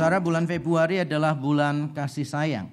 Saudara, 0.00 0.16
bulan 0.16 0.48
Februari 0.48 0.96
adalah 1.04 1.36
bulan 1.36 1.92
kasih 1.92 2.24
sayang. 2.24 2.72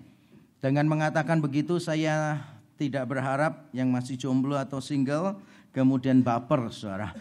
Dengan 0.64 0.88
mengatakan 0.88 1.44
begitu, 1.44 1.76
saya 1.76 2.40
tidak 2.80 3.04
berharap 3.04 3.68
yang 3.76 3.92
masih 3.92 4.16
jomblo 4.16 4.56
atau 4.56 4.80
single 4.80 5.36
kemudian 5.76 6.24
baper, 6.24 6.72
saudara. 6.72 7.12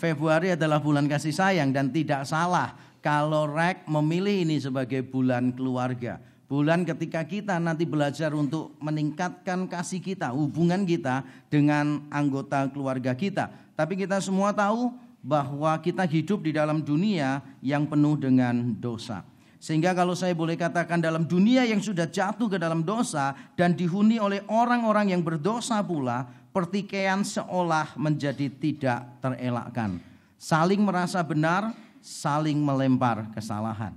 Februari 0.00 0.56
adalah 0.56 0.80
bulan 0.80 1.04
kasih 1.04 1.36
sayang 1.36 1.76
dan 1.76 1.92
tidak 1.92 2.24
salah 2.24 2.72
kalau 3.04 3.44
Rek 3.52 3.84
memilih 3.84 4.48
ini 4.48 4.56
sebagai 4.64 5.04
bulan 5.04 5.52
keluarga. 5.52 6.24
Bulan 6.48 6.88
ketika 6.88 7.20
kita 7.28 7.60
nanti 7.60 7.84
belajar 7.84 8.32
untuk 8.32 8.72
meningkatkan 8.80 9.68
kasih 9.68 10.00
kita, 10.00 10.32
hubungan 10.32 10.88
kita 10.88 11.20
dengan 11.52 12.08
anggota 12.08 12.64
keluarga 12.72 13.12
kita. 13.12 13.52
Tapi 13.76 14.08
kita 14.08 14.24
semua 14.24 14.56
tahu 14.56 14.88
bahwa 15.20 15.76
kita 15.84 16.08
hidup 16.08 16.48
di 16.48 16.56
dalam 16.56 16.80
dunia 16.80 17.44
yang 17.60 17.84
penuh 17.84 18.16
dengan 18.16 18.56
dosa. 18.80 19.29
Sehingga 19.60 19.92
kalau 19.92 20.16
saya 20.16 20.32
boleh 20.32 20.56
katakan 20.56 21.04
dalam 21.04 21.28
dunia 21.28 21.68
yang 21.68 21.84
sudah 21.84 22.08
jatuh 22.08 22.48
ke 22.48 22.56
dalam 22.56 22.80
dosa 22.80 23.36
dan 23.60 23.76
dihuni 23.76 24.16
oleh 24.16 24.40
orang-orang 24.48 25.12
yang 25.12 25.20
berdosa 25.20 25.84
pula, 25.84 26.24
pertikaian 26.48 27.20
seolah 27.20 27.92
menjadi 28.00 28.48
tidak 28.48 29.04
terelakkan. 29.20 30.00
Saling 30.40 30.80
merasa 30.80 31.20
benar, 31.20 31.76
saling 32.00 32.56
melempar 32.56 33.28
kesalahan. 33.36 33.92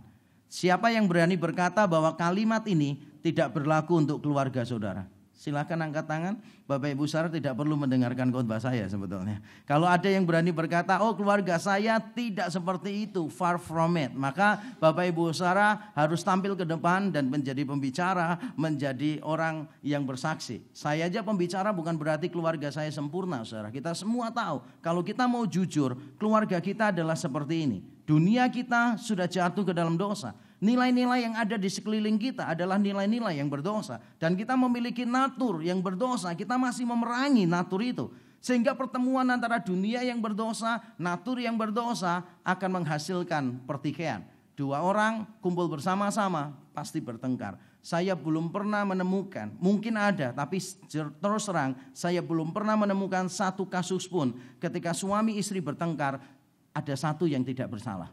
Siapa 0.51 0.91
yang 0.91 1.07
berani 1.07 1.39
berkata 1.39 1.87
bahwa 1.87 2.11
kalimat 2.13 2.61
ini 2.67 2.99
tidak 3.23 3.55
berlaku 3.55 4.03
untuk 4.03 4.19
keluarga 4.19 4.67
saudara? 4.67 5.07
Silahkan 5.43 5.75
angkat 5.75 6.07
tangan. 6.07 6.39
Bapak 6.63 6.95
Ibu 6.95 7.03
Sarah 7.03 7.27
tidak 7.27 7.59
perlu 7.59 7.75
mendengarkan 7.75 8.31
khotbah 8.31 8.63
saya 8.63 8.87
sebetulnya. 8.87 9.43
Kalau 9.67 9.83
ada 9.83 10.07
yang 10.07 10.23
berani 10.23 10.55
berkata, 10.55 11.03
oh 11.03 11.11
keluarga 11.11 11.59
saya 11.59 11.99
tidak 11.99 12.47
seperti 12.47 13.11
itu, 13.11 13.27
far 13.27 13.59
from 13.59 13.99
it. 13.99 14.15
Maka 14.15 14.63
Bapak 14.79 15.11
Ibu 15.11 15.35
Sarah 15.35 15.91
harus 15.99 16.23
tampil 16.23 16.55
ke 16.55 16.63
depan 16.63 17.11
dan 17.11 17.27
menjadi 17.27 17.67
pembicara, 17.67 18.39
menjadi 18.55 19.19
orang 19.19 19.67
yang 19.83 20.07
bersaksi. 20.07 20.63
Saya 20.71 21.11
aja 21.11 21.19
pembicara 21.19 21.75
bukan 21.75 21.99
berarti 21.99 22.31
keluarga 22.31 22.71
saya 22.71 22.87
sempurna, 22.87 23.43
saudara. 23.43 23.67
Kita 23.67 23.91
semua 23.91 24.31
tahu, 24.31 24.63
kalau 24.79 25.03
kita 25.03 25.27
mau 25.27 25.43
jujur, 25.43 25.99
keluarga 26.15 26.63
kita 26.63 26.95
adalah 26.95 27.19
seperti 27.19 27.67
ini. 27.67 27.83
Dunia 28.07 28.47
kita 28.47 28.95
sudah 28.95 29.27
jatuh 29.27 29.67
ke 29.67 29.75
dalam 29.75 29.99
dosa. 29.99 30.31
Nilai-nilai 30.63 31.27
yang 31.27 31.35
ada 31.35 31.59
di 31.59 31.67
sekeliling 31.67 32.15
kita 32.15 32.55
adalah 32.55 32.79
nilai-nilai 32.79 33.35
yang 33.35 33.51
berdosa. 33.51 33.99
Dan 34.15 34.39
kita 34.39 34.55
memiliki 34.55 35.03
natur 35.03 35.59
yang 35.59 35.83
berdosa. 35.83 36.31
Kita 36.31 36.55
masih 36.55 36.87
memerangi 36.87 37.43
natur 37.43 37.83
itu. 37.83 38.07
Sehingga 38.39 38.71
pertemuan 38.71 39.27
antara 39.27 39.59
dunia 39.59 39.99
yang 40.07 40.23
berdosa, 40.23 40.79
natur 40.95 41.43
yang 41.43 41.59
berdosa 41.59 42.23
akan 42.47 42.79
menghasilkan 42.79 43.59
pertikaian. 43.67 44.23
Dua 44.55 44.79
orang 44.79 45.27
kumpul 45.43 45.67
bersama-sama 45.67 46.55
pasti 46.71 47.03
bertengkar. 47.03 47.59
Saya 47.83 48.15
belum 48.15 48.47
pernah 48.47 48.87
menemukan, 48.87 49.51
mungkin 49.59 49.99
ada, 49.99 50.31
tapi 50.31 50.63
terus 51.19 51.43
terang 51.43 51.75
saya 51.91 52.23
belum 52.23 52.55
pernah 52.55 52.79
menemukan 52.79 53.27
satu 53.27 53.67
kasus 53.67 54.07
pun 54.07 54.31
ketika 54.63 54.95
suami 54.95 55.35
istri 55.35 55.59
bertengkar 55.59 56.23
ada 56.71 56.95
satu 56.95 57.27
yang 57.27 57.43
tidak 57.43 57.67
bersalah. 57.67 58.07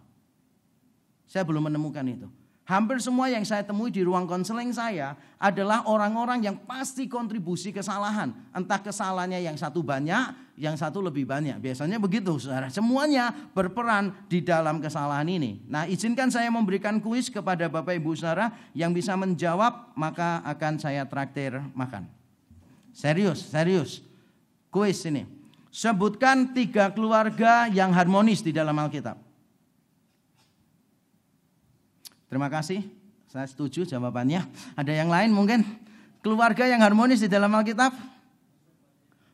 Saya 1.31 1.47
belum 1.47 1.71
menemukan 1.71 2.03
itu. 2.11 2.40
Hampir 2.71 3.03
semua 3.03 3.27
yang 3.27 3.43
saya 3.43 3.67
temui 3.67 3.91
di 3.91 4.07
ruang 4.07 4.31
konseling 4.31 4.71
saya 4.71 5.19
adalah 5.43 5.91
orang-orang 5.91 6.47
yang 6.47 6.55
pasti 6.55 7.11
kontribusi 7.11 7.75
kesalahan. 7.75 8.31
Entah 8.55 8.79
kesalahannya 8.79 9.43
yang 9.43 9.59
satu 9.59 9.83
banyak, 9.83 10.55
yang 10.55 10.79
satu 10.79 11.03
lebih 11.03 11.27
banyak. 11.27 11.59
Biasanya 11.59 11.99
begitu 11.99 12.31
saudara. 12.39 12.71
Semuanya 12.71 13.35
berperan 13.59 14.15
di 14.31 14.39
dalam 14.39 14.79
kesalahan 14.79 15.27
ini. 15.27 15.59
Nah 15.67 15.91
izinkan 15.91 16.31
saya 16.31 16.47
memberikan 16.47 17.03
kuis 17.03 17.27
kepada 17.27 17.67
Bapak 17.67 17.99
Ibu 17.99 18.15
saudara 18.15 18.55
yang 18.71 18.95
bisa 18.95 19.19
menjawab 19.19 19.91
maka 19.99 20.39
akan 20.47 20.79
saya 20.79 21.03
traktir 21.11 21.59
makan. 21.75 22.07
Serius, 22.95 23.51
serius. 23.51 23.99
Kuis 24.71 25.03
ini. 25.11 25.27
Sebutkan 25.75 26.55
tiga 26.55 26.95
keluarga 26.95 27.67
yang 27.67 27.91
harmonis 27.91 28.47
di 28.47 28.55
dalam 28.55 28.79
Alkitab. 28.79 29.30
Terima 32.31 32.47
kasih. 32.47 32.87
Saya 33.27 33.47
setuju 33.51 33.83
jawabannya. 33.83 34.47
Ada 34.79 34.95
yang 34.95 35.11
lain 35.11 35.35
mungkin? 35.35 35.67
Keluarga 36.23 36.71
yang 36.71 36.79
harmonis 36.79 37.19
di 37.19 37.27
dalam 37.27 37.51
Alkitab? 37.51 37.91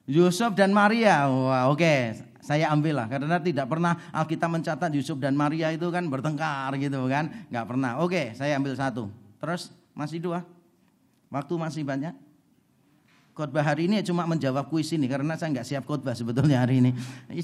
Yusuf 0.09 0.57
dan 0.57 0.73
Maria. 0.73 1.29
Wah, 1.29 1.69
oke. 1.69 1.85
Okay. 1.85 2.01
Saya 2.47 2.71
ambil 2.71 2.95
lah 2.95 3.11
karena 3.11 3.43
tidak 3.43 3.67
pernah 3.67 3.99
Alkitab 4.15 4.47
mencatat 4.47 4.95
Yusuf 4.95 5.19
dan 5.19 5.35
Maria 5.35 5.75
itu 5.75 5.91
kan 5.91 6.07
bertengkar 6.07 6.71
gitu 6.79 7.11
kan. 7.11 7.27
Nggak 7.51 7.67
pernah. 7.67 7.99
Oke, 7.99 8.15
okay, 8.15 8.27
saya 8.39 8.55
ambil 8.55 8.79
satu. 8.79 9.11
Terus 9.43 9.75
masih 9.99 10.23
dua. 10.23 10.47
Waktu 11.27 11.53
masih 11.59 11.83
banyak. 11.83 12.15
Khotbah 13.35 13.67
hari 13.67 13.91
ini 13.91 14.01
cuma 14.07 14.25
menjawab 14.31 14.71
kuis 14.71 14.95
ini 14.95 15.11
karena 15.11 15.35
saya 15.35 15.59
nggak 15.59 15.67
siap 15.67 15.85
khotbah 15.85 16.15
sebetulnya 16.15 16.63
hari 16.63 16.81
ini. 16.81 16.95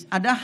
Ada 0.07 0.39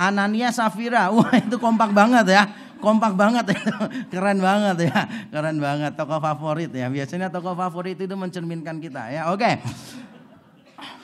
Anania 0.00 0.48
Safira. 0.48 1.12
Wah, 1.12 1.36
itu 1.36 1.60
kompak 1.60 1.92
banget 1.92 2.32
ya. 2.32 2.48
Kompak 2.78 3.16
banget 3.16 3.56
ya. 3.56 3.60
Keren 4.12 4.38
banget 4.38 4.92
ya. 4.92 5.00
Keren 5.32 5.58
banget 5.58 5.92
tokoh 5.96 6.20
favorit 6.20 6.70
ya. 6.72 6.86
Biasanya 6.92 7.32
tokoh 7.32 7.56
favorit 7.56 7.96
itu 7.96 8.14
mencerminkan 8.14 8.76
kita 8.78 9.08
ya. 9.10 9.32
Oke. 9.32 9.60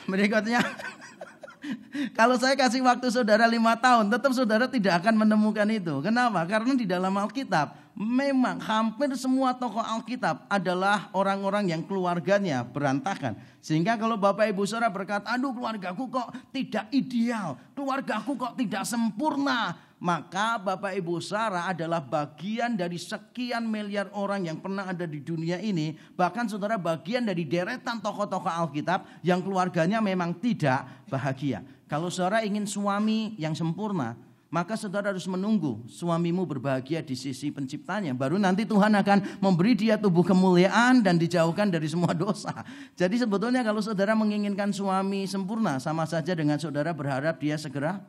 Berikutnya 0.07 0.61
kalau 2.19 2.35
saya 2.37 2.59
kasih 2.59 2.83
waktu 2.83 3.09
saudara 3.09 3.47
lima 3.47 3.79
tahun, 3.79 4.11
tetap 4.11 4.35
saudara 4.35 4.67
tidak 4.67 5.03
akan 5.03 5.27
menemukan 5.27 5.69
itu. 5.71 6.03
Kenapa? 6.03 6.43
Karena 6.45 6.75
di 6.75 6.85
dalam 6.85 7.15
Alkitab 7.15 7.83
memang 7.93 8.57
hampir 8.59 9.13
semua 9.21 9.53
tokoh 9.53 9.85
Alkitab 9.85 10.49
adalah 10.49 11.13
orang-orang 11.13 11.71
yang 11.71 11.83
keluarganya 11.85 12.65
berantakan. 12.65 13.37
Sehingga 13.63 14.01
kalau 14.01 14.17
Bapak 14.19 14.49
Ibu 14.51 14.65
Saudara 14.65 14.91
berkata, 14.91 15.31
aduh 15.31 15.55
keluargaku 15.55 16.09
kok 16.11 16.29
tidak 16.51 16.89
ideal, 16.91 17.55
keluargaku 17.77 18.35
kok 18.35 18.55
tidak 18.59 18.83
sempurna. 18.89 19.92
Maka 20.03 20.59
Bapak 20.59 20.99
Ibu 20.99 21.23
Saudara 21.23 21.71
adalah 21.71 22.03
bagian 22.03 22.75
dari 22.75 22.99
sekian 22.99 23.63
miliar 23.71 24.11
orang 24.19 24.51
yang 24.51 24.59
pernah 24.59 24.91
ada 24.91 25.07
di 25.07 25.23
dunia 25.23 25.63
ini. 25.63 25.95
Bahkan 25.95 26.51
saudara 26.51 26.75
bagian 26.75 27.23
dari 27.23 27.47
deretan 27.47 28.03
tokoh-tokoh 28.03 28.51
Alkitab 28.51 29.23
yang 29.23 29.39
keluarganya 29.39 30.03
memang 30.03 30.35
tidak 30.43 31.07
bahagia. 31.07 31.63
Kalau 31.87 32.11
saudara 32.11 32.43
ingin 32.43 32.67
suami 32.67 33.39
yang 33.39 33.55
sempurna, 33.55 34.19
maka 34.51 34.75
saudara 34.75 35.15
harus 35.15 35.31
menunggu 35.31 35.87
suamimu 35.87 36.51
berbahagia 36.51 36.99
di 36.99 37.15
sisi 37.15 37.55
penciptanya. 37.55 38.11
Baru 38.11 38.43
nanti 38.43 38.67
Tuhan 38.67 38.99
akan 38.99 39.39
memberi 39.39 39.79
dia 39.79 39.95
tubuh 39.95 40.27
kemuliaan 40.27 40.99
dan 40.99 41.15
dijauhkan 41.15 41.71
dari 41.71 41.87
semua 41.87 42.11
dosa. 42.11 42.51
Jadi 42.99 43.23
sebetulnya 43.23 43.63
kalau 43.63 43.79
saudara 43.79 44.19
menginginkan 44.19 44.75
suami 44.75 45.31
sempurna 45.31 45.79
sama 45.79 46.11
saja 46.11 46.35
dengan 46.35 46.59
saudara 46.59 46.91
berharap 46.91 47.39
dia 47.39 47.55
segera 47.55 48.03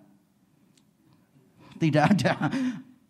tidak 1.83 2.15
ada 2.15 2.33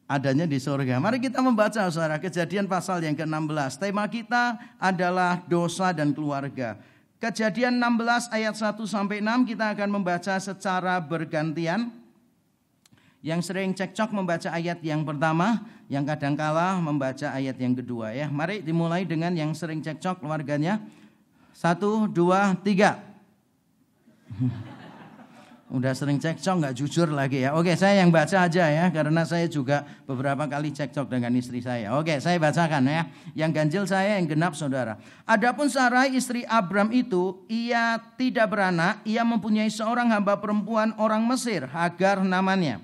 adanya 0.09 0.45
di 0.45 0.57
surga. 0.61 0.97
Mari 0.97 1.17
kita 1.21 1.39
membaca 1.39 1.81
saudara 1.89 2.21
kejadian 2.21 2.69
pasal 2.69 3.01
yang 3.01 3.15
ke-16. 3.17 3.81
Tema 3.81 4.05
kita 4.05 4.57
adalah 4.77 5.41
dosa 5.45 5.89
dan 5.95 6.13
keluarga. 6.13 6.77
Kejadian 7.17 7.79
16 7.79 8.35
ayat 8.35 8.55
1 8.57 8.83
sampai 8.83 9.23
6 9.23 9.49
kita 9.55 9.71
akan 9.71 9.89
membaca 9.89 10.35
secara 10.37 10.99
bergantian. 10.99 11.89
Yang 13.23 13.47
sering 13.47 13.71
cekcok 13.71 14.11
membaca 14.11 14.51
ayat 14.51 14.83
yang 14.83 15.07
pertama, 15.07 15.63
yang 15.87 16.03
kadang 16.03 16.35
kala 16.35 16.75
membaca 16.83 17.31
ayat 17.31 17.55
yang 17.55 17.71
kedua 17.71 18.11
ya. 18.11 18.27
Mari 18.27 18.59
dimulai 18.59 19.07
dengan 19.07 19.31
yang 19.31 19.55
sering 19.55 19.79
cekcok 19.79 20.19
keluarganya. 20.19 20.83
Satu, 21.55 22.11
dua, 22.11 22.59
tiga. 22.59 22.99
Udah 25.71 25.95
sering 25.95 26.19
cekcok 26.19 26.59
nggak 26.59 26.75
jujur 26.75 27.07
lagi 27.09 27.47
ya. 27.47 27.55
Oke 27.55 27.73
saya 27.79 28.03
yang 28.03 28.11
baca 28.11 28.45
aja 28.45 28.67
ya 28.67 28.85
karena 28.91 29.23
saya 29.23 29.47
juga 29.47 29.87
beberapa 30.03 30.43
kali 30.45 30.75
cekcok 30.75 31.07
dengan 31.07 31.31
istri 31.39 31.63
saya. 31.63 31.95
Oke 31.95 32.19
saya 32.19 32.35
bacakan 32.35 32.83
ya. 32.83 33.07
Yang 33.31 33.51
ganjil 33.55 33.83
saya 33.87 34.19
yang 34.19 34.27
genap 34.27 34.53
saudara. 34.53 34.99
Adapun 35.23 35.71
Sarai 35.71 36.13
istri 36.13 36.43
Abram 36.45 36.91
itu 36.91 37.41
ia 37.47 37.95
tidak 38.19 38.51
beranak. 38.53 38.99
Ia 39.07 39.23
mempunyai 39.23 39.71
seorang 39.71 40.11
hamba 40.11 40.37
perempuan 40.37 40.91
orang 40.99 41.23
Mesir 41.23 41.65
Hagar 41.65 42.21
namanya. 42.21 42.83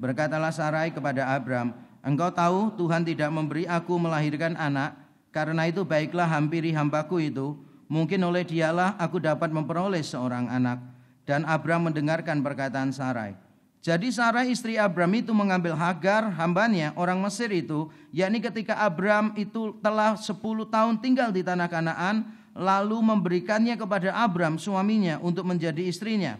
Berkatalah 0.00 0.48
Sarai 0.48 0.96
kepada 0.96 1.28
Abram, 1.28 1.76
Engkau 2.00 2.32
tahu 2.32 2.72
Tuhan 2.80 3.04
tidak 3.04 3.28
memberi 3.28 3.68
aku 3.68 4.00
melahirkan 4.00 4.56
anak, 4.56 4.96
karena 5.28 5.68
itu 5.68 5.84
baiklah 5.84 6.24
hampiri 6.24 6.72
hambaku 6.72 7.28
itu, 7.28 7.60
mungkin 7.84 8.24
oleh 8.24 8.40
dialah 8.40 8.96
aku 8.96 9.20
dapat 9.20 9.52
memperoleh 9.52 10.00
seorang 10.00 10.48
anak. 10.48 10.89
Dan 11.30 11.46
Abram 11.46 11.86
mendengarkan 11.86 12.42
perkataan 12.42 12.90
Sarai. 12.90 13.38
Jadi 13.78 14.10
Sarai 14.10 14.50
istri 14.50 14.74
Abram 14.74 15.14
itu 15.14 15.30
mengambil 15.30 15.78
Hagar 15.78 16.26
hambanya 16.34 16.90
orang 16.98 17.22
Mesir 17.22 17.54
itu, 17.54 17.86
yakni 18.10 18.42
ketika 18.42 18.74
Abram 18.74 19.30
itu 19.38 19.78
telah 19.78 20.18
10 20.18 20.34
tahun 20.66 20.98
tinggal 20.98 21.30
di 21.30 21.46
tanah 21.46 21.70
Kanaan, 21.70 22.34
lalu 22.50 22.98
memberikannya 22.98 23.78
kepada 23.78 24.10
Abram 24.10 24.58
suaminya 24.58 25.22
untuk 25.22 25.46
menjadi 25.46 25.86
istrinya. 25.86 26.34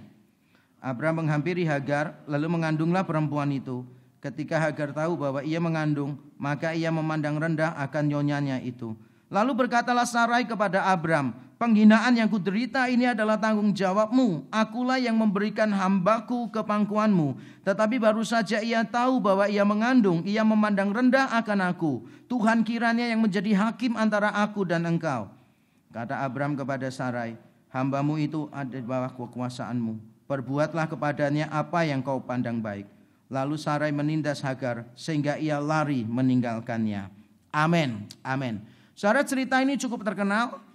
Abraham 0.83 1.23
menghampiri 1.23 1.63
Hagar, 1.63 2.19
lalu 2.27 2.51
mengandunglah 2.51 3.07
perempuan 3.07 3.55
itu. 3.55 3.87
Ketika 4.19 4.59
Hagar 4.59 4.91
tahu 4.91 5.15
bahwa 5.15 5.41
ia 5.47 5.63
mengandung, 5.63 6.19
maka 6.35 6.75
ia 6.75 6.91
memandang 6.91 7.39
rendah 7.39 7.79
akan 7.79 8.11
nyonyanya 8.11 8.59
itu. 8.59 8.99
Lalu 9.31 9.55
berkatalah 9.55 10.03
Sarai 10.03 10.43
kepada 10.51 10.91
Abram, 10.91 11.31
penghinaan 11.61 12.17
yang 12.17 12.33
kuderita 12.33 12.89
ini 12.89 13.13
adalah 13.13 13.37
tanggung 13.37 13.77
jawabmu. 13.77 14.49
Akulah 14.49 14.97
yang 14.97 15.21
memberikan 15.21 15.69
hambaku 15.69 16.49
ke 16.49 16.65
pangkuanmu. 16.65 17.37
Tetapi 17.69 18.01
baru 18.01 18.25
saja 18.25 18.65
ia 18.65 18.81
tahu 18.81 19.21
bahwa 19.21 19.45
ia 19.45 19.61
mengandung, 19.69 20.25
ia 20.25 20.41
memandang 20.41 20.89
rendah 20.89 21.29
akan 21.37 21.69
aku. 21.69 22.09
Tuhan 22.33 22.65
kiranya 22.65 23.05
yang 23.05 23.21
menjadi 23.21 23.53
hakim 23.53 24.01
antara 24.01 24.33
aku 24.33 24.65
dan 24.65 24.89
engkau. 24.89 25.29
Kata 25.93 26.25
Abram 26.25 26.57
kepada 26.57 26.89
Sarai, 26.89 27.37
hambamu 27.69 28.17
itu 28.17 28.49
ada 28.49 28.73
di 28.73 28.87
bawah 28.87 29.13
kekuasaanmu. 29.13 30.25
Perbuatlah 30.25 30.87
kepadanya 30.89 31.51
apa 31.53 31.85
yang 31.85 32.01
kau 32.01 32.23
pandang 32.23 32.63
baik. 32.63 32.89
Lalu 33.27 33.59
Sarai 33.59 33.91
menindas 33.91 34.41
Hagar 34.41 34.87
sehingga 34.95 35.37
ia 35.37 35.59
lari 35.59 36.07
meninggalkannya. 36.07 37.11
Amin. 37.51 38.07
Amin. 38.23 38.63
Saudara 38.95 39.27
cerita 39.27 39.59
ini 39.59 39.75
cukup 39.75 40.07
terkenal. 40.07 40.70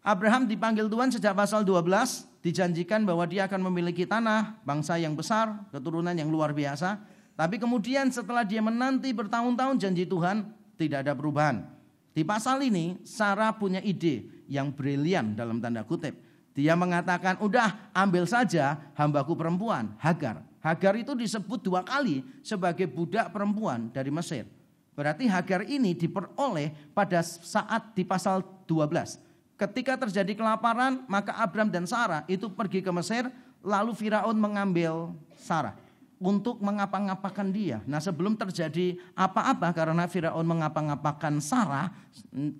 Abraham 0.00 0.48
dipanggil 0.48 0.88
Tuhan 0.88 1.12
sejak 1.12 1.36
pasal 1.36 1.60
12, 1.60 2.40
dijanjikan 2.40 3.04
bahwa 3.04 3.28
dia 3.28 3.44
akan 3.44 3.68
memiliki 3.68 4.08
tanah, 4.08 4.56
bangsa 4.64 4.96
yang 4.96 5.12
besar, 5.12 5.52
keturunan 5.68 6.16
yang 6.16 6.32
luar 6.32 6.56
biasa. 6.56 6.96
Tapi 7.36 7.60
kemudian 7.60 8.08
setelah 8.08 8.40
dia 8.40 8.64
menanti 8.64 9.12
bertahun-tahun 9.12 9.76
janji 9.76 10.08
Tuhan, 10.08 10.48
tidak 10.80 11.04
ada 11.04 11.12
perubahan. 11.12 11.68
Di 12.16 12.24
pasal 12.24 12.64
ini 12.64 12.96
Sarah 13.04 13.52
punya 13.52 13.84
ide 13.84 14.24
yang 14.48 14.72
brilian 14.72 15.36
dalam 15.36 15.60
tanda 15.60 15.84
kutip. 15.84 16.16
Dia 16.56 16.72
mengatakan, 16.74 17.36
udah 17.44 17.92
ambil 17.92 18.24
saja 18.24 18.80
hambaku 18.96 19.36
perempuan, 19.36 19.92
Hagar. 20.00 20.40
Hagar 20.64 20.96
itu 20.96 21.12
disebut 21.12 21.60
dua 21.60 21.84
kali 21.84 22.24
sebagai 22.40 22.88
budak 22.88 23.32
perempuan 23.32 23.92
dari 23.92 24.08
Mesir. 24.08 24.48
Berarti 24.96 25.28
Hagar 25.28 25.64
ini 25.64 25.92
diperoleh 25.92 26.92
pada 26.92 27.20
saat 27.24 27.92
di 27.96 28.04
pasal 28.04 28.44
12. 28.64 29.29
Ketika 29.60 30.00
terjadi 30.00 30.32
kelaparan, 30.40 31.04
maka 31.04 31.36
Abram 31.36 31.68
dan 31.68 31.84
Sarah 31.84 32.24
itu 32.24 32.48
pergi 32.48 32.80
ke 32.80 32.88
Mesir, 32.88 33.28
lalu 33.60 33.92
Firaun 33.92 34.32
mengambil 34.40 35.12
Sarah 35.36 35.76
untuk 36.16 36.60
mengapa-ngapakan 36.64 37.48
dia. 37.52 37.84
Nah 37.84 38.00
sebelum 38.00 38.40
terjadi 38.40 38.96
apa-apa 39.12 39.72
karena 39.76 40.08
Firaun 40.08 40.48
mengapa-ngapakan 40.48 41.44
Sarah, 41.44 41.92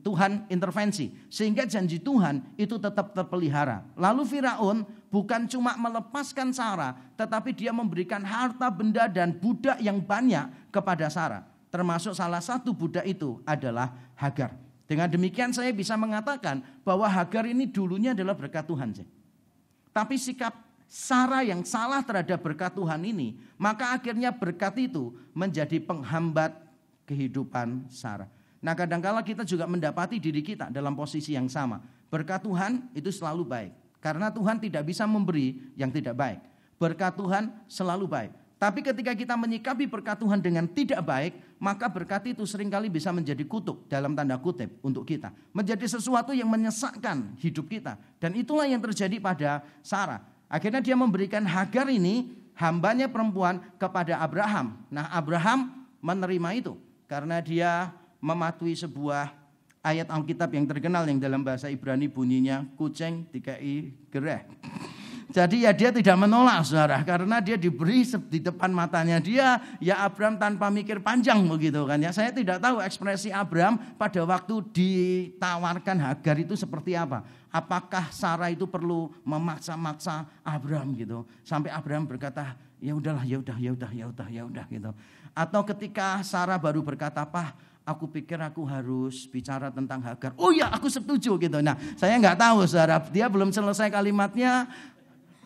Tuhan 0.04 0.44
intervensi. 0.52 1.08
Sehingga 1.32 1.64
janji 1.64 1.96
Tuhan 2.00 2.44
itu 2.60 2.76
tetap 2.76 3.16
terpelihara. 3.16 3.80
Lalu 3.96 4.28
Firaun 4.28 4.84
bukan 5.08 5.48
cuma 5.48 5.80
melepaskan 5.80 6.52
Sarah, 6.52 7.00
tetapi 7.16 7.56
dia 7.56 7.72
memberikan 7.72 8.20
harta 8.20 8.68
benda 8.68 9.08
dan 9.08 9.32
budak 9.32 9.80
yang 9.80 10.04
banyak 10.04 10.68
kepada 10.68 11.08
Sarah. 11.08 11.48
Termasuk 11.72 12.12
salah 12.12 12.44
satu 12.44 12.76
budak 12.76 13.08
itu 13.08 13.40
adalah 13.48 13.88
Hagar. 14.20 14.69
Dengan 14.90 15.06
demikian 15.06 15.54
saya 15.54 15.70
bisa 15.70 15.94
mengatakan 15.94 16.66
bahwa 16.82 17.06
Hagar 17.06 17.46
ini 17.46 17.70
dulunya 17.70 18.10
adalah 18.10 18.34
berkat 18.34 18.66
Tuhan. 18.66 18.90
Tapi 19.94 20.18
sikap 20.18 20.50
Sarah 20.90 21.46
yang 21.46 21.62
salah 21.62 22.02
terhadap 22.02 22.42
berkat 22.42 22.74
Tuhan 22.74 22.98
ini, 23.06 23.38
maka 23.54 23.94
akhirnya 23.94 24.34
berkat 24.34 24.90
itu 24.90 25.14
menjadi 25.30 25.78
penghambat 25.78 26.58
kehidupan 27.06 27.86
Sarah. 27.86 28.26
Nah 28.58 28.74
kadangkala 28.74 29.22
kita 29.22 29.46
juga 29.46 29.70
mendapati 29.70 30.18
diri 30.18 30.42
kita 30.42 30.74
dalam 30.74 30.98
posisi 30.98 31.38
yang 31.38 31.46
sama. 31.46 31.78
Berkat 32.10 32.42
Tuhan 32.42 32.90
itu 32.90 33.14
selalu 33.14 33.46
baik. 33.46 33.72
Karena 34.02 34.34
Tuhan 34.34 34.58
tidak 34.58 34.90
bisa 34.90 35.06
memberi 35.06 35.70
yang 35.78 35.94
tidak 35.94 36.18
baik. 36.18 36.42
Berkat 36.82 37.14
Tuhan 37.14 37.54
selalu 37.70 38.10
baik. 38.10 38.32
Tapi 38.60 38.84
ketika 38.84 39.16
kita 39.16 39.40
menyikapi 39.40 39.88
berkat 39.88 40.20
Tuhan 40.20 40.36
dengan 40.36 40.68
tidak 40.68 41.00
baik, 41.00 41.32
maka 41.56 41.88
berkat 41.88 42.36
itu 42.36 42.44
sering 42.44 42.68
kali 42.68 42.92
bisa 42.92 43.08
menjadi 43.08 43.40
kutuk 43.48 43.88
dalam 43.88 44.12
tanda 44.12 44.36
kutip 44.36 44.68
untuk 44.84 45.08
kita. 45.08 45.32
Menjadi 45.56 45.88
sesuatu 45.88 46.36
yang 46.36 46.44
menyesakkan 46.52 47.40
hidup 47.40 47.72
kita. 47.72 47.96
Dan 48.20 48.36
itulah 48.36 48.68
yang 48.68 48.84
terjadi 48.84 49.16
pada 49.16 49.64
Sarah. 49.80 50.20
Akhirnya 50.44 50.84
dia 50.84 50.92
memberikan 50.92 51.40
Hagar 51.48 51.88
ini 51.88 52.36
hambanya 52.60 53.08
perempuan 53.08 53.64
kepada 53.80 54.20
Abraham. 54.20 54.76
Nah 54.92 55.08
Abraham 55.08 55.88
menerima 56.04 56.48
itu 56.52 56.76
karena 57.08 57.40
dia 57.40 57.96
mematuhi 58.20 58.76
sebuah 58.76 59.32
ayat 59.80 60.12
Alkitab 60.12 60.52
yang 60.52 60.68
terkenal 60.68 61.08
yang 61.08 61.16
dalam 61.16 61.40
bahasa 61.40 61.72
Ibrani 61.72 62.12
bunyinya 62.12 62.68
kucing 62.76 63.24
dikai 63.32 63.96
gereh. 64.12 64.44
Jadi 65.30 65.62
ya 65.62 65.70
dia 65.70 65.94
tidak 65.94 66.16
menolak 66.18 66.66
saudara 66.66 67.06
karena 67.06 67.38
dia 67.38 67.54
diberi 67.54 68.02
di 68.26 68.42
depan 68.42 68.74
matanya 68.74 69.22
dia 69.22 69.62
ya 69.78 70.02
Abraham 70.02 70.36
tanpa 70.42 70.66
mikir 70.74 70.98
panjang 70.98 71.38
begitu 71.46 71.86
kan 71.86 72.02
ya. 72.02 72.10
Saya 72.10 72.34
tidak 72.34 72.58
tahu 72.58 72.82
ekspresi 72.82 73.30
Abraham 73.30 73.78
pada 73.94 74.26
waktu 74.26 74.58
ditawarkan 74.74 76.02
Hagar 76.02 76.36
itu 76.42 76.58
seperti 76.58 76.98
apa. 76.98 77.22
Apakah 77.50 78.10
Sarah 78.10 78.50
itu 78.50 78.66
perlu 78.66 79.10
memaksa-maksa 79.22 80.26
Abraham 80.42 80.94
gitu 80.98 81.26
sampai 81.46 81.70
Abraham 81.70 82.10
berkata 82.10 82.58
ya 82.82 82.94
udahlah 82.94 83.22
ya 83.22 83.38
udah 83.38 83.56
ya 83.58 83.70
udah 83.70 83.90
ya 83.90 84.04
udah 84.10 84.28
ya 84.28 84.42
udah 84.46 84.64
gitu. 84.66 84.90
Atau 85.30 85.62
ketika 85.62 86.18
Sarah 86.26 86.58
baru 86.58 86.82
berkata, 86.82 87.22
"Pah, 87.22 87.54
aku 87.90 88.06
pikir 88.06 88.38
aku 88.38 88.62
harus 88.66 89.26
bicara 89.26 89.72
tentang 89.72 89.98
Hagar. 90.04 90.36
Oh 90.38 90.54
ya, 90.54 90.70
aku 90.70 90.86
setuju 90.86 91.34
gitu. 91.40 91.58
Nah, 91.58 91.76
saya 91.98 92.14
nggak 92.18 92.38
tahu, 92.38 92.66
saudara. 92.70 93.02
Dia 93.10 93.26
belum 93.26 93.50
selesai 93.50 93.90
kalimatnya. 93.90 94.70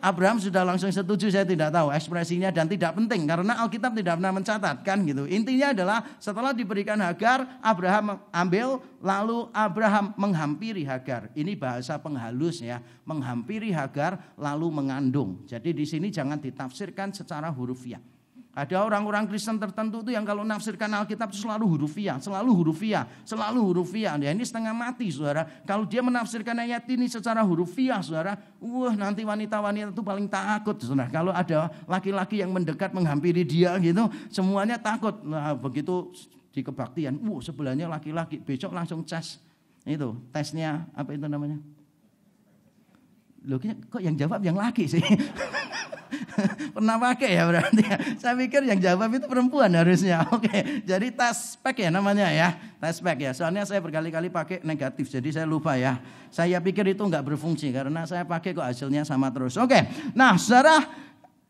Abraham 0.05 0.37
sudah 0.37 0.61
langsung 0.61 0.93
setuju, 0.93 1.33
saya 1.33 1.49
tidak 1.49 1.73
tahu 1.73 1.89
ekspresinya 1.89 2.53
dan 2.53 2.69
tidak 2.69 2.93
penting 2.93 3.25
karena 3.25 3.57
Alkitab 3.65 3.97
tidak 3.97 4.21
pernah 4.21 4.37
mencatatkan 4.37 5.01
gitu. 5.01 5.25
Intinya 5.25 5.73
adalah 5.73 6.05
setelah 6.21 6.53
diberikan 6.53 7.01
Hagar, 7.01 7.57
Abraham 7.57 8.21
ambil 8.29 8.85
lalu 9.01 9.49
Abraham 9.49 10.13
menghampiri 10.13 10.85
Hagar. 10.85 11.33
Ini 11.33 11.57
bahasa 11.57 11.97
penghalus 11.97 12.61
ya, 12.61 12.85
menghampiri 13.01 13.73
Hagar 13.73 14.37
lalu 14.37 14.69
mengandung. 14.69 15.41
Jadi 15.49 15.73
di 15.73 15.89
sini 15.89 16.13
jangan 16.13 16.37
ditafsirkan 16.37 17.09
secara 17.09 17.49
hurufiah. 17.49 18.14
Ada 18.55 18.87
orang-orang 18.87 19.27
Kristen 19.27 19.59
tertentu 19.59 19.99
itu 19.99 20.15
yang 20.15 20.23
kalau 20.23 20.47
nafsirkan 20.47 20.87
Alkitab 20.87 21.27
itu 21.27 21.43
selalu 21.43 21.75
hurufiah, 21.75 22.23
selalu 22.23 22.55
hurufiah, 22.55 23.03
selalu 23.27 23.59
hurufiah. 23.59 24.15
Ya 24.15 24.31
ini 24.31 24.47
setengah 24.47 24.71
mati 24.71 25.11
saudara. 25.11 25.43
Kalau 25.67 25.83
dia 25.83 25.99
menafsirkan 25.99 26.55
ayat 26.63 26.87
ini 26.87 27.11
secara 27.11 27.43
hurufiah 27.43 27.99
saudara, 27.99 28.39
wah 28.63 28.95
nanti 28.95 29.27
wanita-wanita 29.27 29.91
itu 29.91 29.99
paling 29.99 30.31
takut 30.31 30.79
saudara. 30.79 31.11
Kalau 31.11 31.35
ada 31.35 31.67
laki-laki 31.83 32.39
yang 32.39 32.55
mendekat 32.55 32.95
menghampiri 32.95 33.43
dia 33.43 33.75
gitu, 33.83 34.07
semuanya 34.31 34.79
takut. 34.79 35.19
Nah 35.27 35.51
begitu 35.51 36.15
di 36.55 36.63
kebaktian, 36.63 37.19
wah 37.27 37.43
sebelahnya 37.43 37.91
laki-laki, 37.91 38.39
besok 38.39 38.71
langsung 38.71 39.03
cas. 39.03 39.35
Itu 39.83 40.15
tesnya 40.31 40.87
apa 40.95 41.11
itu 41.11 41.27
namanya? 41.27 41.59
Loh 43.51 43.59
kok 43.59 43.99
yang 43.99 44.15
jawab 44.15 44.39
yang 44.47 44.55
laki 44.55 44.87
sih? 44.87 45.03
Pernah 46.75 46.95
pakai 46.97 47.29
ya 47.35 47.43
berarti 47.47 47.83
ya. 47.83 47.97
Saya 48.21 48.33
pikir 48.37 48.61
yang 48.65 48.79
jawab 48.81 49.09
itu 49.13 49.25
perempuan 49.25 49.71
harusnya. 49.73 50.25
Oke, 50.35 50.83
jadi 50.85 51.07
tes 51.11 51.59
pack 51.59 51.81
ya 51.81 51.89
namanya 51.89 52.29
ya. 52.31 52.55
Tes 52.77 53.01
pack 53.01 53.17
ya. 53.19 53.31
Soalnya 53.33 53.65
saya 53.65 53.81
berkali-kali 53.81 54.29
pakai 54.29 54.61
negatif, 54.61 55.09
jadi 55.09 55.41
saya 55.41 55.47
lupa 55.47 55.75
ya. 55.75 55.99
Saya 56.29 56.59
pikir 56.59 56.83
itu 56.91 57.01
nggak 57.01 57.23
berfungsi 57.23 57.71
karena 57.71 58.03
saya 58.03 58.27
pakai 58.27 58.51
kok 58.53 58.65
hasilnya 58.65 59.07
sama 59.07 59.31
terus. 59.31 59.55
Oke, 59.55 59.77
nah 60.11 60.35
saudara 60.35 60.83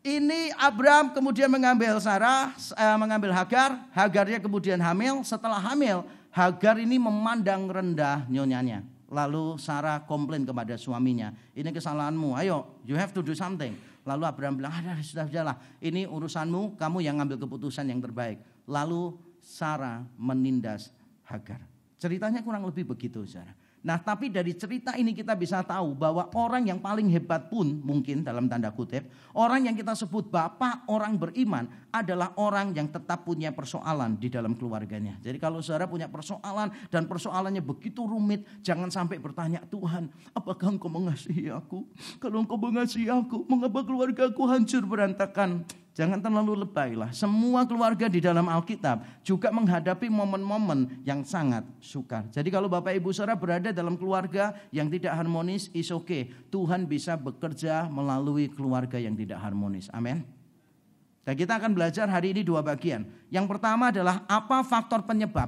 ini 0.06 0.54
Abraham 0.62 1.10
kemudian 1.18 1.50
mengambil 1.50 1.98
Sarah, 1.98 2.54
eh, 2.54 2.98
mengambil 3.02 3.34
Hagar. 3.34 3.90
Hagarnya 3.90 4.38
kemudian 4.38 4.78
hamil. 4.78 5.26
Setelah 5.26 5.58
hamil, 5.58 6.06
Hagar 6.30 6.78
ini 6.78 7.02
memandang 7.02 7.66
rendah 7.66 8.22
nyonyanya. 8.30 8.86
Lalu 9.10 9.58
Sarah 9.62 10.02
komplain 10.06 10.46
kepada 10.46 10.78
suaminya, 10.78 11.34
ini 11.54 11.70
kesalahanmu, 11.70 12.34
ayo 12.42 12.82
you 12.86 12.98
have 12.98 13.14
to 13.14 13.22
do 13.22 13.38
something. 13.38 13.78
Lalu 14.06 14.24
Abraham 14.30 14.56
bilang, 14.62 14.74
ada 14.74 14.94
sudah 15.02 15.26
sudah 15.26 15.58
ini 15.82 16.06
urusanmu, 16.06 16.78
kamu 16.78 17.02
yang 17.02 17.18
ngambil 17.18 17.42
keputusan 17.42 17.90
yang 17.90 17.98
terbaik. 17.98 18.38
Lalu 18.70 19.18
Sarah 19.42 20.06
menindas 20.16 20.94
Hagar. 21.26 21.66
Ceritanya 21.98 22.46
kurang 22.46 22.70
lebih 22.70 22.86
begitu, 22.86 23.26
Sarah. 23.26 23.65
Nah, 23.86 24.02
tapi 24.02 24.34
dari 24.34 24.58
cerita 24.58 24.98
ini 24.98 25.14
kita 25.14 25.38
bisa 25.38 25.62
tahu 25.62 25.94
bahwa 25.94 26.26
orang 26.34 26.66
yang 26.66 26.82
paling 26.82 27.06
hebat 27.14 27.54
pun 27.54 27.86
mungkin 27.86 28.26
dalam 28.26 28.50
tanda 28.50 28.74
kutip, 28.74 29.06
orang 29.38 29.70
yang 29.70 29.78
kita 29.78 29.94
sebut 29.94 30.26
bapak 30.26 30.90
orang 30.90 31.14
beriman 31.22 31.70
adalah 31.94 32.34
orang 32.42 32.74
yang 32.74 32.90
tetap 32.90 33.22
punya 33.22 33.54
persoalan 33.54 34.18
di 34.18 34.34
dalam 34.34 34.58
keluarganya. 34.58 35.22
Jadi 35.22 35.38
kalau 35.38 35.62
saudara 35.62 35.86
punya 35.86 36.10
persoalan 36.10 36.74
dan 36.90 37.06
persoalannya 37.06 37.62
begitu 37.62 38.10
rumit, 38.10 38.42
jangan 38.66 38.90
sampai 38.90 39.22
bertanya, 39.22 39.62
Tuhan, 39.70 40.10
apakah 40.34 40.74
engkau 40.74 40.90
mengasihi 40.90 41.54
aku? 41.54 41.86
Kalau 42.18 42.42
engkau 42.42 42.58
mengasihi 42.58 43.14
aku, 43.14 43.46
mengapa 43.46 43.86
keluarga 43.86 44.34
aku 44.34 44.50
hancur 44.50 44.82
berantakan? 44.82 45.62
Jangan 45.96 46.20
terlalu 46.20 46.68
lebay 46.68 46.92
lah. 46.92 47.16
Semua 47.16 47.64
keluarga 47.64 48.12
di 48.12 48.20
dalam 48.20 48.52
Alkitab 48.52 49.24
juga 49.24 49.48
menghadapi 49.48 50.12
momen-momen 50.12 51.08
yang 51.08 51.24
sangat 51.24 51.64
sukar. 51.80 52.28
Jadi 52.36 52.52
kalau 52.52 52.68
Bapak 52.68 52.92
Ibu 53.00 53.16
Saudara 53.16 53.40
berada 53.40 53.72
dalam 53.72 53.96
keluarga 53.96 54.52
yang 54.76 54.92
tidak 54.92 55.16
harmonis, 55.16 55.72
is 55.72 55.88
okay. 55.96 56.28
Tuhan 56.52 56.84
bisa 56.84 57.16
bekerja 57.16 57.88
melalui 57.88 58.52
keluarga 58.52 59.00
yang 59.00 59.16
tidak 59.16 59.40
harmonis. 59.40 59.88
Amin. 59.96 60.28
Dan 61.24 61.34
kita 61.40 61.64
akan 61.64 61.72
belajar 61.72 62.12
hari 62.12 62.36
ini 62.36 62.44
dua 62.44 62.60
bagian. 62.60 63.08
Yang 63.32 63.56
pertama 63.56 63.88
adalah 63.88 64.28
apa 64.28 64.68
faktor 64.68 65.00
penyebab 65.08 65.48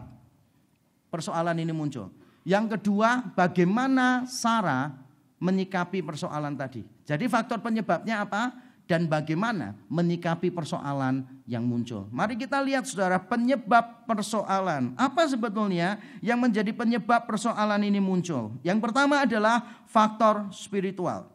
persoalan 1.11 1.59
ini 1.59 1.75
muncul. 1.75 2.07
Yang 2.47 2.79
kedua, 2.79 3.35
bagaimana 3.35 4.23
Sarah 4.31 4.95
menyikapi 5.43 5.99
persoalan 6.01 6.55
tadi. 6.55 6.87
Jadi 7.03 7.27
faktor 7.27 7.59
penyebabnya 7.59 8.23
apa? 8.23 8.66
Dan 8.87 9.11
bagaimana 9.11 9.75
menyikapi 9.91 10.47
persoalan 10.47 11.27
yang 11.43 11.67
muncul. 11.67 12.07
Mari 12.07 12.39
kita 12.39 12.63
lihat 12.63 12.87
saudara 12.87 13.19
penyebab 13.19 14.07
persoalan. 14.07 14.95
Apa 14.95 15.27
sebetulnya 15.27 15.99
yang 16.23 16.39
menjadi 16.39 16.71
penyebab 16.71 17.27
persoalan 17.27 17.83
ini 17.83 17.99
muncul? 17.99 18.55
Yang 18.63 18.79
pertama 18.79 19.27
adalah 19.27 19.83
faktor 19.91 20.47
spiritual. 20.55 21.27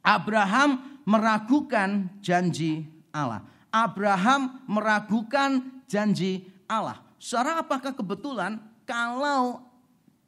Abraham 0.00 1.02
meragukan 1.02 2.06
janji 2.22 2.86
Allah. 3.10 3.42
Abraham 3.74 4.62
meragukan 4.70 5.82
janji 5.90 6.46
Allah. 6.70 7.02
Saudara 7.18 7.60
apakah 7.60 7.90
kebetulan 7.94 8.62
kalau 8.86 9.62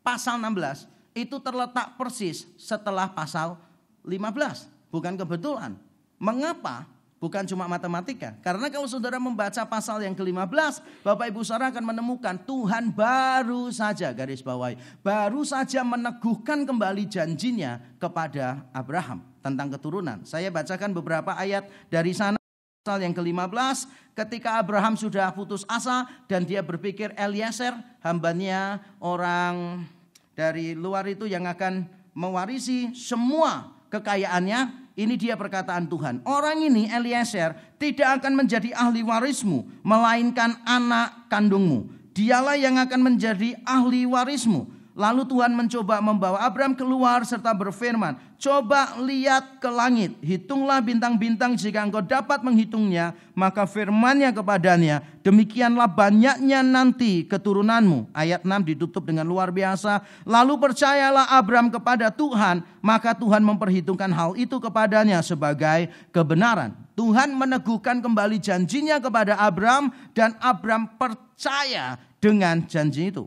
pasal 0.02 0.38
16 0.42 0.90
itu 1.14 1.38
terletak 1.38 1.94
persis 1.94 2.46
setelah 2.58 3.06
pasal 3.11 3.58
15? 4.02 4.66
Bukan 4.90 5.14
kebetulan. 5.16 5.78
Mengapa? 6.23 6.87
Bukan 7.19 7.43
cuma 7.47 7.67
matematika. 7.67 8.35
Karena 8.43 8.71
kalau 8.71 8.87
saudara 8.87 9.19
membaca 9.19 9.62
pasal 9.67 10.02
yang 10.02 10.14
ke-15, 10.14 10.83
Bapak 11.07 11.26
Ibu 11.31 11.43
Saudara 11.43 11.71
akan 11.71 11.95
menemukan 11.95 12.35
Tuhan 12.47 12.91
baru 12.95 13.71
saja 13.71 14.11
garis 14.11 14.43
bawahi. 14.43 14.75
Baru 15.02 15.47
saja 15.47 15.87
meneguhkan 15.87 16.67
kembali 16.67 17.07
janjinya 17.07 17.79
kepada 17.99 18.67
Abraham 18.75 19.23
tentang 19.38 19.71
keturunan. 19.71 20.23
Saya 20.26 20.50
bacakan 20.50 20.95
beberapa 20.95 21.35
ayat 21.35 21.67
dari 21.91 22.11
sana. 22.11 22.38
Pasal 22.83 23.07
yang 23.07 23.14
ke-15, 23.14 23.87
ketika 24.19 24.59
Abraham 24.59 24.99
sudah 24.99 25.31
putus 25.31 25.62
asa 25.71 26.11
dan 26.26 26.43
dia 26.43 26.67
berpikir 26.67 27.14
Eliezer, 27.14 27.71
hambanya 28.02 28.83
orang 28.99 29.87
dari 30.35 30.75
luar 30.75 31.07
itu 31.07 31.31
yang 31.31 31.47
akan 31.47 31.87
mewarisi 32.11 32.91
semua 32.99 33.71
kekayaannya, 33.92 34.61
ini 34.96 35.14
dia 35.20 35.37
perkataan 35.37 35.84
Tuhan. 35.84 36.25
Orang 36.25 36.64
ini 36.64 36.88
Eliezer 36.88 37.52
tidak 37.76 38.25
akan 38.25 38.40
menjadi 38.40 38.72
ahli 38.72 39.04
warismu, 39.04 39.68
melainkan 39.84 40.56
anak 40.64 41.28
kandungmu. 41.28 41.92
Dialah 42.16 42.56
yang 42.56 42.80
akan 42.80 43.12
menjadi 43.12 43.56
ahli 43.64 44.08
warismu. 44.08 44.68
Lalu 44.92 45.25
Tuhan 45.25 45.56
mencoba 45.56 46.04
membawa 46.04 46.44
Abraham 46.44 46.76
keluar 46.76 47.25
serta 47.25 47.56
berfirman, 47.56 48.12
"Coba 48.37 49.00
lihat 49.00 49.56
ke 49.56 49.64
langit, 49.72 50.12
hitunglah 50.20 50.84
bintang-bintang 50.84 51.56
jika 51.56 51.80
engkau 51.80 52.04
dapat 52.04 52.44
menghitungnya, 52.44 53.16
maka 53.32 53.64
firmannya 53.64 54.37
kepadanya, 54.37 55.00
demikianlah 55.25 55.88
banyaknya 55.88 56.61
nanti 56.61 57.25
keturunanmu." 57.25 58.12
Ayat 58.12 58.44
6 58.44 58.61
ditutup 58.61 59.08
dengan 59.08 59.25
luar 59.25 59.49
biasa. 59.49 60.04
Lalu 60.28 60.61
percayalah 60.61 61.40
Abraham 61.40 61.72
kepada 61.72 62.12
Tuhan, 62.12 62.61
maka 62.84 63.16
Tuhan 63.16 63.40
memperhitungkan 63.40 64.12
hal 64.12 64.37
itu 64.37 64.61
kepadanya 64.61 65.25
sebagai 65.25 65.88
kebenaran. 66.12 66.76
Tuhan 66.92 67.32
meneguhkan 67.32 68.04
kembali 68.04 68.37
janjinya 68.37 69.00
kepada 69.00 69.40
Abraham 69.40 69.88
dan 70.12 70.37
Abraham 70.37 70.84
percaya 71.00 71.96
dengan 72.20 72.61
janji 72.68 73.08
itu. 73.08 73.25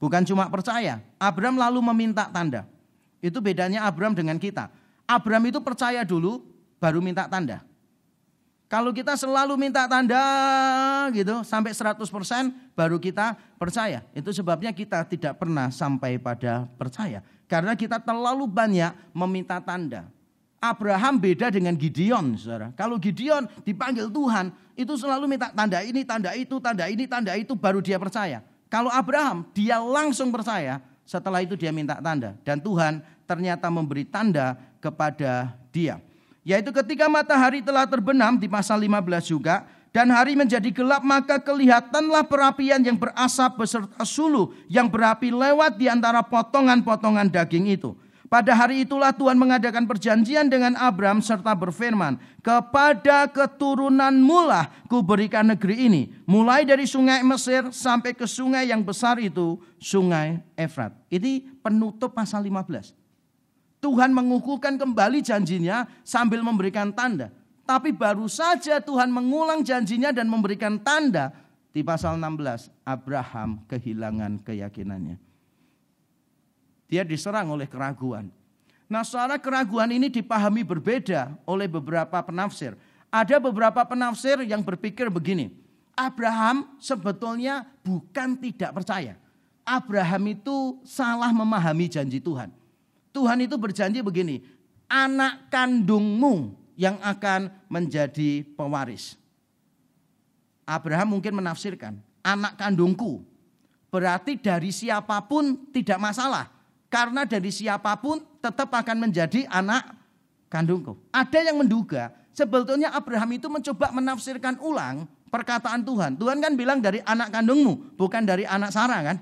Bukan 0.00 0.24
cuma 0.24 0.48
percaya. 0.48 1.04
Abraham 1.20 1.60
lalu 1.60 1.84
meminta 1.92 2.24
tanda. 2.32 2.64
Itu 3.20 3.44
bedanya 3.44 3.84
Abraham 3.84 4.16
dengan 4.16 4.40
kita. 4.40 4.72
Abraham 5.04 5.52
itu 5.52 5.60
percaya 5.60 6.00
dulu 6.08 6.40
baru 6.80 7.04
minta 7.04 7.28
tanda. 7.28 7.60
Kalau 8.70 8.94
kita 8.94 9.18
selalu 9.18 9.58
minta 9.58 9.84
tanda 9.90 10.22
gitu 11.12 11.42
sampai 11.42 11.74
100% 11.74 12.00
baru 12.72 12.96
kita 12.96 13.36
percaya. 13.60 14.00
Itu 14.16 14.32
sebabnya 14.32 14.72
kita 14.72 15.04
tidak 15.04 15.36
pernah 15.36 15.68
sampai 15.68 16.16
pada 16.16 16.64
percaya. 16.78 17.20
Karena 17.50 17.74
kita 17.74 17.98
terlalu 18.00 18.46
banyak 18.46 18.94
meminta 19.12 19.58
tanda. 19.60 20.06
Abraham 20.62 21.16
beda 21.18 21.50
dengan 21.50 21.72
Gideon, 21.74 22.36
saudara. 22.36 22.70
Kalau 22.76 23.00
Gideon 23.00 23.48
dipanggil 23.64 24.06
Tuhan, 24.12 24.52
itu 24.76 24.92
selalu 24.94 25.24
minta 25.26 25.50
tanda 25.50 25.80
ini, 25.82 26.04
tanda 26.04 26.30
itu, 26.36 26.60
tanda 26.62 26.84
ini, 26.86 27.04
tanda 27.08 27.32
itu, 27.34 27.56
baru 27.56 27.80
dia 27.82 27.96
percaya. 27.96 28.44
Kalau 28.70 28.88
Abraham, 28.88 29.42
dia 29.50 29.82
langsung 29.82 30.30
percaya, 30.30 30.78
setelah 31.02 31.42
itu 31.42 31.58
dia 31.58 31.74
minta 31.74 31.98
tanda. 31.98 32.38
Dan 32.46 32.62
Tuhan 32.62 33.02
ternyata 33.26 33.66
memberi 33.66 34.06
tanda 34.06 34.54
kepada 34.78 35.58
dia. 35.74 35.98
Yaitu 36.46 36.70
ketika 36.70 37.10
matahari 37.10 37.60
telah 37.60 37.84
terbenam 37.84 38.38
di 38.38 38.46
pasal 38.46 38.78
15 38.78 39.26
juga, 39.26 39.66
dan 39.90 40.06
hari 40.14 40.38
menjadi 40.38 40.70
gelap 40.70 41.02
maka 41.02 41.42
kelihatanlah 41.42 42.22
perapian 42.22 42.78
yang 42.78 42.94
berasap 42.94 43.58
beserta 43.58 44.06
suluh 44.06 44.54
yang 44.70 44.86
berapi 44.86 45.34
lewat 45.34 45.74
di 45.74 45.90
antara 45.90 46.22
potongan-potongan 46.22 47.26
daging 47.26 47.74
itu. 47.74 47.98
Pada 48.30 48.54
hari 48.54 48.86
itulah 48.86 49.10
Tuhan 49.10 49.34
mengadakan 49.34 49.90
perjanjian 49.90 50.46
dengan 50.46 50.78
Abram 50.78 51.18
serta 51.18 51.50
berfirman, 51.50 52.14
kepada 52.38 53.26
keturunan 53.26 54.14
mulah 54.22 54.70
kuberikan 54.86 55.50
negeri 55.50 55.90
ini. 55.90 56.02
Mulai 56.30 56.62
dari 56.62 56.86
sungai 56.86 57.26
Mesir 57.26 57.74
sampai 57.74 58.14
ke 58.14 58.30
sungai 58.30 58.70
yang 58.70 58.86
besar 58.86 59.18
itu, 59.18 59.58
sungai 59.82 60.38
Efrat. 60.54 60.94
Ini 61.10 61.58
penutup 61.58 62.14
pasal 62.14 62.46
15. 62.46 62.94
Tuhan 63.82 64.14
mengukuhkan 64.14 64.78
kembali 64.78 65.26
janjinya 65.26 65.90
sambil 66.06 66.46
memberikan 66.46 66.94
tanda. 66.94 67.34
Tapi 67.66 67.90
baru 67.90 68.30
saja 68.30 68.78
Tuhan 68.78 69.10
mengulang 69.10 69.66
janjinya 69.66 70.14
dan 70.14 70.30
memberikan 70.30 70.78
tanda 70.78 71.34
di 71.74 71.82
pasal 71.82 72.14
16. 72.14 72.70
Abraham 72.86 73.66
kehilangan 73.66 74.38
keyakinannya. 74.46 75.29
Dia 76.90 77.06
diserang 77.06 77.54
oleh 77.54 77.70
keraguan. 77.70 78.28
Nah, 78.90 79.06
secara 79.06 79.38
keraguan 79.38 79.94
ini 79.94 80.10
dipahami 80.10 80.66
berbeda 80.66 81.30
oleh 81.46 81.70
beberapa 81.70 82.18
penafsir. 82.18 82.74
Ada 83.06 83.38
beberapa 83.38 83.86
penafsir 83.86 84.42
yang 84.42 84.66
berpikir 84.66 85.06
begini, 85.06 85.54
Abraham 85.94 86.74
sebetulnya 86.82 87.62
bukan 87.86 88.34
tidak 88.38 88.74
percaya. 88.74 89.14
Abraham 89.62 90.34
itu 90.34 90.82
salah 90.82 91.30
memahami 91.30 91.86
janji 91.86 92.18
Tuhan. 92.18 92.50
Tuhan 93.14 93.38
itu 93.46 93.54
berjanji 93.54 94.02
begini, 94.02 94.42
anak 94.90 95.46
kandungmu 95.54 96.54
yang 96.74 96.98
akan 96.98 97.50
menjadi 97.70 98.42
pewaris. 98.58 99.14
Abraham 100.66 101.18
mungkin 101.18 101.38
menafsirkan, 101.38 101.98
anak 102.22 102.58
kandungku. 102.58 103.22
Berarti 103.90 104.38
dari 104.38 104.70
siapa 104.70 105.18
pun 105.26 105.70
tidak 105.74 105.98
masalah. 105.98 106.59
Karena 106.90 107.22
dari 107.22 107.54
siapa 107.54 107.94
pun 108.02 108.18
tetap 108.42 108.74
akan 108.74 109.08
menjadi 109.08 109.46
anak 109.46 109.94
kandungku. 110.50 110.98
Ada 111.14 111.46
yang 111.46 111.62
menduga 111.62 112.10
sebetulnya 112.34 112.90
Abraham 112.90 113.30
itu 113.38 113.46
mencoba 113.46 113.94
menafsirkan 113.94 114.58
ulang 114.58 115.06
perkataan 115.30 115.86
Tuhan. 115.86 116.18
Tuhan 116.18 116.42
kan 116.42 116.52
bilang 116.58 116.82
dari 116.82 116.98
anak 117.06 117.30
kandungmu, 117.30 117.94
bukan 117.94 118.26
dari 118.26 118.42
anak 118.42 118.74
Sarah 118.74 119.00
kan? 119.06 119.16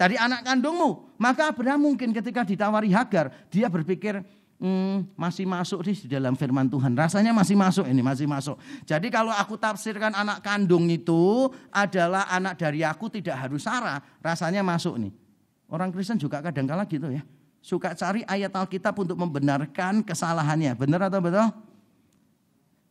Dari 0.00 0.16
anak 0.16 0.48
kandungmu. 0.48 1.20
Maka 1.20 1.52
Abraham 1.52 1.92
mungkin 1.92 2.16
ketika 2.16 2.48
ditawari 2.48 2.88
Hagar, 2.92 3.28
dia 3.52 3.68
berpikir, 3.68 4.24
hmm, 4.56 5.12
masih 5.16 5.44
masuk 5.44 5.84
di 5.84 6.08
dalam 6.08 6.32
firman 6.32 6.68
Tuhan. 6.68 6.96
Rasanya 6.96 7.36
masih 7.36 7.56
masuk 7.56 7.84
ini, 7.88 8.00
masih 8.00 8.24
masuk. 8.24 8.56
Jadi 8.88 9.12
kalau 9.12 9.32
aku 9.32 9.60
tafsirkan 9.60 10.16
anak 10.16 10.40
kandung 10.40 10.88
itu 10.88 11.52
adalah 11.68 12.28
anak 12.32 12.56
dari 12.56 12.80
aku 12.84 13.12
tidak 13.12 13.36
harus 13.36 13.64
Sarah, 13.64 14.00
rasanya 14.24 14.64
masuk 14.64 14.96
nih. 14.96 15.25
Orang 15.66 15.90
Kristen 15.90 16.18
juga 16.18 16.38
kadang-kala 16.38 16.86
gitu 16.86 17.10
ya. 17.10 17.22
Suka 17.58 17.98
cari 17.98 18.22
ayat 18.30 18.54
Alkitab 18.54 18.94
untuk 18.94 19.18
membenarkan 19.18 20.06
kesalahannya. 20.06 20.78
Benar 20.78 21.10
atau 21.10 21.18
betul? 21.18 21.50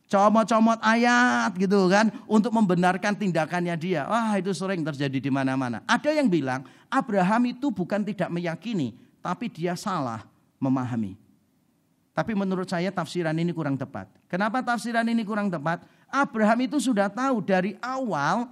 Comot-comot 0.06 0.78
ayat 0.84 1.50
gitu 1.56 1.88
kan. 1.88 2.12
Untuk 2.28 2.52
membenarkan 2.52 3.16
tindakannya 3.16 3.72
dia. 3.80 4.04
Wah 4.04 4.36
itu 4.36 4.52
sering 4.52 4.84
terjadi 4.84 5.16
di 5.16 5.30
mana-mana. 5.32 5.80
Ada 5.88 6.12
yang 6.12 6.28
bilang 6.28 6.68
Abraham 6.92 7.56
itu 7.56 7.72
bukan 7.72 8.04
tidak 8.04 8.28
meyakini. 8.28 8.92
Tapi 9.24 9.48
dia 9.48 9.72
salah 9.74 10.28
memahami. 10.60 11.16
Tapi 12.16 12.32
menurut 12.32 12.68
saya 12.68 12.88
tafsiran 12.88 13.36
ini 13.36 13.52
kurang 13.52 13.76
tepat. 13.76 14.08
Kenapa 14.28 14.64
tafsiran 14.64 15.04
ini 15.04 15.20
kurang 15.24 15.52
tepat? 15.52 15.84
Abraham 16.08 16.64
itu 16.64 16.80
sudah 16.80 17.12
tahu 17.12 17.44
dari 17.44 17.76
awal 17.84 18.48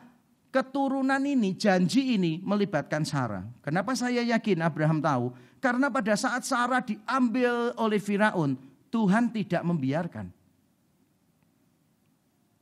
keturunan 0.55 1.19
ini, 1.19 1.59
janji 1.59 2.15
ini 2.15 2.39
melibatkan 2.39 3.03
Sarah. 3.03 3.43
Kenapa 3.59 3.99
saya 3.99 4.23
yakin 4.23 4.63
Abraham 4.63 5.03
tahu? 5.03 5.35
Karena 5.59 5.91
pada 5.91 6.15
saat 6.15 6.47
Sarah 6.47 6.79
diambil 6.79 7.75
oleh 7.75 7.99
Firaun, 7.99 8.55
Tuhan 8.95 9.35
tidak 9.35 9.67
membiarkan. 9.67 10.31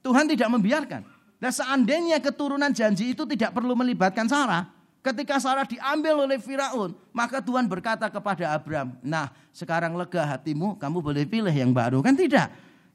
Tuhan 0.00 0.24
tidak 0.24 0.48
membiarkan. 0.48 1.04
Nah 1.36 1.52
seandainya 1.52 2.16
keturunan 2.24 2.72
janji 2.72 3.12
itu 3.12 3.28
tidak 3.28 3.52
perlu 3.52 3.76
melibatkan 3.76 4.24
Sarah, 4.24 4.72
ketika 5.04 5.36
Sarah 5.36 5.68
diambil 5.68 6.24
oleh 6.24 6.40
Firaun, 6.40 6.96
maka 7.12 7.44
Tuhan 7.44 7.68
berkata 7.68 8.08
kepada 8.08 8.56
Abraham, 8.56 8.96
nah 9.04 9.28
sekarang 9.52 9.92
lega 10.00 10.24
hatimu, 10.24 10.80
kamu 10.80 10.98
boleh 11.04 11.28
pilih 11.28 11.52
yang 11.52 11.76
baru. 11.76 12.00
Kan 12.00 12.16
tidak. 12.16 12.48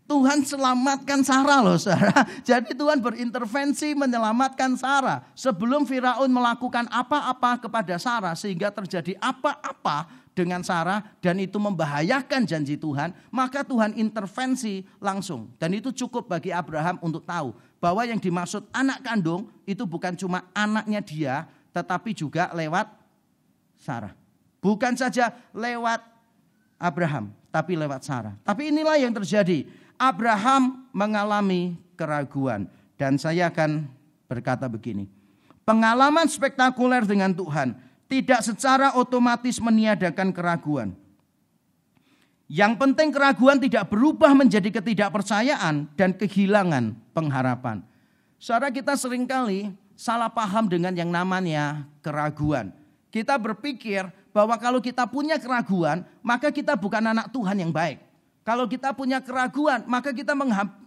Tuhan 0.07 0.39
selamatkan 0.47 1.19
Sarah 1.19 1.59
loh 1.59 1.75
Sarah. 1.75 2.23
Jadi 2.47 2.71
Tuhan 2.71 3.03
berintervensi 3.03 3.91
menyelamatkan 3.91 4.79
Sarah. 4.79 5.27
Sebelum 5.35 5.83
Firaun 5.83 6.31
melakukan 6.31 6.87
apa-apa 6.87 7.67
kepada 7.67 7.99
Sarah 7.99 8.33
sehingga 8.33 8.71
terjadi 8.71 9.19
apa-apa 9.19 10.07
dengan 10.31 10.63
Sarah 10.63 11.03
dan 11.19 11.43
itu 11.43 11.59
membahayakan 11.59 12.47
janji 12.47 12.79
Tuhan. 12.79 13.11
Maka 13.29 13.67
Tuhan 13.67 13.99
intervensi 13.99 14.87
langsung. 15.03 15.51
Dan 15.59 15.75
itu 15.75 15.91
cukup 15.91 16.31
bagi 16.31 16.55
Abraham 16.55 17.03
untuk 17.03 17.27
tahu 17.27 17.51
bahwa 17.83 18.07
yang 18.07 18.17
dimaksud 18.17 18.63
anak 18.71 19.03
kandung 19.03 19.51
itu 19.67 19.83
bukan 19.83 20.15
cuma 20.15 20.47
anaknya 20.55 21.03
dia 21.03 21.35
tetapi 21.75 22.15
juga 22.15 22.47
lewat 22.55 22.87
Sarah. 23.83 24.15
Bukan 24.63 24.95
saja 24.95 25.35
lewat 25.51 25.99
Abraham 26.79 27.35
tapi 27.51 27.75
lewat 27.75 28.07
Sarah. 28.07 28.39
Tapi 28.45 28.69
inilah 28.69 28.95
yang 29.01 29.11
terjadi 29.11 29.65
Abraham 29.97 30.87
mengalami 30.93 31.77
keraguan. 31.97 32.69
Dan 32.97 33.21
saya 33.21 33.53
akan 33.53 33.85
berkata 34.25 34.65
begini. 34.65 35.05
Pengalaman 35.67 36.25
spektakuler 36.25 37.03
dengan 37.03 37.35
Tuhan 37.35 37.75
tidak 38.07 38.41
secara 38.41 38.95
otomatis 38.95 39.59
meniadakan 39.59 40.31
keraguan. 40.31 40.95
Yang 42.47 42.79
penting 42.79 43.11
keraguan 43.11 43.59
tidak 43.59 43.91
berubah 43.91 44.31
menjadi 44.31 44.71
ketidakpercayaan 44.79 45.91
dan 45.99 46.15
kehilangan 46.15 46.95
pengharapan. 47.11 47.83
Saudara 48.39 48.71
kita 48.71 48.95
sering 48.95 49.27
kali 49.27 49.75
salah 49.99 50.31
paham 50.31 50.71
dengan 50.71 50.95
yang 50.95 51.11
namanya 51.11 51.83
keraguan. 51.99 52.71
Kita 53.11 53.35
berpikir 53.35 54.07
bahwa 54.31 54.55
kalau 54.55 54.79
kita 54.79 55.03
punya 55.03 55.35
keraguan, 55.35 56.07
maka 56.23 56.47
kita 56.47 56.79
bukan 56.79 57.03
anak 57.11 57.27
Tuhan 57.35 57.59
yang 57.59 57.75
baik. 57.75 58.06
Kalau 58.47 58.63
kita 58.63 58.95
punya 58.95 59.19
keraguan, 59.19 59.83
maka 59.91 60.15
kita 60.15 60.31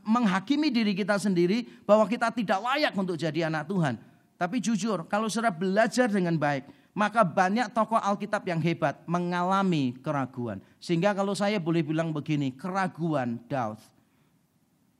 menghakimi 0.00 0.73
diri 0.73 0.97
kita 0.97 1.21
sendiri 1.21 1.69
bahwa 1.85 2.09
kita 2.09 2.33
tidak 2.33 2.57
layak 2.57 2.97
untuk 2.97 3.21
jadi 3.21 3.52
anak 3.52 3.69
Tuhan. 3.69 4.00
Tapi 4.40 4.64
jujur, 4.64 5.05
kalau 5.05 5.29
saudara 5.29 5.52
belajar 5.52 6.09
dengan 6.09 6.40
baik, 6.40 6.64
maka 6.97 7.21
banyak 7.21 7.69
tokoh 7.76 8.00
Alkitab 8.00 8.49
yang 8.49 8.64
hebat 8.64 9.05
mengalami 9.05 9.93
keraguan. 10.00 10.64
Sehingga 10.81 11.12
kalau 11.12 11.37
saya 11.37 11.61
boleh 11.61 11.85
bilang 11.85 12.17
begini, 12.17 12.49
keraguan 12.57 13.37
Daud 13.45 13.76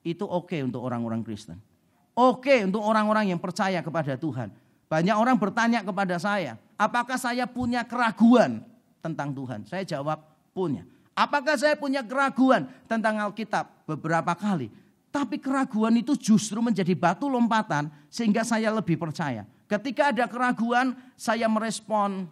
itu 0.05 0.29
oke 0.29 0.53
okay 0.53 0.61
untuk 0.61 0.85
orang-orang 0.85 1.25
Kristen. 1.25 1.57
Oke 2.13 2.53
okay 2.53 2.69
untuk 2.69 2.85
orang-orang 2.85 3.33
yang 3.33 3.41
percaya 3.41 3.81
kepada 3.81 4.21
Tuhan. 4.21 4.53
Banyak 4.93 5.17
orang 5.17 5.41
bertanya 5.41 5.81
kepada 5.81 6.21
saya, 6.21 6.61
apakah 6.77 7.17
saya 7.17 7.49
punya 7.49 7.89
keraguan 7.89 8.61
tentang 9.01 9.33
Tuhan? 9.33 9.65
Saya 9.65 9.81
jawab, 9.89 10.21
punya. 10.53 10.85
Apakah 11.21 11.61
saya 11.61 11.77
punya 11.77 12.01
keraguan 12.01 12.65
tentang 12.89 13.21
Alkitab? 13.21 13.85
Beberapa 13.85 14.33
kali. 14.33 14.73
Tapi 15.13 15.37
keraguan 15.37 15.93
itu 16.01 16.17
justru 16.17 16.65
menjadi 16.65 16.97
batu 16.97 17.29
lompatan 17.29 17.93
sehingga 18.09 18.41
saya 18.41 18.73
lebih 18.73 18.97
percaya. 18.97 19.45
Ketika 19.69 20.17
ada 20.17 20.25
keraguan, 20.25 20.97
saya 21.21 21.45
merespon 21.45 22.25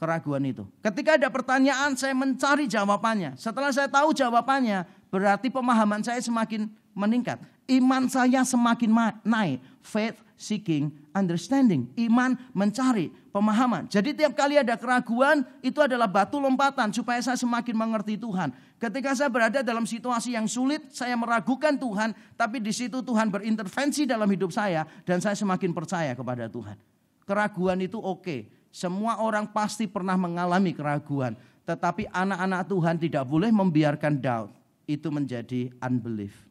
keraguan 0.00 0.40
itu. 0.48 0.64
Ketika 0.80 1.20
ada 1.20 1.28
pertanyaan, 1.28 1.98
saya 1.98 2.16
mencari 2.16 2.64
jawabannya. 2.64 3.36
Setelah 3.36 3.74
saya 3.74 3.90
tahu 3.92 4.16
jawabannya, 4.16 4.88
berarti 5.12 5.52
pemahaman 5.52 6.00
saya 6.00 6.22
semakin 6.22 6.70
meningkat. 6.96 7.42
Iman 7.68 8.08
saya 8.08 8.40
semakin 8.46 9.20
naik. 9.26 9.60
Faith 9.84 10.16
seeking 10.38 10.94
understanding. 11.12 11.90
Iman 11.98 12.38
mencari 12.54 13.10
pemahaman. 13.34 13.90
Jadi 13.90 14.14
tiap 14.14 14.38
kali 14.38 14.54
ada 14.56 14.78
keraguan 14.78 15.42
itu 15.60 15.82
adalah 15.82 16.06
batu 16.06 16.38
lompatan 16.38 16.94
supaya 16.94 17.18
saya 17.18 17.34
semakin 17.34 17.74
mengerti 17.74 18.14
Tuhan. 18.14 18.54
Ketika 18.78 19.12
saya 19.18 19.26
berada 19.26 19.60
dalam 19.60 19.82
situasi 19.82 20.38
yang 20.38 20.46
sulit, 20.46 20.94
saya 20.94 21.18
meragukan 21.18 21.74
Tuhan, 21.74 22.14
tapi 22.38 22.62
di 22.62 22.70
situ 22.70 23.02
Tuhan 23.02 23.28
berintervensi 23.28 24.06
dalam 24.06 24.30
hidup 24.30 24.54
saya 24.54 24.86
dan 25.02 25.18
saya 25.18 25.34
semakin 25.34 25.74
percaya 25.74 26.14
kepada 26.14 26.46
Tuhan. 26.46 26.78
Keraguan 27.26 27.82
itu 27.82 27.98
oke. 27.98 28.22
Okay. 28.22 28.40
Semua 28.68 29.18
orang 29.18 29.50
pasti 29.50 29.90
pernah 29.90 30.14
mengalami 30.14 30.70
keraguan, 30.76 31.34
tetapi 31.66 32.06
anak-anak 32.14 32.62
Tuhan 32.68 32.96
tidak 33.00 33.24
boleh 33.26 33.50
membiarkan 33.50 34.20
doubt 34.22 34.54
itu 34.86 35.08
menjadi 35.12 35.72
unbelief. 35.82 36.47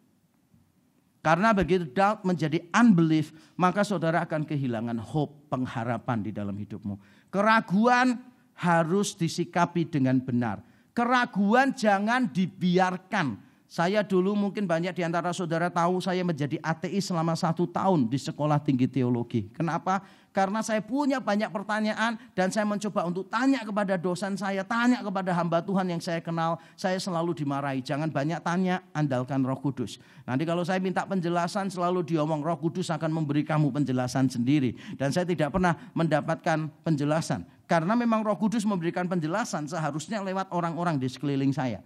Karena 1.28 1.52
begitu 1.52 1.84
doubt 1.92 2.24
menjadi 2.24 2.64
unbelief, 2.72 3.36
maka 3.60 3.84
saudara 3.84 4.24
akan 4.24 4.48
kehilangan 4.48 4.96
hope, 4.96 5.52
pengharapan 5.52 6.24
di 6.24 6.32
dalam 6.32 6.56
hidupmu. 6.56 6.96
Keraguan 7.28 8.16
harus 8.56 9.12
disikapi 9.12 9.92
dengan 9.92 10.24
benar. 10.24 10.64
Keraguan 10.96 11.76
jangan 11.76 12.32
dibiarkan. 12.32 13.44
Saya 13.68 14.00
dulu 14.00 14.32
mungkin 14.32 14.64
banyak 14.64 14.96
di 14.96 15.04
antara 15.04 15.36
saudara 15.36 15.68
tahu 15.68 16.00
saya 16.00 16.24
menjadi 16.24 16.56
ateis 16.64 17.12
selama 17.12 17.36
satu 17.36 17.68
tahun 17.68 18.08
di 18.08 18.16
sekolah 18.16 18.64
tinggi 18.64 18.88
teologi. 18.88 19.52
Kenapa? 19.52 20.00
Karena 20.32 20.64
saya 20.64 20.80
punya 20.80 21.20
banyak 21.20 21.52
pertanyaan 21.52 22.16
dan 22.32 22.48
saya 22.48 22.64
mencoba 22.64 23.04
untuk 23.04 23.28
tanya 23.28 23.68
kepada 23.68 24.00
dosen 24.00 24.40
saya, 24.40 24.64
tanya 24.64 25.04
kepada 25.04 25.36
hamba 25.36 25.60
Tuhan 25.60 25.84
yang 25.84 26.00
saya 26.00 26.24
kenal, 26.24 26.64
saya 26.80 26.96
selalu 26.96 27.36
dimarahi. 27.36 27.84
Jangan 27.84 28.08
banyak 28.08 28.40
tanya, 28.40 28.80
andalkan 28.96 29.44
roh 29.44 29.60
kudus. 29.60 30.00
Nanti 30.24 30.48
kalau 30.48 30.64
saya 30.64 30.80
minta 30.80 31.04
penjelasan 31.04 31.68
selalu 31.68 32.08
diomong 32.08 32.40
roh 32.40 32.56
kudus 32.56 32.88
akan 32.88 33.12
memberi 33.12 33.44
kamu 33.44 33.68
penjelasan 33.84 34.32
sendiri. 34.32 34.80
Dan 34.96 35.12
saya 35.12 35.28
tidak 35.28 35.52
pernah 35.52 35.76
mendapatkan 35.92 36.72
penjelasan. 36.88 37.44
Karena 37.68 38.00
memang 38.00 38.24
roh 38.24 38.40
kudus 38.40 38.64
memberikan 38.64 39.12
penjelasan 39.12 39.68
seharusnya 39.68 40.24
lewat 40.24 40.56
orang-orang 40.56 40.96
di 40.96 41.12
sekeliling 41.12 41.52
saya. 41.52 41.84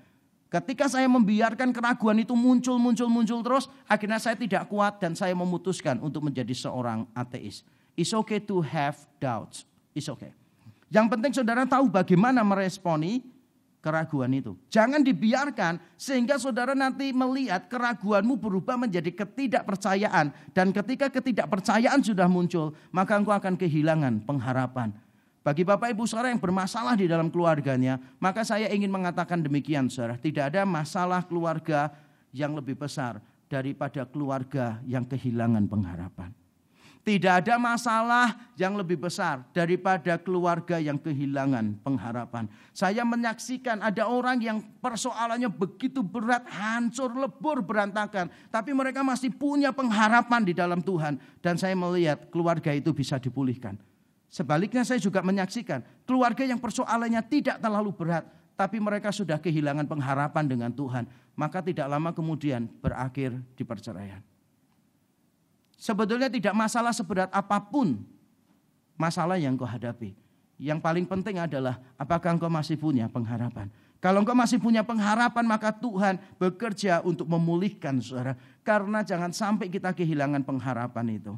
Ketika 0.51 0.91
saya 0.91 1.07
membiarkan 1.07 1.71
keraguan 1.71 2.19
itu 2.19 2.35
muncul, 2.35 2.75
muncul, 2.75 3.07
muncul 3.07 3.39
terus, 3.39 3.71
akhirnya 3.87 4.19
saya 4.19 4.35
tidak 4.35 4.67
kuat 4.67 4.99
dan 4.99 5.15
saya 5.15 5.31
memutuskan 5.31 5.95
untuk 6.03 6.27
menjadi 6.27 6.51
seorang 6.51 7.07
ateis. 7.15 7.63
It's 7.95 8.11
okay 8.11 8.43
to 8.43 8.59
have 8.59 8.99
doubts. 9.23 9.63
It's 9.95 10.11
okay. 10.11 10.35
Yang 10.91 11.07
penting 11.07 11.31
saudara 11.31 11.63
tahu 11.63 11.87
bagaimana 11.87 12.43
meresponi 12.43 13.23
keraguan 13.79 14.35
itu. 14.35 14.59
Jangan 14.67 14.99
dibiarkan 14.99 15.79
sehingga 15.95 16.35
saudara 16.35 16.75
nanti 16.75 17.15
melihat 17.15 17.71
keraguanmu 17.71 18.35
berubah 18.35 18.75
menjadi 18.75 19.07
ketidakpercayaan. 19.07 20.35
Dan 20.51 20.75
ketika 20.75 21.07
ketidakpercayaan 21.07 22.03
sudah 22.03 22.27
muncul, 22.27 22.75
maka 22.91 23.15
engkau 23.15 23.31
akan 23.31 23.55
kehilangan 23.55 24.27
pengharapan. 24.27 24.91
Bagi 25.41 25.65
Bapak 25.65 25.89
Ibu 25.97 26.05
saudara 26.05 26.29
yang 26.29 26.37
bermasalah 26.37 26.93
di 26.93 27.09
dalam 27.09 27.33
keluarganya, 27.33 27.97
maka 28.21 28.45
saya 28.45 28.69
ingin 28.69 28.93
mengatakan 28.93 29.41
demikian 29.41 29.89
saudara. 29.89 30.13
Tidak 30.13 30.53
ada 30.53 30.61
masalah 30.69 31.25
keluarga 31.25 31.89
yang 32.29 32.53
lebih 32.53 32.77
besar 32.77 33.17
daripada 33.49 34.05
keluarga 34.05 34.77
yang 34.85 35.01
kehilangan 35.01 35.65
pengharapan. 35.65 36.29
Tidak 37.01 37.33
ada 37.41 37.57
masalah 37.57 38.53
yang 38.53 38.77
lebih 38.77 39.01
besar 39.01 39.41
daripada 39.57 40.21
keluarga 40.21 40.77
yang 40.77 41.01
kehilangan 41.01 41.81
pengharapan. 41.81 42.45
Saya 42.77 43.01
menyaksikan 43.01 43.81
ada 43.81 44.05
orang 44.05 44.37
yang 44.37 44.61
persoalannya 44.77 45.49
begitu 45.49 46.05
berat, 46.05 46.45
hancur, 46.45 47.09
lebur, 47.17 47.65
berantakan. 47.65 48.29
Tapi 48.53 48.77
mereka 48.77 49.01
masih 49.01 49.33
punya 49.33 49.73
pengharapan 49.73 50.45
di 50.45 50.53
dalam 50.53 50.85
Tuhan. 50.85 51.17
Dan 51.41 51.57
saya 51.57 51.73
melihat 51.73 52.29
keluarga 52.29 52.69
itu 52.69 52.93
bisa 52.93 53.17
dipulihkan. 53.17 53.81
Sebaliknya 54.31 54.87
saya 54.87 54.95
juga 54.95 55.19
menyaksikan 55.19 55.83
keluarga 56.07 56.47
yang 56.47 56.55
persoalannya 56.55 57.19
tidak 57.27 57.59
terlalu 57.59 57.91
berat. 57.91 58.23
Tapi 58.55 58.79
mereka 58.79 59.11
sudah 59.11 59.35
kehilangan 59.35 59.83
pengharapan 59.83 60.47
dengan 60.47 60.71
Tuhan. 60.71 61.03
Maka 61.35 61.59
tidak 61.59 61.91
lama 61.91 62.15
kemudian 62.15 62.71
berakhir 62.79 63.35
di 63.59 63.63
perceraian. 63.67 64.23
Sebetulnya 65.75 66.31
tidak 66.31 66.55
masalah 66.55 66.95
seberat 66.95 67.27
apa 67.33 67.59
pun 67.59 67.99
masalah 68.95 69.35
yang 69.35 69.59
kau 69.59 69.67
hadapi. 69.67 70.15
Yang 70.61 70.79
paling 70.79 71.09
penting 71.09 71.41
adalah 71.41 71.81
apakah 71.97 72.37
engkau 72.37 72.47
masih 72.47 72.79
punya 72.79 73.11
pengharapan. 73.11 73.67
Kalau 73.99 74.23
engkau 74.23 74.37
masih 74.37 74.61
punya 74.61 74.85
pengharapan 74.85 75.43
maka 75.43 75.75
Tuhan 75.75 76.21
bekerja 76.39 77.03
untuk 77.03 77.27
memulihkan 77.27 77.99
saudara. 77.99 78.37
Karena 78.63 79.03
jangan 79.03 79.35
sampai 79.35 79.67
kita 79.67 79.91
kehilangan 79.91 80.45
pengharapan 80.45 81.19
itu. 81.19 81.33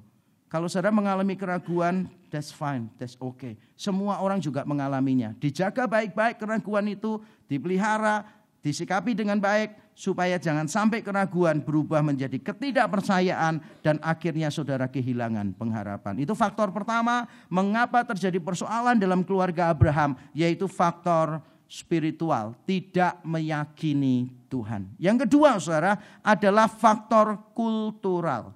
Kalau 0.53 0.69
saudara 0.69 0.93
mengalami 0.93 1.33
keraguan, 1.33 2.05
that's 2.29 2.53
fine, 2.53 2.85
that's 3.01 3.17
okay. 3.17 3.57
Semua 3.73 4.21
orang 4.21 4.37
juga 4.37 4.61
mengalaminya. 4.69 5.33
Dijaga 5.41 5.89
baik-baik 5.89 6.37
keraguan 6.37 6.85
itu, 6.93 7.17
dipelihara, 7.49 8.21
disikapi 8.61 9.17
dengan 9.17 9.41
baik 9.41 9.97
supaya 9.97 10.37
jangan 10.37 10.69
sampai 10.69 11.01
keraguan 11.01 11.57
berubah 11.57 12.05
menjadi 12.05 12.37
ketidakpercayaan 12.37 13.65
dan 13.81 13.97
akhirnya 14.05 14.53
saudara 14.53 14.85
kehilangan 14.85 15.57
pengharapan. 15.57 16.21
Itu 16.21 16.37
faktor 16.37 16.69
pertama 16.69 17.25
mengapa 17.49 18.05
terjadi 18.05 18.37
persoalan 18.37 19.01
dalam 19.01 19.25
keluarga 19.25 19.73
Abraham 19.73 20.13
yaitu 20.37 20.69
faktor 20.69 21.41
spiritual, 21.65 22.53
tidak 22.69 23.17
meyakini 23.25 24.29
Tuhan. 24.45 24.93
Yang 25.01 25.25
kedua 25.25 25.57
Saudara 25.57 25.97
adalah 26.21 26.69
faktor 26.69 27.41
kultural. 27.57 28.53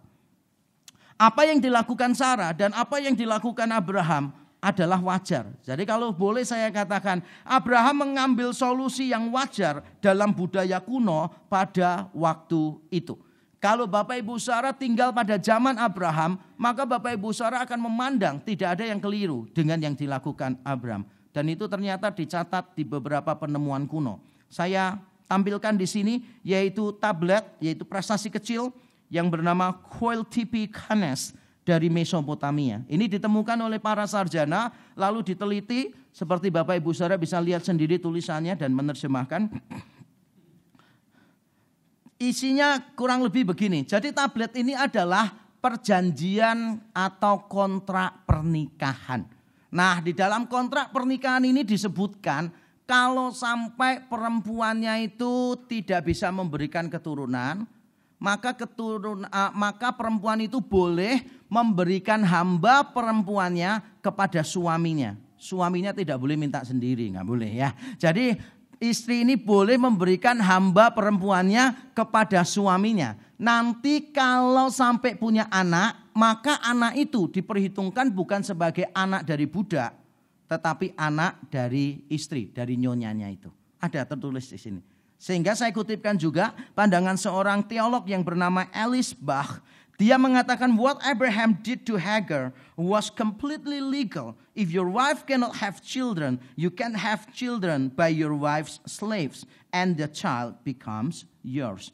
Apa 1.18 1.50
yang 1.50 1.58
dilakukan 1.58 2.14
Sarah 2.14 2.54
dan 2.54 2.78
apa 2.78 3.02
yang 3.02 3.18
dilakukan 3.18 3.66
Abraham 3.74 4.30
adalah 4.62 5.02
wajar. 5.02 5.50
Jadi 5.66 5.86
kalau 5.86 6.14
boleh 6.14 6.46
saya 6.46 6.70
katakan, 6.70 7.26
Abraham 7.46 8.10
mengambil 8.10 8.54
solusi 8.54 9.10
yang 9.10 9.30
wajar 9.34 9.82
dalam 10.02 10.34
budaya 10.34 10.82
kuno 10.82 11.30
pada 11.50 12.10
waktu 12.14 12.78
itu. 12.94 13.18
Kalau 13.58 13.90
Bapak 13.90 14.22
Ibu 14.22 14.38
Saudara 14.38 14.70
tinggal 14.70 15.10
pada 15.10 15.42
zaman 15.42 15.82
Abraham, 15.82 16.38
maka 16.54 16.86
Bapak 16.86 17.18
Ibu 17.18 17.34
Saudara 17.34 17.66
akan 17.66 17.90
memandang 17.90 18.38
tidak 18.46 18.78
ada 18.78 18.86
yang 18.86 19.02
keliru 19.02 19.50
dengan 19.50 19.82
yang 19.82 19.98
dilakukan 19.98 20.62
Abraham. 20.62 21.10
Dan 21.34 21.50
itu 21.50 21.66
ternyata 21.66 22.14
dicatat 22.14 22.78
di 22.78 22.86
beberapa 22.86 23.34
penemuan 23.34 23.90
kuno. 23.90 24.22
Saya 24.46 25.02
tampilkan 25.26 25.74
di 25.74 25.90
sini 25.90 26.14
yaitu 26.46 26.94
tablet, 27.02 27.46
yaitu 27.58 27.82
prestasi 27.82 28.30
kecil 28.30 28.70
yang 29.08 29.32
bernama 29.32 29.72
Coil 29.72 30.24
TP 30.28 30.68
Canes 30.68 31.36
dari 31.68 31.92
Mesopotamia. 31.92 32.84
Ini 32.88 33.12
ditemukan 33.12 33.60
oleh 33.60 33.80
para 33.80 34.08
sarjana, 34.08 34.72
lalu 34.96 35.20
diteliti 35.36 35.92
seperti 36.16 36.48
Bapak 36.48 36.80
Ibu 36.80 36.96
Saudara 36.96 37.20
bisa 37.20 37.38
lihat 37.44 37.68
sendiri 37.68 38.00
tulisannya 38.00 38.56
dan 38.56 38.72
menerjemahkan. 38.72 39.52
Isinya 42.18 42.82
kurang 42.98 43.22
lebih 43.22 43.46
begini. 43.54 43.86
Jadi 43.86 44.10
tablet 44.10 44.56
ini 44.58 44.74
adalah 44.74 45.30
perjanjian 45.62 46.82
atau 46.96 47.46
kontrak 47.46 48.26
pernikahan. 48.26 49.28
Nah, 49.68 50.00
di 50.02 50.16
dalam 50.16 50.48
kontrak 50.48 50.90
pernikahan 50.96 51.44
ini 51.46 51.62
disebutkan 51.62 52.50
kalau 52.88 53.36
sampai 53.36 54.08
perempuannya 54.08 55.12
itu 55.12 55.60
tidak 55.68 56.08
bisa 56.08 56.32
memberikan 56.32 56.88
keturunan, 56.88 57.68
maka 58.18 58.54
keturun 58.54 59.30
uh, 59.30 59.52
maka 59.54 59.94
perempuan 59.94 60.42
itu 60.42 60.58
boleh 60.58 61.22
memberikan 61.48 62.26
hamba 62.26 62.82
perempuannya 62.82 64.02
kepada 64.02 64.42
suaminya. 64.42 65.14
Suaminya 65.38 65.94
tidak 65.94 66.18
boleh 66.18 66.34
minta 66.34 66.66
sendiri, 66.66 67.14
nggak 67.14 67.28
boleh 67.28 67.52
ya. 67.54 67.70
Jadi 68.02 68.34
istri 68.82 69.22
ini 69.22 69.38
boleh 69.38 69.78
memberikan 69.78 70.42
hamba 70.42 70.90
perempuannya 70.90 71.94
kepada 71.94 72.42
suaminya. 72.42 73.14
Nanti 73.38 74.10
kalau 74.10 74.74
sampai 74.74 75.14
punya 75.14 75.46
anak, 75.54 76.10
maka 76.18 76.58
anak 76.66 76.98
itu 76.98 77.30
diperhitungkan 77.30 78.10
bukan 78.10 78.42
sebagai 78.42 78.90
anak 78.98 79.30
dari 79.30 79.46
budak, 79.46 79.94
tetapi 80.50 80.98
anak 80.98 81.38
dari 81.54 82.02
istri, 82.10 82.50
dari 82.50 82.82
nyonyanya 82.82 83.30
itu. 83.30 83.54
Ada 83.78 84.10
tertulis 84.10 84.50
di 84.50 84.58
sini. 84.58 84.97
Sehingga 85.18 85.58
saya 85.58 85.74
kutipkan 85.74 86.14
juga 86.14 86.54
pandangan 86.78 87.18
seorang 87.18 87.66
teolog 87.66 88.06
yang 88.06 88.22
bernama 88.22 88.70
Alice 88.70 89.18
Bach 89.18 89.66
dia 89.98 90.14
mengatakan 90.14 90.78
what 90.78 91.02
Abraham 91.02 91.58
did 91.66 91.82
to 91.90 91.98
Hagar 91.98 92.54
was 92.78 93.10
completely 93.10 93.82
legal. 93.82 94.38
If 94.54 94.70
your 94.70 94.86
wife 94.86 95.26
cannot 95.26 95.58
have 95.58 95.82
children, 95.82 96.38
you 96.54 96.70
can 96.70 96.94
have 96.94 97.26
children 97.34 97.90
by 97.90 98.14
your 98.14 98.38
wife's 98.38 98.78
slaves 98.86 99.50
and 99.74 99.98
the 99.98 100.06
child 100.06 100.62
becomes 100.62 101.26
yours. 101.42 101.90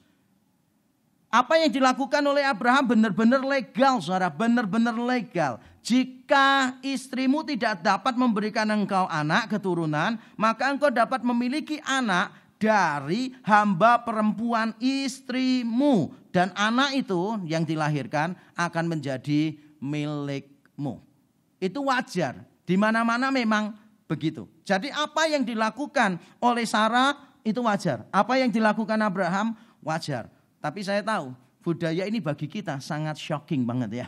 Apa 1.32 1.64
yang 1.64 1.72
dilakukan 1.72 2.22
oleh 2.28 2.44
Abraham 2.46 2.94
benar-benar 2.94 3.42
legal, 3.42 4.04
saudara, 4.04 4.30
benar-benar 4.30 4.94
legal. 4.94 5.58
Jika 5.82 6.78
istrimu 6.84 7.42
tidak 7.42 7.82
dapat 7.82 8.14
memberikan 8.20 8.68
engkau 8.70 9.08
anak 9.10 9.50
keturunan, 9.50 10.20
maka 10.38 10.70
engkau 10.70 10.92
dapat 10.94 11.26
memiliki 11.26 11.82
anak 11.88 12.43
dari 12.64 13.36
hamba 13.44 14.00
perempuan 14.08 14.72
istrimu 14.80 16.16
dan 16.32 16.56
anak 16.56 16.96
itu 16.96 17.44
yang 17.44 17.68
dilahirkan 17.68 18.40
akan 18.56 18.86
menjadi 18.88 19.60
milikmu. 19.84 21.04
Itu 21.60 21.92
wajar. 21.92 22.48
Di 22.64 22.80
mana-mana 22.80 23.28
memang 23.28 23.76
begitu. 24.08 24.48
Jadi 24.64 24.88
apa 24.96 25.28
yang 25.28 25.44
dilakukan 25.44 26.16
oleh 26.40 26.64
Sarah 26.64 27.36
itu 27.44 27.60
wajar. 27.60 28.08
Apa 28.08 28.40
yang 28.40 28.48
dilakukan 28.48 28.96
Abraham 29.04 29.60
wajar. 29.84 30.32
Tapi 30.64 30.80
saya 30.80 31.04
tahu 31.04 31.36
budaya 31.60 32.08
ini 32.08 32.24
bagi 32.24 32.48
kita 32.48 32.80
sangat 32.80 33.20
shocking 33.20 33.68
banget 33.68 34.08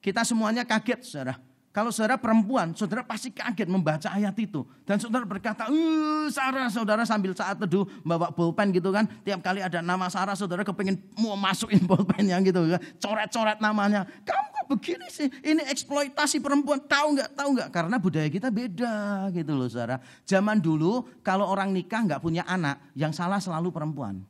Kita 0.00 0.24
semuanya 0.24 0.64
kaget 0.64 1.04
saudara. 1.04 1.36
Kalau 1.76 1.92
saudara 1.92 2.16
perempuan, 2.16 2.72
saudara 2.72 3.04
pasti 3.04 3.28
kaget 3.28 3.68
membaca 3.68 4.08
ayat 4.08 4.32
itu. 4.40 4.64
Dan 4.88 4.96
saudara 4.96 5.28
berkata, 5.28 5.68
uh, 5.68 6.24
Sarah, 6.32 6.72
saudara 6.72 7.04
sambil 7.04 7.36
saat 7.36 7.60
teduh 7.60 7.84
bawa 8.00 8.32
pulpen 8.32 8.72
gitu 8.72 8.88
kan. 8.88 9.04
Tiap 9.28 9.44
kali 9.44 9.60
ada 9.60 9.84
nama 9.84 10.08
Sarah, 10.08 10.32
saudara 10.32 10.64
kepengen 10.64 10.96
mau 11.20 11.36
masukin 11.36 11.84
pulpen 11.90 12.32
yang 12.32 12.40
gitu 12.40 12.64
kan. 12.64 12.80
Coret-coret 12.96 13.60
namanya. 13.60 14.08
Kamu 14.24 14.46
kok 14.56 14.66
begini 14.72 15.04
sih? 15.12 15.28
Ini 15.28 15.68
eksploitasi 15.68 16.40
perempuan. 16.40 16.80
Tahu 16.80 17.12
nggak? 17.12 17.36
Tahu 17.36 17.48
nggak? 17.60 17.68
Karena 17.68 18.00
budaya 18.00 18.28
kita 18.32 18.48
beda 18.48 19.28
gitu 19.36 19.52
loh 19.52 19.68
saudara. 19.68 20.00
Zaman 20.24 20.56
dulu 20.56 21.04
kalau 21.20 21.44
orang 21.44 21.76
nikah 21.76 22.00
nggak 22.08 22.24
punya 22.24 22.40
anak, 22.48 22.80
yang 22.96 23.12
salah 23.12 23.36
selalu 23.36 23.68
perempuan 23.68 24.24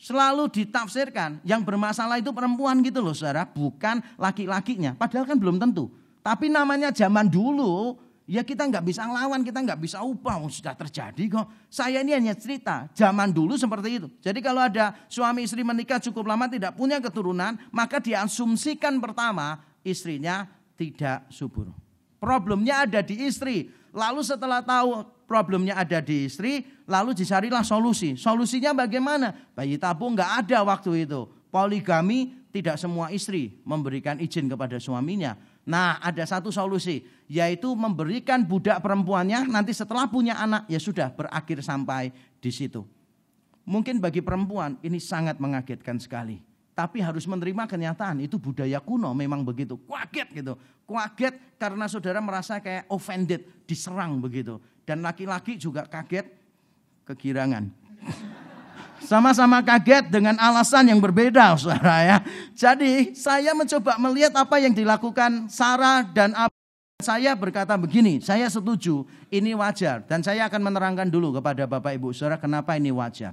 selalu 0.00 0.48
ditafsirkan 0.48 1.44
yang 1.44 1.60
bermasalah 1.60 2.16
itu 2.16 2.32
perempuan 2.32 2.80
gitu 2.80 3.04
loh 3.04 3.12
saudara, 3.12 3.44
bukan 3.44 4.00
laki-lakinya. 4.16 4.96
Padahal 4.96 5.28
kan 5.28 5.36
belum 5.36 5.60
tentu. 5.60 5.92
Tapi 6.24 6.48
namanya 6.48 6.88
zaman 6.88 7.28
dulu, 7.28 8.00
ya 8.24 8.40
kita 8.40 8.64
nggak 8.64 8.80
bisa 8.80 9.04
ngelawan, 9.04 9.44
kita 9.44 9.60
nggak 9.60 9.80
bisa 9.80 10.00
ubah, 10.00 10.40
oh, 10.40 10.48
sudah 10.48 10.72
terjadi 10.72 11.20
kok. 11.28 11.46
Saya 11.68 12.00
ini 12.00 12.16
hanya 12.16 12.32
cerita, 12.32 12.88
zaman 12.96 13.28
dulu 13.28 13.60
seperti 13.60 14.00
itu. 14.00 14.08
Jadi 14.24 14.40
kalau 14.40 14.64
ada 14.64 14.96
suami 15.12 15.44
istri 15.44 15.60
menikah 15.60 16.00
cukup 16.00 16.32
lama 16.32 16.48
tidak 16.48 16.80
punya 16.80 16.96
keturunan, 16.96 17.60
maka 17.68 18.00
diasumsikan 18.00 18.96
pertama 19.04 19.60
istrinya 19.84 20.48
tidak 20.80 21.28
subur. 21.28 21.68
Problemnya 22.16 22.88
ada 22.88 23.04
di 23.04 23.20
istri. 23.28 23.68
Lalu 23.92 24.22
setelah 24.24 24.64
tahu 24.64 25.04
problemnya 25.30 25.78
ada 25.78 26.02
di 26.02 26.26
istri, 26.26 26.66
lalu 26.90 27.14
dicarilah 27.14 27.62
solusi. 27.62 28.18
Solusinya 28.18 28.74
bagaimana? 28.74 29.30
Bayi 29.54 29.78
tabung 29.78 30.18
nggak 30.18 30.42
ada 30.42 30.66
waktu 30.66 31.06
itu. 31.06 31.30
Poligami 31.54 32.34
tidak 32.50 32.74
semua 32.82 33.14
istri 33.14 33.62
memberikan 33.62 34.18
izin 34.18 34.50
kepada 34.50 34.82
suaminya. 34.82 35.38
Nah 35.70 36.02
ada 36.02 36.26
satu 36.26 36.50
solusi 36.50 37.06
yaitu 37.30 37.70
memberikan 37.78 38.42
budak 38.42 38.82
perempuannya 38.82 39.46
nanti 39.46 39.70
setelah 39.70 40.10
punya 40.10 40.34
anak 40.34 40.66
ya 40.66 40.82
sudah 40.82 41.14
berakhir 41.14 41.62
sampai 41.62 42.10
di 42.42 42.50
situ. 42.50 42.82
Mungkin 43.70 44.02
bagi 44.02 44.18
perempuan 44.18 44.82
ini 44.82 44.98
sangat 44.98 45.38
mengagetkan 45.38 46.02
sekali. 46.02 46.42
Tapi 46.74 46.98
harus 47.04 47.28
menerima 47.28 47.70
kenyataan 47.70 48.24
itu 48.24 48.34
budaya 48.40 48.82
kuno 48.82 49.14
memang 49.14 49.46
begitu. 49.46 49.78
Kaget 49.86 50.42
gitu. 50.42 50.58
Kaget 50.88 51.60
karena 51.60 51.86
saudara 51.86 52.18
merasa 52.18 52.58
kayak 52.58 52.90
offended, 52.90 53.46
diserang 53.68 54.18
begitu. 54.18 54.58
Dan 54.84 55.04
laki-laki 55.04 55.56
juga 55.60 55.86
kaget 55.86 56.26
kegirangan. 57.06 57.70
Sama-sama 59.00 59.64
kaget 59.64 60.12
dengan 60.12 60.36
alasan 60.36 60.92
yang 60.92 61.00
berbeda, 61.00 61.56
saudara 61.56 61.96
ya. 62.04 62.18
Jadi 62.52 63.16
saya 63.16 63.56
mencoba 63.56 63.96
melihat 63.96 64.36
apa 64.36 64.60
yang 64.60 64.76
dilakukan 64.76 65.48
Sarah 65.48 66.04
dan 66.04 66.36
Abraham. 66.36 66.58
Saya 67.00 67.32
berkata 67.32 67.80
begini, 67.80 68.20
saya 68.20 68.44
setuju, 68.52 69.08
ini 69.32 69.56
wajar. 69.56 70.04
Dan 70.04 70.20
saya 70.20 70.44
akan 70.52 70.68
menerangkan 70.68 71.08
dulu 71.08 71.32
kepada 71.40 71.64
Bapak 71.64 71.96
Ibu 71.96 72.12
Saudara 72.12 72.36
kenapa 72.36 72.76
ini 72.76 72.92
wajar. 72.92 73.32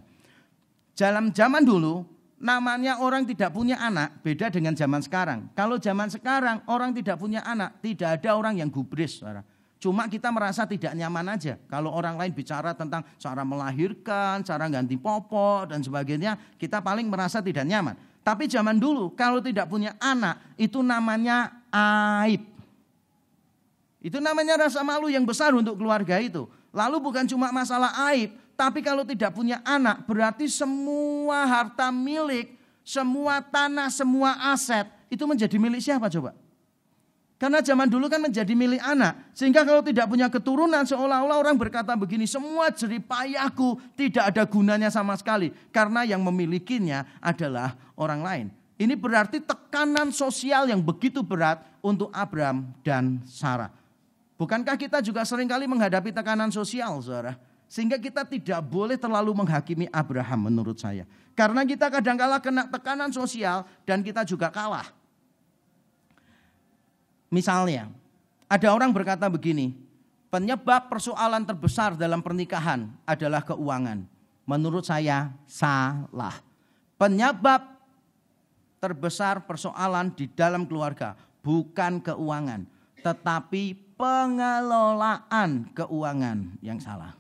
Dalam 0.96 1.36
zaman 1.36 1.68
dulu, 1.68 2.08
namanya 2.40 3.04
orang 3.04 3.28
tidak 3.28 3.52
punya 3.52 3.76
anak 3.76 4.24
beda 4.24 4.48
dengan 4.48 4.72
zaman 4.72 5.04
sekarang. 5.04 5.52
Kalau 5.52 5.76
zaman 5.76 6.08
sekarang 6.08 6.64
orang 6.72 6.96
tidak 6.96 7.20
punya 7.20 7.44
anak, 7.44 7.84
tidak 7.84 8.24
ada 8.24 8.40
orang 8.40 8.56
yang 8.64 8.72
gubris, 8.72 9.20
saudara. 9.20 9.44
Cuma 9.78 10.10
kita 10.10 10.34
merasa 10.34 10.66
tidak 10.66 10.98
nyaman 10.98 11.38
aja. 11.38 11.54
Kalau 11.70 11.94
orang 11.94 12.18
lain 12.18 12.34
bicara 12.34 12.74
tentang 12.74 13.06
cara 13.22 13.46
melahirkan, 13.46 14.42
cara 14.42 14.66
ganti 14.74 14.98
popok 14.98 15.70
dan 15.70 15.86
sebagainya, 15.86 16.34
kita 16.58 16.82
paling 16.82 17.06
merasa 17.06 17.46
tidak 17.46 17.62
nyaman. 17.62 17.94
Tapi 18.26 18.50
zaman 18.50 18.82
dulu 18.82 19.14
kalau 19.14 19.38
tidak 19.40 19.70
punya 19.70 19.94
anak 20.02 20.42
itu 20.58 20.82
namanya 20.82 21.64
aib. 22.26 22.42
Itu 24.02 24.18
namanya 24.18 24.68
rasa 24.68 24.82
malu 24.82 25.14
yang 25.14 25.24
besar 25.24 25.54
untuk 25.54 25.78
keluarga 25.78 26.18
itu. 26.18 26.50
Lalu 26.74 26.98
bukan 26.98 27.26
cuma 27.30 27.54
masalah 27.54 27.94
aib, 28.12 28.34
tapi 28.58 28.82
kalau 28.82 29.06
tidak 29.06 29.32
punya 29.38 29.62
anak 29.62 30.04
berarti 30.10 30.50
semua 30.50 31.46
harta 31.46 31.94
milik, 31.94 32.58
semua 32.82 33.46
tanah, 33.46 33.94
semua 33.94 34.34
aset 34.50 34.90
itu 35.08 35.24
menjadi 35.30 35.56
milik 35.62 35.80
siapa 35.86 36.10
coba? 36.10 36.34
Karena 37.38 37.62
zaman 37.62 37.86
dulu 37.86 38.10
kan 38.10 38.18
menjadi 38.18 38.50
milik 38.58 38.82
anak. 38.82 39.30
Sehingga 39.38 39.62
kalau 39.62 39.86
tidak 39.86 40.10
punya 40.10 40.26
keturunan 40.26 40.82
seolah-olah 40.82 41.38
orang 41.38 41.54
berkata 41.54 41.94
begini. 41.94 42.26
Semua 42.26 42.74
jeripayahku 42.74 43.78
tidak 43.94 44.34
ada 44.34 44.44
gunanya 44.50 44.90
sama 44.90 45.14
sekali. 45.14 45.54
Karena 45.70 46.02
yang 46.02 46.26
memilikinya 46.26 47.06
adalah 47.22 47.78
orang 47.94 48.22
lain. 48.26 48.48
Ini 48.82 48.98
berarti 48.98 49.38
tekanan 49.42 50.10
sosial 50.10 50.66
yang 50.66 50.82
begitu 50.82 51.22
berat 51.22 51.62
untuk 51.82 52.10
Abraham 52.10 52.74
dan 52.82 53.22
Sarah. 53.30 53.70
Bukankah 54.38 54.78
kita 54.78 55.02
juga 55.06 55.22
sering 55.26 55.50
kali 55.50 55.70
menghadapi 55.70 56.10
tekanan 56.14 56.50
sosial 56.50 56.98
saudara? 57.02 57.38
Sehingga 57.70 58.02
kita 58.02 58.26
tidak 58.26 58.66
boleh 58.66 58.98
terlalu 58.98 59.34
menghakimi 59.34 59.86
Abraham 59.94 60.50
menurut 60.50 60.78
saya. 60.82 61.06
Karena 61.38 61.62
kita 61.62 61.94
kadang-kala 61.94 62.42
kena 62.42 62.66
tekanan 62.66 63.14
sosial 63.14 63.62
dan 63.86 64.02
kita 64.02 64.26
juga 64.26 64.50
kalah. 64.50 64.97
Misalnya, 67.28 67.92
ada 68.48 68.68
orang 68.72 68.96
berkata 68.96 69.28
begini, 69.28 69.76
penyebab 70.32 70.88
persoalan 70.88 71.44
terbesar 71.44 72.00
dalam 72.00 72.24
pernikahan 72.24 72.88
adalah 73.04 73.44
keuangan. 73.44 74.08
Menurut 74.48 74.88
saya 74.88 75.36
salah. 75.44 76.40
Penyebab 76.96 77.78
terbesar 78.80 79.44
persoalan 79.44 80.16
di 80.16 80.32
dalam 80.32 80.64
keluarga 80.64 81.20
bukan 81.44 82.00
keuangan, 82.00 82.64
tetapi 83.04 83.76
pengelolaan 84.00 85.68
keuangan 85.76 86.56
yang 86.64 86.80
salah. 86.80 87.12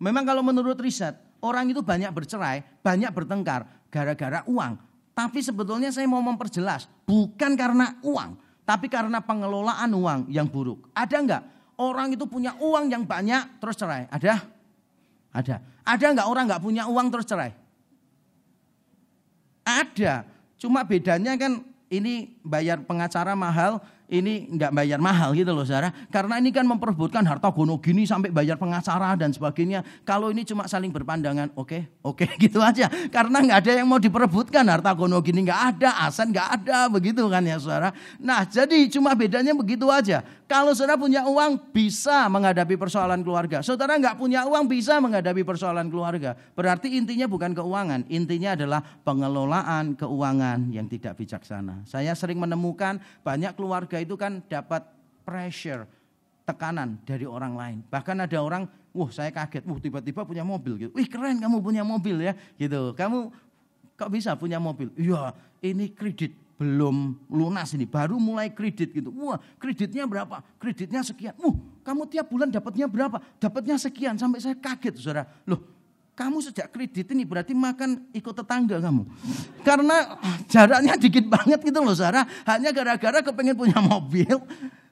Memang 0.00 0.24
kalau 0.24 0.40
menurut 0.40 0.80
riset, 0.80 1.14
orang 1.44 1.68
itu 1.70 1.84
banyak 1.84 2.08
bercerai, 2.10 2.64
banyak 2.80 3.12
bertengkar 3.12 3.68
gara-gara 3.92 4.40
uang. 4.48 4.80
Tapi 5.12 5.44
sebetulnya 5.44 5.92
saya 5.92 6.08
mau 6.08 6.24
memperjelas, 6.24 6.88
bukan 7.04 7.52
karena 7.52 8.00
uang, 8.00 8.40
tapi 8.70 8.86
karena 8.86 9.18
pengelolaan 9.18 9.90
uang 9.90 10.20
yang 10.30 10.46
buruk. 10.46 10.86
Ada 10.94 11.18
enggak 11.18 11.42
orang 11.74 12.14
itu 12.14 12.22
punya 12.30 12.54
uang 12.62 12.86
yang 12.86 13.02
banyak 13.02 13.58
terus 13.58 13.74
cerai? 13.74 14.06
Ada? 14.06 14.46
Ada. 15.34 15.58
Ada 15.82 16.06
enggak 16.14 16.28
orang 16.30 16.46
enggak 16.46 16.62
punya 16.62 16.86
uang 16.86 17.10
terus 17.10 17.26
cerai? 17.26 17.50
Ada. 19.66 20.22
Cuma 20.54 20.86
bedanya 20.86 21.34
kan 21.34 21.66
ini 21.90 22.38
bayar 22.46 22.78
pengacara 22.86 23.34
mahal, 23.34 23.82
ini 24.10 24.50
nggak 24.50 24.74
bayar 24.74 24.98
mahal 24.98 25.30
gitu 25.38 25.54
loh 25.54 25.62
saudara. 25.62 25.94
Karena 26.10 26.42
ini 26.42 26.50
kan 26.50 26.66
memperebutkan 26.66 27.22
harta 27.22 27.46
gono 27.54 27.78
gini 27.78 28.02
sampai 28.02 28.34
bayar 28.34 28.58
pengacara 28.58 29.14
dan 29.14 29.30
sebagainya. 29.30 29.86
Kalau 30.02 30.34
ini 30.34 30.42
cuma 30.42 30.66
saling 30.66 30.90
berpandangan, 30.90 31.54
oke, 31.54 31.70
okay, 31.70 31.82
oke 32.02 32.26
okay, 32.26 32.28
gitu 32.50 32.58
aja. 32.58 32.90
Karena 33.08 33.38
nggak 33.38 33.58
ada 33.62 33.72
yang 33.78 33.86
mau 33.86 34.02
diperebutkan 34.02 34.66
harta 34.66 34.90
gono 34.98 35.22
gini 35.22 35.46
nggak 35.46 35.62
ada, 35.78 36.10
asen 36.10 36.34
nggak 36.34 36.48
ada 36.60 36.90
begitu 36.90 37.22
kan 37.30 37.46
ya 37.46 37.56
saudara. 37.62 37.94
Nah 38.18 38.42
jadi 38.42 38.90
cuma 38.90 39.14
bedanya 39.14 39.54
begitu 39.54 39.86
aja. 39.86 40.26
Kalau 40.50 40.74
saudara 40.74 40.98
punya 40.98 41.22
uang 41.30 41.70
bisa 41.70 42.26
menghadapi 42.26 42.74
persoalan 42.74 43.22
keluarga. 43.22 43.62
Saudara 43.62 43.94
nggak 43.94 44.18
punya 44.18 44.42
uang 44.50 44.66
bisa 44.66 44.98
menghadapi 44.98 45.46
persoalan 45.46 45.86
keluarga. 45.86 46.34
Berarti 46.58 46.98
intinya 46.98 47.30
bukan 47.30 47.54
keuangan, 47.54 48.02
intinya 48.10 48.58
adalah 48.58 48.82
pengelolaan 48.82 49.94
keuangan 49.94 50.74
yang 50.74 50.90
tidak 50.90 51.14
bijaksana. 51.14 51.86
Saya 51.86 52.18
sering 52.18 52.42
menemukan 52.42 52.98
banyak 53.22 53.54
itu 54.00 54.16
kan 54.16 54.40
dapat 54.48 54.82
pressure, 55.22 55.84
tekanan 56.48 56.98
dari 57.06 57.28
orang 57.28 57.54
lain. 57.54 57.78
Bahkan 57.86 58.16
ada 58.26 58.38
orang, 58.40 58.66
wah 58.90 59.10
saya 59.12 59.30
kaget, 59.30 59.62
wah 59.68 59.78
tiba-tiba 59.78 60.26
punya 60.26 60.42
mobil 60.42 60.80
gitu. 60.80 60.90
Wih 60.96 61.06
keren 61.06 61.38
kamu 61.38 61.62
punya 61.62 61.86
mobil 61.86 62.18
ya, 62.18 62.32
gitu. 62.58 62.96
Kamu 62.96 63.30
kok 63.94 64.10
bisa 64.10 64.34
punya 64.34 64.58
mobil? 64.58 64.90
Iya, 64.96 65.36
ini 65.60 65.92
kredit 65.92 66.34
belum 66.60 67.16
lunas 67.32 67.72
ini, 67.72 67.88
baru 67.88 68.20
mulai 68.20 68.52
kredit 68.52 68.92
gitu. 68.92 69.08
Wah, 69.16 69.40
kreditnya 69.56 70.04
berapa? 70.04 70.44
Kreditnya 70.60 71.00
sekian. 71.00 71.32
Wah, 71.40 71.56
kamu 71.80 72.04
tiap 72.12 72.28
bulan 72.28 72.52
dapatnya 72.52 72.84
berapa? 72.84 73.16
Dapatnya 73.40 73.80
sekian 73.80 74.20
sampai 74.20 74.44
saya 74.44 74.56
kaget, 74.60 75.00
Saudara. 75.00 75.24
Loh, 75.48 75.79
kamu 76.20 76.44
sejak 76.44 76.68
kredit 76.68 77.16
ini 77.16 77.24
berarti 77.24 77.56
makan 77.56 78.12
ikut 78.12 78.36
tetangga 78.36 78.76
kamu. 78.76 79.08
Karena 79.64 80.20
jaraknya 80.44 81.00
dikit 81.00 81.24
banget 81.32 81.64
gitu 81.64 81.80
loh 81.80 81.96
Sarah. 81.96 82.28
Hanya 82.44 82.76
gara-gara 82.76 83.24
kepengen 83.24 83.56
punya 83.56 83.80
mobil. 83.80 84.36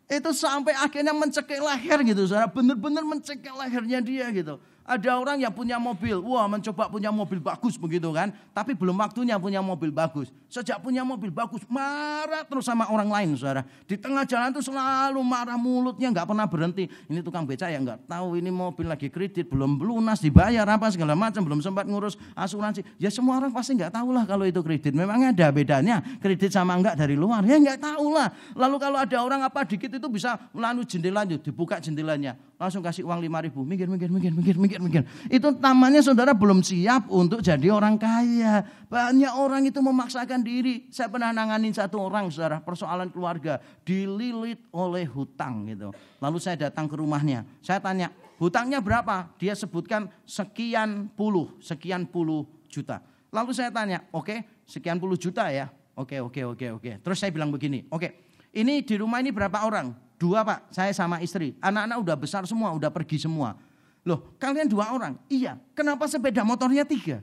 Itu 0.08 0.32
sampai 0.32 0.72
akhirnya 0.72 1.12
mencekik 1.12 1.60
leher 1.60 2.00
gitu 2.00 2.24
Sarah. 2.24 2.48
Bener-bener 2.48 3.04
mencekik 3.04 3.52
lehernya 3.52 4.00
dia 4.00 4.32
gitu. 4.32 4.56
Ada 4.88 5.20
orang 5.20 5.36
yang 5.36 5.52
punya 5.52 5.76
mobil, 5.76 6.16
wah 6.24 6.48
mencoba 6.48 6.88
punya 6.88 7.12
mobil 7.12 7.36
bagus 7.36 7.76
begitu 7.76 8.08
kan. 8.08 8.32
Tapi 8.56 8.72
belum 8.72 8.96
waktunya 8.96 9.36
punya 9.36 9.60
mobil 9.60 9.92
bagus. 9.92 10.32
Sejak 10.48 10.80
punya 10.80 11.04
mobil 11.04 11.28
bagus, 11.28 11.60
marah 11.68 12.40
terus 12.48 12.64
sama 12.64 12.88
orang 12.88 13.12
lain 13.12 13.36
saudara. 13.36 13.68
Di 13.84 14.00
tengah 14.00 14.24
jalan 14.24 14.48
tuh 14.48 14.64
selalu 14.64 15.20
marah 15.20 15.60
mulutnya 15.60 16.08
nggak 16.08 16.24
pernah 16.24 16.48
berhenti. 16.48 16.88
Ini 16.88 17.20
tukang 17.20 17.44
beca 17.44 17.68
yang 17.68 17.84
nggak 17.84 18.08
tahu 18.08 18.40
ini 18.40 18.48
mobil 18.48 18.88
lagi 18.88 19.12
kredit, 19.12 19.52
belum 19.52 19.76
lunas, 19.76 20.24
dibayar 20.24 20.64
apa 20.64 20.88
segala 20.88 21.12
macam, 21.12 21.44
belum 21.44 21.60
sempat 21.60 21.84
ngurus 21.84 22.16
asuransi. 22.32 22.80
Ya 22.96 23.12
semua 23.12 23.36
orang 23.36 23.52
pasti 23.52 23.76
nggak 23.76 23.92
tahu 23.92 24.08
lah 24.16 24.24
kalau 24.24 24.48
itu 24.48 24.64
kredit. 24.64 24.96
Memangnya 24.96 25.36
ada 25.36 25.52
bedanya 25.52 26.00
kredit 26.16 26.48
sama 26.48 26.72
enggak 26.80 26.96
dari 26.96 27.12
luar? 27.12 27.44
Ya 27.44 27.60
nggak 27.60 27.84
tahu 27.84 28.16
lah. 28.16 28.32
Lalu 28.56 28.76
kalau 28.80 28.96
ada 28.96 29.16
orang 29.20 29.44
apa 29.44 29.68
dikit 29.68 29.92
itu 29.92 30.08
bisa 30.08 30.40
melalui 30.56 30.88
jendela 30.88 31.28
dibuka 31.28 31.76
jendelanya 31.76 32.47
langsung 32.58 32.82
kasih 32.82 33.06
uang 33.06 33.22
lima 33.22 33.38
ribu, 33.38 33.62
minggir, 33.62 33.86
minggir, 33.86 34.10
minggir, 34.10 34.34
minggir, 34.34 34.56
minggir, 34.58 34.80
minggir. 34.82 35.04
Itu 35.30 35.54
namanya 35.54 36.02
saudara 36.02 36.34
belum 36.34 36.66
siap 36.66 37.06
untuk 37.06 37.38
jadi 37.38 37.70
orang 37.70 37.94
kaya. 37.94 38.66
Banyak 38.90 39.32
orang 39.38 39.62
itu 39.70 39.78
memaksakan 39.78 40.42
diri. 40.42 40.90
Saya 40.90 41.06
pernah 41.06 41.30
nanganin 41.30 41.70
satu 41.70 42.02
orang 42.02 42.26
saudara, 42.34 42.58
persoalan 42.58 43.14
keluarga. 43.14 43.62
Dililit 43.86 44.58
oleh 44.74 45.06
hutang 45.06 45.70
gitu. 45.70 45.94
Lalu 46.18 46.38
saya 46.42 46.68
datang 46.68 46.90
ke 46.90 46.98
rumahnya. 46.98 47.46
Saya 47.62 47.78
tanya, 47.78 48.10
hutangnya 48.42 48.82
berapa? 48.82 49.30
Dia 49.38 49.54
sebutkan 49.54 50.10
sekian 50.26 51.14
puluh, 51.14 51.54
sekian 51.62 52.10
puluh 52.10 52.42
juta. 52.66 52.98
Lalu 53.30 53.54
saya 53.54 53.70
tanya, 53.70 54.02
oke 54.10 54.34
okay, 54.34 54.38
sekian 54.66 54.98
puluh 54.98 55.14
juta 55.14 55.46
ya. 55.46 55.70
Oke, 55.98 56.18
okay, 56.18 56.46
oke, 56.46 56.54
okay, 56.54 56.68
oke, 56.74 56.82
oke. 56.82 56.92
Terus 57.06 57.18
saya 57.22 57.30
bilang 57.30 57.50
begini, 57.54 57.86
oke 57.90 58.28
ini 58.54 58.80
di 58.80 58.94
rumah 58.96 59.20
ini 59.20 59.28
berapa 59.28 59.62
orang? 59.62 60.07
Dua 60.18 60.42
pak, 60.42 60.74
saya 60.74 60.90
sama 60.90 61.22
istri. 61.22 61.54
Anak-anak 61.62 61.96
udah 62.02 62.16
besar 62.18 62.42
semua, 62.42 62.74
udah 62.74 62.90
pergi 62.90 63.22
semua. 63.22 63.54
Loh, 64.02 64.34
kalian 64.42 64.66
dua 64.66 64.90
orang? 64.90 65.14
Iya. 65.30 65.54
Kenapa 65.78 66.10
sepeda 66.10 66.42
motornya 66.42 66.82
tiga? 66.82 67.22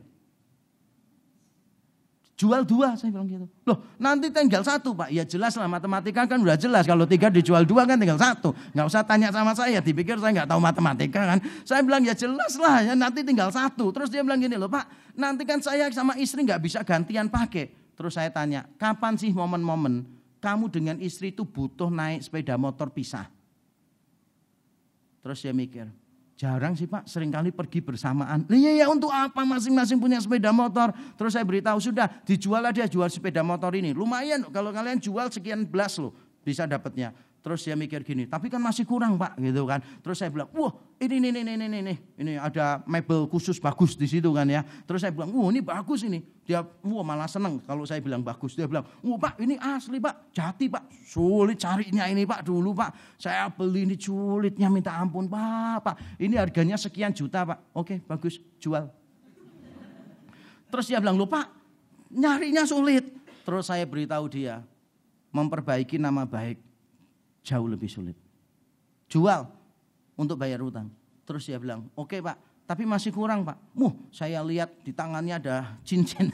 Jual 2.36 2.68
dua, 2.68 3.00
saya 3.00 3.16
bilang 3.16 3.28
gitu. 3.28 3.48
Loh, 3.68 3.80
nanti 3.96 4.28
tinggal 4.28 4.64
satu 4.64 4.92
pak. 4.92 5.08
Ya 5.12 5.24
jelas 5.24 5.56
lah, 5.56 5.68
matematika 5.72 6.28
kan 6.28 6.40
udah 6.40 6.56
jelas. 6.60 6.84
Kalau 6.88 7.08
tiga 7.08 7.32
dijual 7.32 7.64
dua 7.68 7.88
kan 7.88 7.96
tinggal 7.96 8.20
satu. 8.20 8.56
Nggak 8.76 8.88
usah 8.92 9.04
tanya 9.08 9.32
sama 9.32 9.56
saya, 9.56 9.80
dipikir 9.80 10.20
saya 10.20 10.32
nggak 10.32 10.50
tahu 10.52 10.60
matematika 10.60 11.36
kan. 11.36 11.40
Saya 11.68 11.84
bilang 11.84 12.04
ya 12.04 12.16
jelas 12.16 12.56
lah, 12.60 12.80
ya 12.80 12.94
nanti 12.96 13.24
tinggal 13.24 13.52
satu. 13.52 13.92
Terus 13.92 14.12
dia 14.12 14.24
bilang 14.24 14.40
gini 14.40 14.56
loh 14.56 14.68
pak, 14.68 15.16
nanti 15.16 15.48
kan 15.48 15.64
saya 15.64 15.88
sama 15.96 16.16
istri 16.20 16.44
nggak 16.44 16.60
bisa 16.60 16.84
gantian 16.84 17.28
pakai. 17.32 17.72
Terus 17.96 18.20
saya 18.20 18.28
tanya, 18.28 18.68
kapan 18.76 19.16
sih 19.16 19.32
momen-momen 19.32 20.15
kamu 20.46 20.70
dengan 20.70 21.02
istri 21.02 21.34
itu 21.34 21.42
butuh 21.42 21.90
naik 21.90 22.22
sepeda 22.22 22.54
motor 22.54 22.94
pisah. 22.94 23.26
Terus 25.26 25.42
dia 25.42 25.50
mikir, 25.50 25.90
jarang 26.38 26.78
sih 26.78 26.86
pak, 26.86 27.10
sering 27.10 27.34
kali 27.34 27.50
pergi 27.50 27.82
bersamaan. 27.82 28.46
Iya 28.46 28.86
ya 28.86 28.86
untuk 28.94 29.10
apa 29.10 29.42
masing-masing 29.42 29.98
punya 29.98 30.22
sepeda 30.22 30.54
motor. 30.54 30.94
Terus 31.18 31.34
saya 31.34 31.42
beritahu 31.42 31.82
sudah 31.82 32.06
dijual 32.22 32.62
aja 32.62 32.86
jual 32.86 33.10
sepeda 33.10 33.42
motor 33.42 33.74
ini. 33.74 33.90
Lumayan 33.90 34.46
kalau 34.54 34.70
kalian 34.70 35.02
jual 35.02 35.34
sekian 35.34 35.66
belas 35.66 35.98
loh 35.98 36.14
bisa 36.46 36.70
dapatnya. 36.70 37.10
Terus 37.46 37.62
dia 37.62 37.78
mikir 37.78 38.02
gini, 38.02 38.26
tapi 38.26 38.50
kan 38.50 38.58
masih 38.58 38.90
kurang 38.90 39.22
pak, 39.22 39.38
gitu 39.38 39.70
kan. 39.70 39.78
Terus 40.02 40.18
saya 40.18 40.34
bilang, 40.34 40.50
wah 40.50 40.74
ini 40.98 41.22
ini 41.22 41.30
ini 41.30 41.54
ini 41.54 41.66
ini 41.78 41.94
ini 42.18 42.34
ada 42.42 42.82
mebel 42.90 43.30
khusus 43.30 43.62
bagus 43.62 43.94
di 43.94 44.10
situ 44.10 44.34
kan 44.34 44.50
ya. 44.50 44.66
Terus 44.90 45.06
saya 45.06 45.14
bilang, 45.14 45.30
wah 45.30 45.54
ini 45.54 45.62
bagus 45.62 46.02
ini. 46.10 46.26
Dia, 46.42 46.66
wah 46.66 47.06
malah 47.06 47.30
seneng 47.30 47.62
kalau 47.62 47.86
saya 47.86 48.02
bilang 48.02 48.26
bagus. 48.26 48.58
Dia 48.58 48.66
bilang, 48.66 48.82
wah 49.06 49.22
pak 49.22 49.38
ini 49.38 49.62
asli 49.62 50.02
pak, 50.02 50.34
jati 50.34 50.74
pak. 50.74 50.90
Sulit 51.06 51.62
carinya 51.62 52.10
ini 52.10 52.26
pak 52.26 52.42
dulu 52.42 52.74
pak. 52.74 53.22
Saya 53.22 53.46
beli 53.54 53.86
ini 53.86 53.94
sulitnya 53.94 54.66
minta 54.66 54.98
ampun 54.98 55.30
pak, 55.30 55.86
pak. 55.86 55.96
Ini 56.18 56.42
harganya 56.42 56.82
sekian 56.82 57.14
juta 57.14 57.46
pak. 57.46 57.62
Oke 57.78 58.02
bagus, 58.10 58.42
jual. 58.58 58.90
Terus 60.74 60.86
dia 60.90 60.98
bilang, 60.98 61.14
lupa 61.14 61.46
nyarinya 62.10 62.66
sulit. 62.66 63.06
Terus 63.46 63.70
saya 63.70 63.86
beritahu 63.86 64.34
dia, 64.34 64.66
memperbaiki 65.30 66.02
nama 66.02 66.26
baik 66.26 66.65
jauh 67.46 67.70
lebih 67.70 67.86
sulit. 67.86 68.18
Jual 69.06 69.46
untuk 70.18 70.42
bayar 70.42 70.66
utang. 70.66 70.90
Terus 71.30 71.46
dia 71.46 71.62
bilang, 71.62 71.86
oke 71.94 72.10
okay, 72.10 72.20
pak, 72.26 72.38
tapi 72.66 72.84
masih 72.90 73.14
kurang 73.14 73.46
pak. 73.46 73.62
Muh, 73.78 73.94
saya 74.10 74.42
lihat 74.42 74.74
di 74.82 74.90
tangannya 74.90 75.38
ada 75.38 75.78
cincin. 75.86 76.34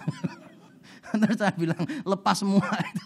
Terus 1.12 1.38
saya 1.38 1.52
bilang, 1.60 1.84
lepas 2.08 2.39
semua 2.39 2.63
itu. 2.80 3.06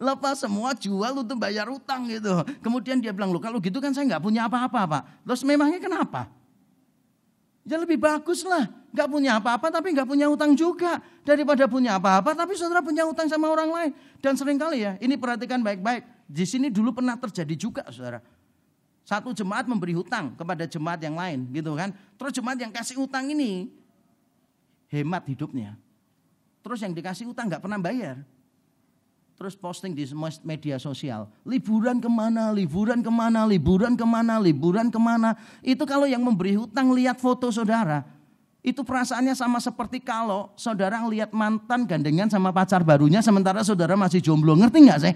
Lepas 0.00 0.42
semua 0.42 0.74
jual 0.74 1.12
untuk 1.22 1.38
bayar 1.38 1.70
utang 1.70 2.08
gitu. 2.10 2.42
Kemudian 2.64 2.98
dia 2.98 3.14
bilang, 3.14 3.30
lo 3.30 3.38
kalau 3.38 3.62
gitu 3.62 3.78
kan 3.78 3.94
saya 3.94 4.16
nggak 4.16 4.22
punya 4.22 4.50
apa-apa 4.50 4.80
pak. 4.90 5.02
Terus 5.22 5.42
memangnya 5.46 5.78
kenapa? 5.78 6.26
Ya 7.64 7.80
lebih 7.80 7.96
bagus 7.96 8.44
lah, 8.44 8.68
nggak 8.92 9.08
punya 9.08 9.40
apa-apa 9.40 9.72
tapi 9.72 9.96
nggak 9.96 10.04
punya 10.04 10.28
utang 10.28 10.52
juga 10.52 11.00
daripada 11.24 11.64
punya 11.64 11.96
apa-apa 11.96 12.36
tapi 12.36 12.52
saudara 12.60 12.84
punya 12.84 13.08
utang 13.08 13.24
sama 13.26 13.48
orang 13.48 13.70
lain. 13.72 13.90
Dan 14.20 14.36
sering 14.36 14.60
kali 14.60 14.84
ya, 14.84 15.00
ini 15.00 15.16
perhatikan 15.16 15.64
baik-baik. 15.64 16.13
Di 16.34 16.42
sini 16.42 16.66
dulu 16.66 16.90
pernah 16.90 17.14
terjadi 17.14 17.54
juga 17.54 17.86
saudara. 17.94 18.18
Satu 19.06 19.30
jemaat 19.30 19.70
memberi 19.70 19.94
hutang 19.94 20.34
kepada 20.34 20.66
jemaat 20.66 20.98
yang 20.98 21.14
lain 21.14 21.46
gitu 21.54 21.78
kan. 21.78 21.94
Terus 22.18 22.34
jemaat 22.34 22.58
yang 22.58 22.74
kasih 22.74 22.98
utang 22.98 23.30
ini 23.30 23.70
hemat 24.90 25.22
hidupnya. 25.30 25.78
Terus 26.66 26.82
yang 26.82 26.90
dikasih 26.90 27.30
utang 27.30 27.46
nggak 27.46 27.62
pernah 27.62 27.78
bayar 27.78 28.26
terus 29.34 29.58
posting 29.58 29.92
di 29.92 30.06
media 30.46 30.78
sosial. 30.78 31.26
Liburan 31.42 31.98
ke 31.98 32.06
mana, 32.06 32.54
liburan 32.54 33.02
ke 33.02 33.10
mana, 33.10 33.42
liburan 33.44 33.98
ke 33.98 34.06
mana, 34.06 34.38
liburan 34.38 34.88
ke 34.88 34.98
mana. 34.98 35.34
Itu 35.58 35.82
kalau 35.84 36.06
yang 36.06 36.22
memberi 36.22 36.54
hutang 36.54 36.94
lihat 36.94 37.18
foto 37.18 37.50
saudara. 37.50 38.06
Itu 38.64 38.80
perasaannya 38.80 39.36
sama 39.36 39.60
seperti 39.60 40.00
kalau 40.00 40.48
saudara 40.56 40.96
lihat 41.04 41.36
mantan 41.36 41.84
gandengan 41.84 42.32
sama 42.32 42.48
pacar 42.48 42.80
barunya 42.80 43.20
sementara 43.20 43.60
saudara 43.60 43.92
masih 43.98 44.24
jomblo. 44.24 44.56
Ngerti 44.56 44.78
nggak 44.88 45.00
sih? 45.04 45.14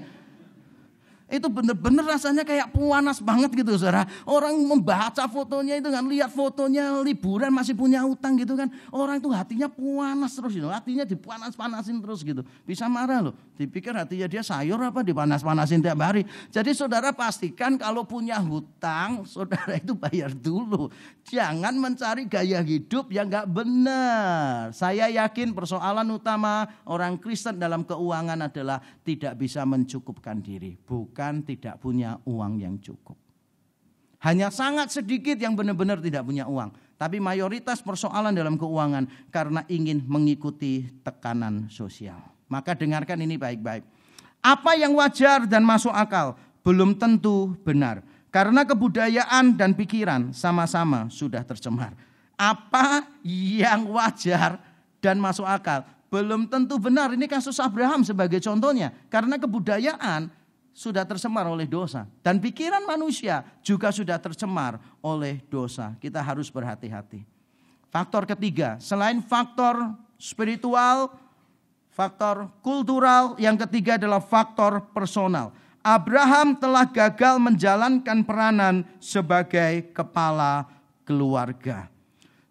Itu 1.28 1.52
benar-benar 1.52 2.16
rasanya 2.16 2.40
kayak 2.40 2.72
puanas 2.72 3.20
banget 3.20 3.52
gitu 3.52 3.76
saudara. 3.76 4.08
Orang 4.24 4.56
membaca 4.64 5.28
fotonya 5.28 5.76
itu 5.76 5.92
kan, 5.92 6.00
lihat 6.08 6.32
fotonya 6.32 7.04
liburan 7.04 7.52
masih 7.52 7.76
punya 7.76 8.00
utang 8.08 8.32
gitu 8.40 8.56
kan. 8.56 8.72
Orang 8.88 9.20
itu 9.20 9.28
hatinya 9.28 9.68
puanas 9.68 10.32
terus 10.32 10.56
gitu. 10.56 10.72
Hatinya 10.72 11.04
dipanas-panasin 11.04 12.00
terus 12.00 12.24
gitu. 12.24 12.40
Bisa 12.64 12.88
marah 12.88 13.28
loh. 13.28 13.34
Dipikir 13.60 13.92
hatinya 13.92 14.24
dia 14.24 14.40
sayur 14.40 14.80
apa 14.80 15.04
dipanas-panasin 15.04 15.84
tiap 15.84 16.00
hari. 16.00 16.24
Jadi 16.48 16.72
saudara 16.72 17.12
pastikan 17.12 17.76
kalau 17.76 18.08
punya 18.08 18.40
hutang, 18.40 19.22
saudara 19.28 19.76
itu 19.76 19.92
bayar 19.92 20.32
dulu. 20.32 20.88
Jangan 21.28 21.76
mencari 21.76 22.24
gaya 22.24 22.64
hidup 22.64 23.12
yang 23.12 23.28
gak 23.28 23.52
benar. 23.52 24.72
Saya 24.72 25.12
yakin 25.12 25.52
persoalan 25.52 26.08
utama 26.08 26.64
orang 26.88 27.20
Kristen 27.20 27.60
dalam 27.60 27.84
keuangan 27.84 28.48
adalah 28.48 28.80
tidak 29.04 29.36
bisa 29.36 29.68
mencukupkan 29.68 30.40
diri. 30.40 30.72
Bukan 30.72 31.17
bukan 31.18 31.42
tidak 31.42 31.82
punya 31.82 32.14
uang 32.30 32.62
yang 32.62 32.78
cukup. 32.78 33.18
Hanya 34.22 34.54
sangat 34.54 34.94
sedikit 34.94 35.34
yang 35.34 35.58
benar-benar 35.58 35.98
tidak 35.98 36.22
punya 36.22 36.46
uang. 36.46 36.70
Tapi 36.94 37.18
mayoritas 37.18 37.82
persoalan 37.82 38.30
dalam 38.30 38.54
keuangan 38.54 39.10
karena 39.34 39.66
ingin 39.66 40.06
mengikuti 40.06 40.86
tekanan 41.02 41.66
sosial. 41.74 42.22
Maka 42.46 42.78
dengarkan 42.78 43.18
ini 43.18 43.34
baik-baik. 43.34 43.82
Apa 44.38 44.78
yang 44.78 44.94
wajar 44.94 45.42
dan 45.50 45.66
masuk 45.66 45.90
akal 45.90 46.38
belum 46.62 46.94
tentu 46.94 47.58
benar. 47.66 48.06
Karena 48.30 48.62
kebudayaan 48.62 49.58
dan 49.58 49.74
pikiran 49.74 50.30
sama-sama 50.30 51.10
sudah 51.10 51.42
tercemar. 51.42 51.98
Apa 52.38 53.10
yang 53.26 53.90
wajar 53.90 54.62
dan 55.02 55.18
masuk 55.18 55.50
akal 55.50 55.82
belum 56.14 56.46
tentu 56.46 56.78
benar. 56.78 57.10
Ini 57.10 57.26
kasus 57.26 57.58
Abraham 57.58 58.06
sebagai 58.06 58.38
contohnya. 58.38 58.94
Karena 59.10 59.34
kebudayaan 59.34 60.38
sudah 60.74 61.02
tercemar 61.02 61.46
oleh 61.50 61.66
dosa. 61.66 62.06
Dan 62.22 62.38
pikiran 62.38 62.84
manusia 62.86 63.42
juga 63.64 63.90
sudah 63.90 64.16
tercemar 64.22 64.78
oleh 65.02 65.42
dosa. 65.50 65.94
Kita 65.98 66.22
harus 66.22 66.48
berhati-hati. 66.48 67.26
Faktor 67.88 68.28
ketiga, 68.28 68.76
selain 68.78 69.18
faktor 69.24 69.74
spiritual, 70.20 71.10
faktor 71.94 72.52
kultural, 72.60 73.34
yang 73.40 73.56
ketiga 73.56 73.96
adalah 73.96 74.20
faktor 74.20 74.84
personal. 74.92 75.50
Abraham 75.80 76.58
telah 76.58 76.84
gagal 76.84 77.40
menjalankan 77.40 78.20
peranan 78.26 78.84
sebagai 79.00 79.88
kepala 79.96 80.68
keluarga. 81.08 81.88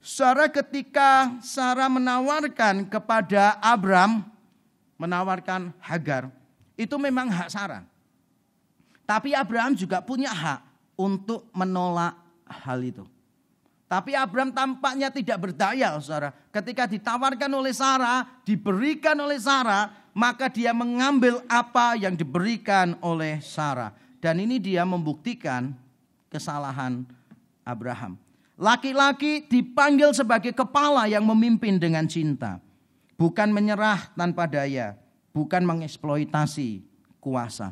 Sarah 0.01 0.47
ketika 0.47 1.35
Sarah 1.43 1.91
menawarkan 1.91 2.87
kepada 2.87 3.59
Abram, 3.59 4.23
menawarkan 4.95 5.75
Hagar, 5.83 6.31
itu 6.79 6.95
memang 6.95 7.27
hak 7.27 7.51
Sarah. 7.51 7.83
Tapi 9.07 9.31
Abraham 9.31 9.71
juga 9.71 10.03
punya 10.03 10.35
hak 10.35 10.59
untuk 10.99 11.47
menolak 11.55 12.19
hal 12.43 12.83
itu. 12.83 13.07
Tapi 13.87 14.11
Abraham 14.19 14.51
tampaknya 14.51 15.07
tidak 15.07 15.47
berdaya, 15.47 15.95
saudara. 16.03 16.35
Ketika 16.51 16.91
ditawarkan 16.91 17.47
oleh 17.55 17.71
Sarah, 17.71 18.27
diberikan 18.43 19.15
oleh 19.15 19.39
Sarah, 19.39 20.11
maka 20.11 20.51
dia 20.51 20.75
mengambil 20.75 21.39
apa 21.47 21.95
yang 21.95 22.11
diberikan 22.19 22.99
oleh 22.99 23.39
Sarah. 23.39 23.95
Dan 24.19 24.43
ini 24.43 24.59
dia 24.59 24.83
membuktikan 24.83 25.71
kesalahan 26.27 27.07
Abraham. 27.63 28.19
Laki-laki 28.59 29.47
dipanggil 29.47 30.11
sebagai 30.11 30.51
kepala 30.51 31.07
yang 31.07 31.23
memimpin 31.23 31.79
dengan 31.79 32.03
cinta. 32.11 32.59
Bukan 33.15 33.55
menyerah 33.55 34.11
tanpa 34.19 34.51
daya, 34.51 34.99
bukan 35.31 35.63
mengeksploitasi 35.63 36.83
kuasa. 37.23 37.71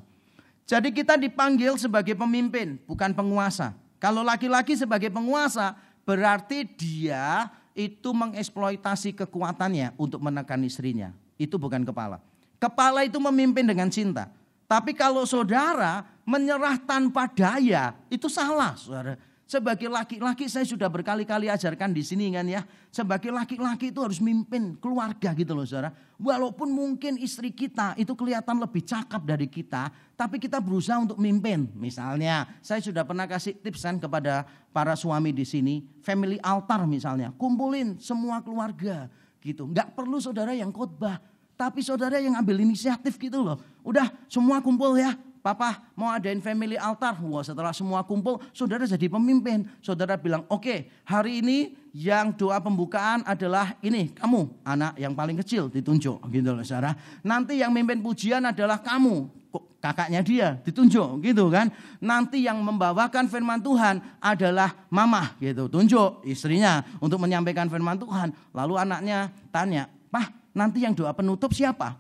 Jadi 0.65 0.89
kita 0.89 1.13
dipanggil 1.13 1.77
sebagai 1.77 2.17
pemimpin, 2.17 2.81
bukan 2.89 3.13
penguasa. 3.13 3.77
Kalau 4.01 4.25
laki-laki 4.25 4.73
sebagai 4.73 5.13
penguasa, 5.13 5.77
berarti 6.01 6.65
dia 6.65 7.53
itu 7.77 8.09
mengeksploitasi 8.09 9.13
kekuatannya 9.13 9.93
untuk 9.93 10.25
menekan 10.25 10.65
istrinya. 10.65 11.13
Itu 11.37 11.61
bukan 11.61 11.85
kepala. 11.85 12.17
Kepala 12.57 13.05
itu 13.05 13.21
memimpin 13.21 13.67
dengan 13.67 13.93
cinta. 13.93 14.31
Tapi 14.65 14.97
kalau 14.97 15.21
saudara 15.29 16.01
menyerah 16.25 16.81
tanpa 16.81 17.29
daya, 17.29 17.93
itu 18.09 18.25
salah 18.25 18.73
saudara. 18.73 19.21
Sebagai 19.45 19.85
laki-laki 19.85 20.49
saya 20.49 20.65
sudah 20.65 20.89
berkali-kali 20.89 21.53
ajarkan 21.53 21.93
di 21.93 22.01
sini 22.01 22.33
kan 22.33 22.49
ya. 22.49 22.65
Sebagai 22.89 23.29
laki-laki 23.29 23.93
itu 23.93 24.01
harus 24.01 24.17
mimpin 24.17 24.73
keluarga 24.81 25.37
gitu 25.37 25.53
loh 25.53 25.61
saudara. 25.69 25.93
Walaupun 26.17 26.73
mungkin 26.73 27.21
istri 27.21 27.53
kita 27.53 27.93
itu 27.93 28.17
kelihatan 28.17 28.57
lebih 28.57 28.81
cakap 28.81 29.21
dari 29.21 29.45
kita. 29.45 29.93
Tapi 30.17 30.41
kita 30.41 30.57
berusaha 30.57 30.97
untuk 30.97 31.21
mimpin. 31.21 31.69
Misalnya 31.77 32.57
saya 32.65 32.81
sudah 32.81 33.05
pernah 33.05 33.29
kasih 33.29 33.53
tips 33.61 33.85
kan 33.85 34.01
kepada 34.01 34.49
para 34.73 34.97
suami 34.97 35.29
di 35.29 35.45
sini. 35.45 35.85
Family 36.01 36.41
altar 36.41 36.89
misalnya. 36.89 37.29
Kumpulin 37.37 38.01
semua 38.01 38.41
keluarga 38.41 39.13
gitu. 39.45 39.69
Nggak 39.69 39.93
perlu 39.93 40.17
saudara 40.17 40.57
yang 40.57 40.73
khotbah. 40.73 41.21
Tapi 41.53 41.85
saudara 41.85 42.17
yang 42.17 42.33
ambil 42.33 42.65
inisiatif 42.65 43.21
gitu 43.21 43.45
loh. 43.45 43.61
Udah 43.85 44.09
semua 44.25 44.57
kumpul 44.57 44.97
ya 44.97 45.13
Papa 45.45 45.93
mau 45.93 46.09
adain 46.09 46.41
family 46.41 46.73
altar. 46.73 47.21
Wah 47.21 47.45
setelah 47.45 47.69
semua 47.69 48.01
kumpul, 48.01 48.41
saudara 48.49 48.89
jadi 48.89 49.05
pemimpin. 49.05 49.69
Saudara 49.77 50.17
bilang, 50.17 50.41
oke 50.49 50.65
okay, 50.65 50.79
hari 51.05 51.45
ini 51.45 51.77
yang 51.93 52.33
doa 52.33 52.57
pembukaan 52.57 53.21
adalah 53.29 53.77
ini, 53.85 54.09
kamu 54.17 54.65
anak 54.65 54.97
yang 54.97 55.13
paling 55.13 55.37
kecil 55.37 55.69
ditunjuk. 55.69 56.17
Gitu 56.33 56.49
loh 56.49 56.65
saudara. 56.65 56.97
Nanti 57.21 57.61
yang 57.61 57.69
mimpin 57.69 58.01
pujian 58.01 58.41
adalah 58.41 58.81
kamu, 58.81 59.29
kakaknya 59.77 60.25
dia 60.25 60.47
ditunjuk 60.65 61.21
gitu 61.21 61.53
kan. 61.53 61.69
Nanti 62.01 62.41
yang 62.41 62.57
membawakan 62.65 63.29
firman 63.29 63.61
Tuhan 63.61 64.01
adalah 64.17 64.73
mama 64.89 65.37
gitu, 65.37 65.69
tunjuk 65.69 66.25
istrinya 66.25 66.81
untuk 66.97 67.21
menyampaikan 67.21 67.69
firman 67.69 68.01
Tuhan. 68.01 68.33
Lalu 68.49 68.81
anaknya 68.81 69.29
tanya, 69.53 69.85
"Pah, 70.09 70.25
nanti 70.57 70.81
yang 70.81 70.97
doa 70.97 71.13
penutup 71.13 71.53
siapa?" 71.53 71.93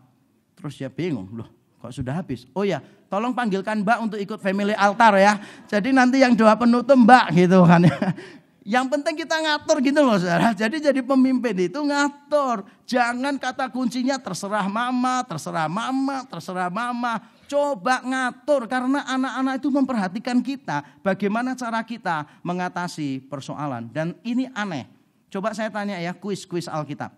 Terus 0.57 0.81
dia 0.81 0.89
bingung, 0.89 1.29
"Loh, 1.29 1.54
kok 1.85 1.93
sudah 1.93 2.17
habis?" 2.17 2.49
"Oh 2.57 2.65
ya, 2.65 2.81
tolong 3.07 3.31
panggilkan 3.31 3.85
Mbak 3.85 3.97
untuk 4.01 4.19
ikut 4.19 4.39
family 4.41 4.73
altar 4.73 5.15
ya. 5.15 5.37
Jadi 5.69 5.93
nanti 5.93 6.19
yang 6.19 6.33
doa 6.33 6.57
penutup 6.57 6.97
Mbak 6.97 7.25
gitu 7.37 7.61
kan 7.63 7.85
ya. 7.85 7.95
Yang 8.65 8.97
penting 8.97 9.13
kita 9.13 9.37
ngatur 9.45 9.77
gitu 9.77 10.01
loh 10.01 10.17
saudara. 10.17 10.49
Jadi 10.49 10.81
jadi 10.81 11.05
pemimpin 11.05 11.69
itu 11.69 11.77
ngatur. 11.85 12.65
Jangan 12.89 13.37
kata 13.37 13.69
kuncinya 13.69 14.17
terserah 14.17 14.65
mama, 14.65 15.21
terserah 15.21 15.69
mama, 15.69 16.25
terserah 16.25 16.73
mama. 16.73 17.21
Coba 17.45 18.01
ngatur 18.01 18.65
karena 18.65 19.05
anak-anak 19.05 19.61
itu 19.61 19.69
memperhatikan 19.69 20.41
kita. 20.41 20.81
Bagaimana 21.05 21.53
cara 21.53 21.85
kita 21.85 22.25
mengatasi 22.41 23.29
persoalan. 23.29 23.85
Dan 23.93 24.17
ini 24.25 24.49
aneh. 24.57 24.89
Coba 25.29 25.53
saya 25.53 25.69
tanya 25.69 26.01
ya 26.01 26.17
kuis-kuis 26.17 26.65
Alkitab. 26.65 27.13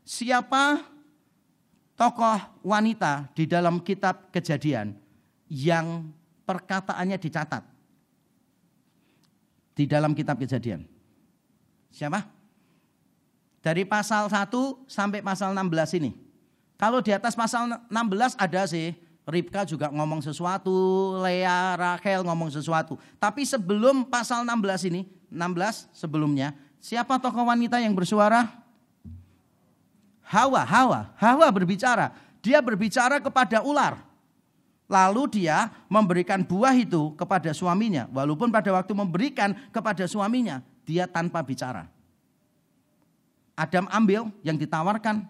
Siapa 0.00 0.80
tokoh 1.94 2.38
wanita 2.62 3.30
di 3.34 3.46
dalam 3.46 3.82
kitab 3.82 4.30
kejadian 4.34 4.94
yang 5.50 6.10
perkataannya 6.44 7.18
dicatat 7.18 7.62
di 9.74 9.84
dalam 9.90 10.14
kitab 10.14 10.38
kejadian. 10.38 10.86
Siapa? 11.90 12.26
Dari 13.62 13.86
pasal 13.86 14.28
1 14.28 14.50
sampai 14.86 15.24
pasal 15.24 15.54
16 15.56 15.98
ini. 15.98 16.10
Kalau 16.74 17.00
di 17.00 17.14
atas 17.14 17.38
pasal 17.38 17.70
16 17.88 18.36
ada 18.36 18.62
sih, 18.66 18.92
Ribka 19.24 19.64
juga 19.64 19.88
ngomong 19.88 20.20
sesuatu, 20.20 21.16
Lea, 21.24 21.78
Rachel 21.80 22.20
ngomong 22.28 22.52
sesuatu. 22.52 23.00
Tapi 23.16 23.48
sebelum 23.48 24.04
pasal 24.04 24.44
16 24.44 24.90
ini, 24.92 25.08
16 25.32 25.88
sebelumnya, 25.96 26.52
siapa 26.76 27.16
tokoh 27.16 27.48
wanita 27.48 27.80
yang 27.80 27.96
bersuara? 27.96 28.63
Hawa, 30.24 30.64
Hawa, 30.64 31.12
Hawa 31.20 31.46
berbicara. 31.52 32.12
Dia 32.40 32.60
berbicara 32.64 33.20
kepada 33.20 33.60
ular. 33.64 34.00
Lalu 34.84 35.40
dia 35.40 35.72
memberikan 35.88 36.44
buah 36.44 36.76
itu 36.76 37.16
kepada 37.16 37.52
suaminya. 37.56 38.04
Walaupun 38.12 38.52
pada 38.52 38.68
waktu 38.68 38.92
memberikan 38.92 39.56
kepada 39.72 40.04
suaminya, 40.04 40.60
dia 40.84 41.08
tanpa 41.08 41.40
bicara. 41.40 41.88
Adam 43.56 43.88
ambil 43.88 44.28
yang 44.44 44.60
ditawarkan 44.60 45.24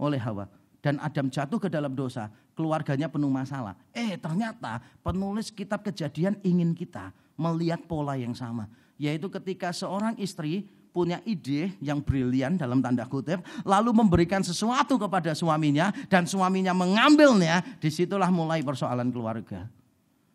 oleh 0.00 0.16
Hawa. 0.16 0.48
Dan 0.78 0.96
Adam 1.02 1.28
jatuh 1.28 1.58
ke 1.60 1.68
dalam 1.68 1.92
dosa. 1.92 2.32
Keluarganya 2.56 3.10
penuh 3.10 3.28
masalah. 3.28 3.76
Eh 3.92 4.16
ternyata 4.16 4.80
penulis 5.04 5.50
kitab 5.52 5.84
kejadian 5.84 6.38
ingin 6.40 6.72
kita 6.72 7.12
melihat 7.36 7.82
pola 7.84 8.16
yang 8.16 8.32
sama. 8.32 8.70
Yaitu 8.98 9.30
ketika 9.30 9.70
seorang 9.74 10.16
istri 10.18 10.66
punya 10.98 11.22
ide 11.22 11.78
yang 11.78 12.02
brilian 12.02 12.58
dalam 12.58 12.82
tanda 12.82 13.06
kutip, 13.06 13.38
lalu 13.62 13.94
memberikan 13.94 14.42
sesuatu 14.42 14.98
kepada 14.98 15.30
suaminya 15.30 15.94
dan 16.10 16.26
suaminya 16.26 16.74
mengambilnya, 16.74 17.62
di 17.78 17.86
situlah 17.86 18.34
mulai 18.34 18.66
persoalan 18.66 19.14
keluarga. 19.14 19.70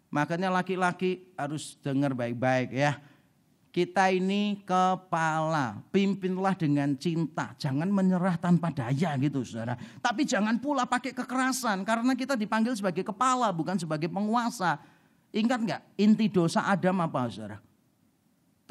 Makanya 0.08 0.48
laki-laki 0.48 1.28
harus 1.36 1.76
dengar 1.84 2.16
baik-baik 2.16 2.72
ya. 2.72 2.96
Kita 3.74 4.08
ini 4.14 4.64
kepala, 4.64 5.82
pimpinlah 5.92 6.54
dengan 6.56 6.94
cinta. 6.96 7.52
Jangan 7.58 7.90
menyerah 7.90 8.38
tanpa 8.38 8.70
daya 8.70 9.18
gitu 9.18 9.44
saudara. 9.44 9.76
Tapi 10.00 10.24
jangan 10.24 10.62
pula 10.62 10.86
pakai 10.88 11.12
kekerasan 11.12 11.84
karena 11.84 12.14
kita 12.16 12.38
dipanggil 12.38 12.78
sebagai 12.78 13.04
kepala 13.04 13.50
bukan 13.52 13.76
sebagai 13.76 14.08
penguasa. 14.08 14.80
Ingat 15.34 15.60
nggak 15.66 15.82
inti 15.98 16.30
dosa 16.30 16.70
Adam 16.70 17.02
apa 17.02 17.26
saudara? 17.28 17.73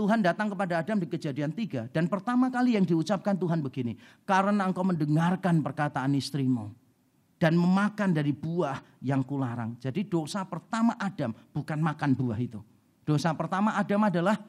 Tuhan 0.02 0.18
datang 0.18 0.50
kepada 0.50 0.82
Adam 0.82 0.98
di 0.98 1.06
kejadian 1.06 1.54
tiga. 1.54 1.86
Dan 1.94 2.10
pertama 2.10 2.50
kali 2.50 2.74
yang 2.74 2.82
diucapkan 2.82 3.38
Tuhan 3.38 3.62
begini. 3.62 3.94
Karena 4.26 4.66
engkau 4.66 4.82
mendengarkan 4.82 5.62
perkataan 5.62 6.18
istrimu. 6.18 6.74
Dan 7.38 7.54
memakan 7.54 8.10
dari 8.10 8.34
buah 8.34 8.82
yang 8.98 9.22
kularang. 9.22 9.78
Jadi 9.78 10.02
dosa 10.10 10.42
pertama 10.42 10.98
Adam 10.98 11.30
bukan 11.54 11.78
makan 11.78 12.18
buah 12.18 12.38
itu. 12.42 12.58
Dosa 13.06 13.30
pertama 13.30 13.78
Adam 13.78 14.02
adalah 14.10 14.42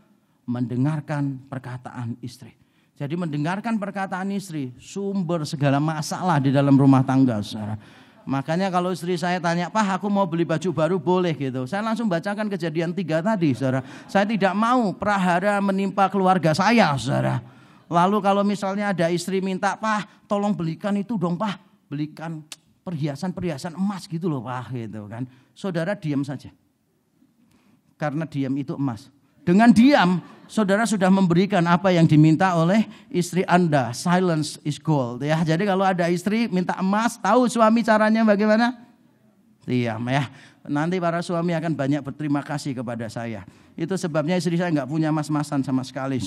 mendengarkan 0.49 1.37
perkataan 1.45 2.17
istri. 2.25 2.57
Jadi 2.97 3.13
mendengarkan 3.13 3.77
perkataan 3.77 4.33
istri 4.33 4.73
sumber 4.77 5.45
segala 5.45 5.77
masalah 5.81 6.37
di 6.41 6.49
dalam 6.49 6.73
rumah 6.77 7.05
tangga 7.05 7.41
saudara. 7.45 7.77
Makanya 8.23 8.71
kalau 8.71 8.95
istri 8.95 9.19
saya 9.19 9.37
tanya, 9.43 9.67
Pak 9.67 9.99
aku 9.99 10.07
mau 10.07 10.23
beli 10.23 10.47
baju 10.47 10.69
baru 10.71 10.97
boleh 10.97 11.35
gitu. 11.35 11.67
Saya 11.67 11.83
langsung 11.83 12.07
bacakan 12.07 12.47
kejadian 12.47 12.95
tiga 12.95 13.19
tadi 13.19 13.51
saudara. 13.51 13.83
Saya 14.07 14.23
tidak 14.23 14.55
mau 14.55 14.95
prahara 14.95 15.59
menimpa 15.59 16.07
keluarga 16.07 16.55
saya 16.55 16.95
saudara. 16.95 17.43
Lalu 17.91 18.17
kalau 18.23 18.41
misalnya 18.41 18.89
ada 18.95 19.11
istri 19.11 19.43
minta, 19.43 19.77
Pak 19.77 20.25
tolong 20.25 20.55
belikan 20.55 20.97
itu 20.97 21.19
dong 21.19 21.37
Pak. 21.37 21.85
Belikan 21.91 22.41
perhiasan-perhiasan 22.81 23.77
emas 23.77 24.09
gitu 24.09 24.25
loh 24.31 24.41
Pak 24.41 24.73
gitu 24.73 25.05
kan. 25.05 25.29
Saudara 25.53 25.93
diam 25.93 26.25
saja. 26.25 26.49
Karena 27.99 28.25
diam 28.25 28.55
itu 28.57 28.73
emas. 28.73 29.12
Dengan 29.43 29.75
diam, 29.75 30.23
saudara 30.47 30.87
sudah 30.87 31.11
memberikan 31.11 31.63
apa 31.67 31.91
yang 31.91 32.07
diminta 32.07 32.55
oleh 32.55 32.87
istri 33.11 33.43
Anda. 33.43 33.91
Silence 33.91 34.59
is 34.63 34.79
gold. 34.79 35.23
Ya, 35.23 35.39
jadi 35.43 35.63
kalau 35.67 35.83
ada 35.83 36.07
istri 36.07 36.47
minta 36.47 36.79
emas, 36.79 37.19
tahu 37.19 37.47
suami 37.51 37.83
caranya 37.83 38.23
bagaimana? 38.23 38.79
Diam 39.63 40.03
ya. 40.07 40.27
Nanti 40.63 40.95
para 40.95 41.19
suami 41.19 41.51
akan 41.51 41.75
banyak 41.75 41.99
berterima 41.99 42.39
kasih 42.39 42.71
kepada 42.71 43.11
saya. 43.11 43.43
Itu 43.75 43.99
sebabnya 43.99 44.39
istri 44.39 44.55
saya 44.55 44.71
nggak 44.71 44.87
punya 44.87 45.11
mas-masan 45.11 45.59
sama 45.59 45.83
sekali. 45.83 46.23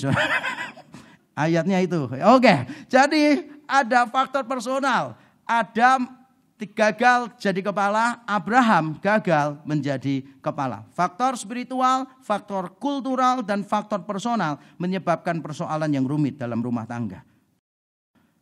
Ayatnya 1.37 1.81
itu. 1.81 2.05
Oke, 2.33 2.53
jadi 2.89 3.45
ada 3.65 4.05
faktor 4.09 4.45
personal. 4.45 5.17
Adam 5.45 6.16
gagal 6.65 7.37
jadi 7.37 7.61
kepala, 7.61 8.25
Abraham 8.25 8.97
gagal 8.97 9.61
menjadi 9.61 10.25
kepala. 10.41 10.81
Faktor 10.97 11.37
spiritual, 11.37 12.09
faktor 12.25 12.73
kultural, 12.81 13.45
dan 13.45 13.61
faktor 13.61 14.01
personal 14.01 14.57
menyebabkan 14.81 15.37
persoalan 15.37 15.93
yang 15.93 16.09
rumit 16.09 16.41
dalam 16.41 16.57
rumah 16.57 16.89
tangga. 16.89 17.21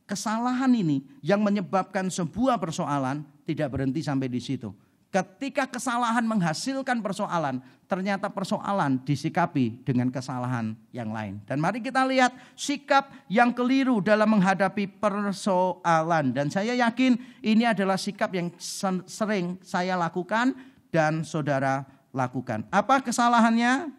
Kesalahan 0.07 0.71
ini 0.71 1.03
yang 1.19 1.43
menyebabkan 1.43 2.07
sebuah 2.07 2.55
persoalan 2.55 3.25
tidak 3.43 3.73
berhenti 3.73 3.99
sampai 4.05 4.31
di 4.31 4.39
situ. 4.39 4.71
Ketika 5.13 5.63
kesalahan 5.69 6.27
menghasilkan 6.27 6.99
persoalan, 6.99 7.63
ternyata 7.87 8.27
persoalan 8.27 8.99
disikapi 9.05 9.85
dengan 9.85 10.11
kesalahan 10.11 10.75
yang 10.91 11.13
lain. 11.13 11.39
Dan 11.47 11.63
mari 11.63 11.79
kita 11.79 12.03
lihat 12.03 12.35
sikap 12.57 13.13
yang 13.31 13.55
keliru 13.55 14.03
dalam 14.03 14.27
menghadapi 14.35 14.89
persoalan. 14.99 16.35
Dan 16.35 16.51
saya 16.51 16.75
yakin 16.75 17.15
ini 17.45 17.63
adalah 17.63 17.95
sikap 17.95 18.33
yang 18.35 18.51
sering 19.07 19.55
saya 19.63 19.95
lakukan 19.95 20.51
dan 20.91 21.23
saudara 21.23 21.87
lakukan. 22.11 22.67
Apa 22.67 22.99
kesalahannya? 22.99 23.91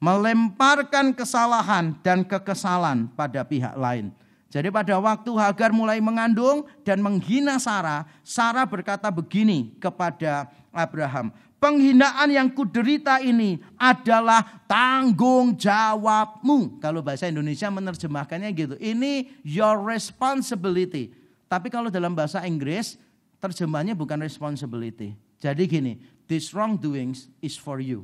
Melemparkan 0.00 1.12
kesalahan 1.12 1.92
dan 2.00 2.24
kekesalan 2.24 3.12
pada 3.12 3.44
pihak 3.44 3.76
lain. 3.76 4.08
Jadi 4.50 4.66
pada 4.74 4.98
waktu 4.98 5.30
Hagar 5.38 5.70
mulai 5.70 6.02
mengandung 6.02 6.66
dan 6.82 6.98
menghina 6.98 7.62
Sarah, 7.62 8.02
Sarah 8.26 8.66
berkata 8.66 9.06
begini 9.06 9.78
kepada 9.78 10.50
Abraham, 10.74 11.30
penghinaan 11.62 12.34
yang 12.34 12.50
kuderita 12.50 13.22
ini 13.22 13.62
adalah 13.78 14.42
tanggung 14.66 15.54
jawabmu. 15.54 16.82
Kalau 16.82 16.98
bahasa 16.98 17.30
Indonesia 17.30 17.70
menerjemahkannya 17.70 18.50
gitu, 18.50 18.74
ini 18.82 19.30
your 19.46 19.78
responsibility. 19.78 21.14
Tapi 21.46 21.70
kalau 21.70 21.86
dalam 21.86 22.18
bahasa 22.18 22.42
Inggris, 22.42 22.98
terjemahnya 23.38 23.94
bukan 23.94 24.18
responsibility. 24.18 25.14
Jadi 25.38 25.62
gini, 25.70 25.92
this 26.26 26.50
wrongdoings 26.50 27.30
is 27.38 27.54
for 27.54 27.78
you. 27.78 28.02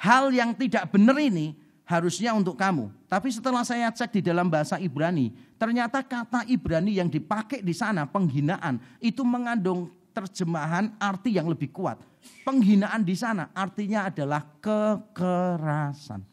Hal 0.00 0.32
yang 0.32 0.56
tidak 0.56 0.88
benar 0.92 1.16
ini 1.20 1.60
harusnya 1.84 2.32
untuk 2.32 2.56
kamu. 2.56 2.88
Tapi 3.06 3.28
setelah 3.28 3.62
saya 3.62 3.92
cek 3.92 4.20
di 4.20 4.22
dalam 4.24 4.48
bahasa 4.48 4.80
Ibrani, 4.80 5.32
ternyata 5.60 6.00
kata 6.00 6.48
Ibrani 6.48 6.96
yang 6.96 7.12
dipakai 7.12 7.60
di 7.60 7.76
sana 7.76 8.08
penghinaan 8.08 8.80
itu 9.00 9.20
mengandung 9.22 9.92
terjemahan 10.16 10.96
arti 10.96 11.36
yang 11.36 11.48
lebih 11.48 11.70
kuat. 11.70 12.00
Penghinaan 12.44 13.04
di 13.04 13.12
sana 13.12 13.52
artinya 13.52 14.08
adalah 14.08 14.40
kekerasan. 14.64 16.24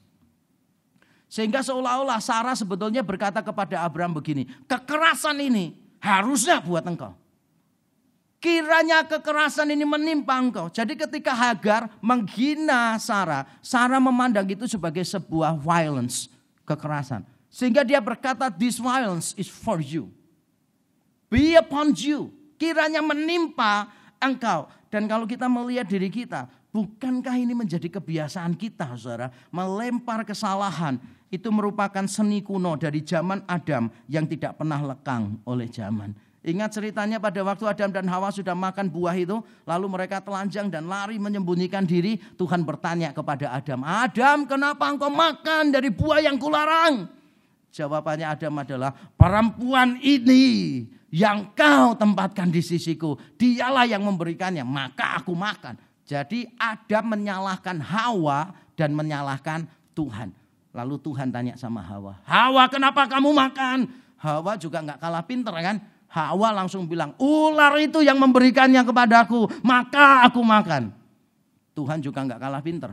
Sehingga 1.31 1.63
seolah-olah 1.63 2.19
Sarah 2.19 2.55
sebetulnya 2.55 2.99
berkata 3.03 3.39
kepada 3.39 3.87
Abraham 3.87 4.19
begini, 4.19 4.47
kekerasan 4.67 5.39
ini 5.39 5.75
harusnya 6.03 6.59
buat 6.59 6.83
engkau. 6.83 7.15
Kiranya 8.41 9.05
kekerasan 9.05 9.69
ini 9.69 9.85
menimpa 9.85 10.33
engkau. 10.33 10.65
Jadi 10.73 10.97
ketika 10.97 11.29
Hagar 11.29 11.93
menghina 12.01 12.97
Sarah, 12.97 13.45
Sarah 13.61 14.01
memandang 14.01 14.49
itu 14.49 14.65
sebagai 14.65 15.05
sebuah 15.05 15.61
violence, 15.61 16.25
kekerasan. 16.65 17.21
Sehingga 17.53 17.85
dia 17.85 18.01
berkata, 18.01 18.49
this 18.49 18.81
violence 18.81 19.37
is 19.37 19.45
for 19.45 19.77
you. 19.77 20.09
Be 21.29 21.53
upon 21.53 21.93
you. 21.93 22.33
Kiranya 22.57 23.05
menimpa 23.05 23.93
engkau. 24.17 24.65
Dan 24.89 25.05
kalau 25.05 25.29
kita 25.29 25.45
melihat 25.45 25.85
diri 25.85 26.09
kita, 26.09 26.49
bukankah 26.73 27.37
ini 27.37 27.53
menjadi 27.53 27.93
kebiasaan 27.93 28.57
kita 28.57 28.97
saudara? 28.97 29.29
Melempar 29.53 30.25
kesalahan 30.25 30.97
itu 31.29 31.47
merupakan 31.53 32.09
seni 32.09 32.41
kuno 32.41 32.73
dari 32.73 33.05
zaman 33.05 33.45
Adam 33.45 33.85
yang 34.09 34.25
tidak 34.25 34.57
pernah 34.57 34.81
lekang 34.81 35.37
oleh 35.45 35.69
zaman. 35.69 36.30
Ingat 36.41 36.73
ceritanya 36.73 37.21
pada 37.21 37.37
waktu 37.45 37.69
Adam 37.69 37.93
dan 37.93 38.09
Hawa 38.09 38.33
sudah 38.33 38.57
makan 38.57 38.89
buah 38.89 39.13
itu, 39.13 39.45
lalu 39.61 39.85
mereka 39.85 40.17
telanjang 40.25 40.73
dan 40.73 40.89
lari 40.89 41.21
menyembunyikan 41.21 41.85
diri. 41.85 42.17
Tuhan 42.17 42.65
bertanya 42.65 43.13
kepada 43.13 43.53
Adam, 43.53 43.85
"Adam, 43.85 44.49
kenapa 44.49 44.89
engkau 44.89 45.13
makan 45.13 45.69
dari 45.69 45.93
buah 45.93 46.17
yang 46.25 46.41
kularang?" 46.41 47.05
Jawabannya 47.69 48.25
Adam 48.25 48.57
adalah, 48.57 48.89
"Perempuan 48.89 50.01
ini 50.01 50.81
yang 51.13 51.53
kau 51.53 51.93
tempatkan 51.93 52.49
di 52.49 52.65
sisiku, 52.65 53.21
dialah 53.37 53.85
yang 53.85 54.01
memberikannya, 54.01 54.65
maka 54.65 55.21
aku 55.21 55.37
makan." 55.37 55.77
Jadi 56.09 56.49
Adam 56.57 57.21
menyalahkan 57.21 57.77
Hawa 57.85 58.49
dan 58.73 58.97
menyalahkan 58.97 59.69
Tuhan. 59.93 60.33
Lalu 60.73 60.95
Tuhan 61.05 61.29
tanya 61.29 61.53
sama 61.53 61.85
Hawa, 61.85 62.17
"Hawa, 62.25 62.65
kenapa 62.65 63.05
kamu 63.05 63.29
makan?" 63.29 63.85
Hawa 64.21 64.57
juga 64.57 64.81
nggak 64.81 64.97
kalah 64.97 65.25
pinter 65.25 65.53
kan? 65.53 65.77
Hawa 66.11 66.51
langsung 66.51 66.91
bilang, 66.91 67.15
ular 67.15 67.71
itu 67.79 68.03
yang 68.03 68.19
memberikannya 68.19 68.83
kepadaku, 68.83 69.47
maka 69.63 70.27
aku 70.27 70.43
makan. 70.43 70.91
Tuhan 71.71 72.03
juga 72.03 72.19
nggak 72.27 72.35
kalah 72.35 72.59
pinter. 72.59 72.91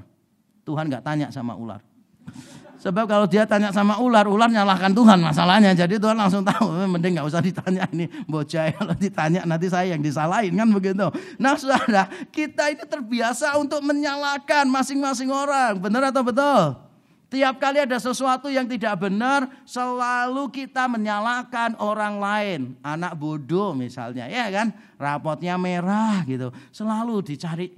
Tuhan 0.62 0.86
nggak 0.86 1.02
tanya 1.02 1.26
sama 1.34 1.58
ular. 1.58 1.82
Sebab 2.78 3.10
kalau 3.10 3.26
dia 3.26 3.42
tanya 3.42 3.74
sama 3.74 3.98
ular, 3.98 4.30
ular 4.30 4.46
nyalahkan 4.46 4.94
Tuhan 4.94 5.18
masalahnya. 5.18 5.74
Jadi 5.74 5.98
Tuhan 5.98 6.14
langsung 6.14 6.46
tahu, 6.46 6.78
eh, 6.78 6.86
mending 6.86 7.18
nggak 7.18 7.26
usah 7.26 7.42
ditanya 7.42 7.90
ini 7.90 8.06
bocah. 8.30 8.70
Kalau 8.78 8.94
ditanya 8.94 9.42
nanti 9.42 9.66
saya 9.66 9.98
yang 9.98 10.02
disalahin 10.02 10.54
kan 10.54 10.70
begitu. 10.70 11.10
Nah 11.42 11.58
saudara, 11.58 12.06
kita 12.30 12.70
ini 12.70 12.86
terbiasa 12.86 13.58
untuk 13.58 13.82
menyalahkan 13.82 14.70
masing-masing 14.70 15.26
orang. 15.26 15.74
Benar 15.82 16.14
atau 16.14 16.22
betul? 16.22 16.87
Tiap 17.28 17.60
kali 17.60 17.84
ada 17.84 18.00
sesuatu 18.00 18.48
yang 18.48 18.64
tidak 18.64 19.04
benar, 19.04 19.44
selalu 19.68 20.48
kita 20.48 20.88
menyalahkan 20.88 21.76
orang 21.76 22.16
lain. 22.16 22.60
Anak 22.80 23.20
bodoh 23.20 23.76
misalnya, 23.76 24.24
ya 24.32 24.48
kan? 24.48 24.72
Rapotnya 24.96 25.60
merah 25.60 26.24
gitu. 26.24 26.48
Selalu 26.72 27.20
dicari 27.20 27.68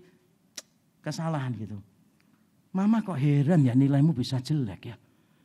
kesalahan 1.03 1.51
gitu. 1.59 1.83
Mama 2.71 3.03
kok 3.03 3.19
heran 3.19 3.67
ya 3.67 3.75
nilaimu 3.75 4.15
bisa 4.15 4.39
jelek 4.39 4.95
ya. 4.95 4.97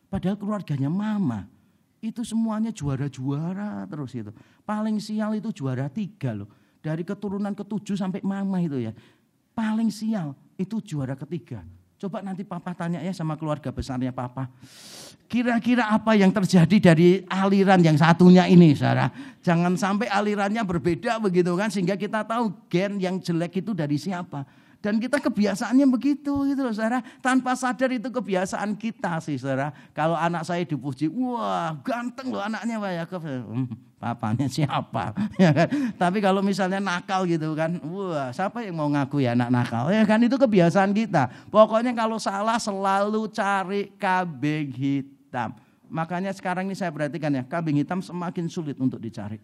Padahal 0.05 0.37
keluarganya 0.37 0.93
mama 0.93 1.49
itu 1.97 2.21
semuanya 2.21 2.69
juara-juara 2.69 3.89
terus 3.89 4.13
itu. 4.13 4.29
Paling 4.61 5.01
sial 5.01 5.33
itu 5.33 5.49
juara 5.49 5.89
tiga 5.89 6.37
loh. 6.37 6.49
Dari 6.77 7.01
keturunan 7.01 7.57
ketujuh 7.57 7.97
sampai 7.97 8.21
mama 8.21 8.61
itu 8.61 8.77
ya. 8.77 8.93
Paling 9.57 9.89
sial 9.89 10.37
itu 10.61 10.77
juara 10.85 11.17
ketiga. 11.17 11.65
Coba 11.95 12.19
nanti 12.19 12.43
papa 12.43 12.75
tanya 12.75 12.99
ya 12.99 13.15
sama 13.15 13.39
keluarga 13.39 13.71
besarnya 13.71 14.11
papa. 14.11 14.51
Kira-kira 15.25 15.89
apa 15.89 16.13
yang 16.13 16.29
terjadi 16.29 16.91
dari 16.91 17.23
aliran 17.25 17.81
yang 17.81 17.97
satunya 17.97 18.45
ini, 18.45 18.75
Sarah? 18.77 19.09
Jangan 19.41 19.73
sampai 19.73 20.05
alirannya 20.11 20.61
berbeda 20.61 21.17
begitu 21.17 21.55
kan, 21.57 21.71
sehingga 21.71 21.97
kita 21.97 22.27
tahu 22.27 22.51
gen 22.69 22.99
yang 23.01 23.17
jelek 23.17 23.63
itu 23.63 23.73
dari 23.73 23.97
siapa. 23.97 24.45
Dan 24.85 25.01
kita 25.01 25.17
kebiasaannya 25.17 25.89
begitu 25.89 26.45
gitu 26.45 26.61
loh 26.61 26.69
saudara. 26.69 27.01
Tanpa 27.17 27.57
sadar 27.57 27.89
itu 27.89 28.13
kebiasaan 28.13 28.77
kita 28.77 29.17
sih 29.17 29.41
saudara. 29.41 29.73
Kalau 29.97 30.13
anak 30.13 30.45
saya 30.45 30.61
dipuji, 30.61 31.09
wah 31.09 31.73
ganteng 31.81 32.29
loh 32.29 32.45
anaknya 32.45 32.77
Pak 32.77 32.91
Yakub. 33.01 33.21
Hmm, 33.25 33.65
papanya 33.97 34.45
siapa? 34.45 35.17
ya 35.41 35.49
kan? 35.49 35.67
Tapi 35.97 36.21
kalau 36.21 36.45
misalnya 36.45 36.77
nakal 36.77 37.25
gitu 37.25 37.57
kan, 37.57 37.81
wah 37.81 38.29
siapa 38.29 38.61
yang 38.61 38.77
mau 38.77 38.85
ngaku 38.93 39.25
ya 39.25 39.33
anak 39.33 39.49
nakal? 39.49 39.89
Ya 39.89 40.05
kan 40.05 40.21
itu 40.21 40.37
kebiasaan 40.37 40.93
kita. 40.93 41.33
Pokoknya 41.49 41.97
kalau 41.97 42.21
salah 42.21 42.61
selalu 42.61 43.25
cari 43.33 43.89
kambing 43.97 44.69
hitam. 44.69 45.57
Makanya 45.89 46.29
sekarang 46.29 46.69
ini 46.69 46.77
saya 46.77 46.93
perhatikan 46.93 47.33
ya, 47.33 47.41
kambing 47.41 47.81
hitam 47.81 48.05
semakin 48.05 48.45
sulit 48.45 48.77
untuk 48.77 49.01
dicari. 49.01 49.41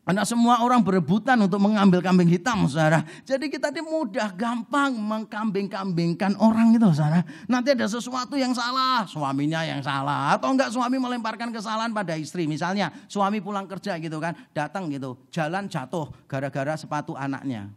Karena 0.00 0.26
semua 0.26 0.64
orang 0.64 0.82
berebutan 0.82 1.38
untuk 1.38 1.60
mengambil 1.62 2.02
kambing 2.02 2.26
hitam, 2.26 2.66
saudara. 2.66 3.06
Jadi 3.22 3.46
kita 3.46 3.70
ini 3.70 3.84
mudah, 3.84 4.32
gampang 4.34 4.96
mengkambing-kambingkan 4.96 6.34
orang 6.40 6.74
itu, 6.74 6.88
saudara. 6.90 7.22
Nanti 7.46 7.76
ada 7.76 7.86
sesuatu 7.86 8.34
yang 8.34 8.50
salah, 8.50 9.06
suaminya 9.06 9.62
yang 9.62 9.84
salah. 9.84 10.34
Atau 10.34 10.50
enggak 10.50 10.72
suami 10.74 10.98
melemparkan 10.98 11.52
kesalahan 11.54 11.92
pada 11.94 12.18
istri. 12.18 12.48
Misalnya 12.48 12.90
suami 13.06 13.38
pulang 13.38 13.68
kerja 13.68 14.00
gitu 14.02 14.18
kan, 14.18 14.34
datang 14.50 14.90
gitu, 14.90 15.20
jalan 15.30 15.68
jatuh 15.70 16.10
gara-gara 16.26 16.74
sepatu 16.74 17.14
anaknya. 17.14 17.70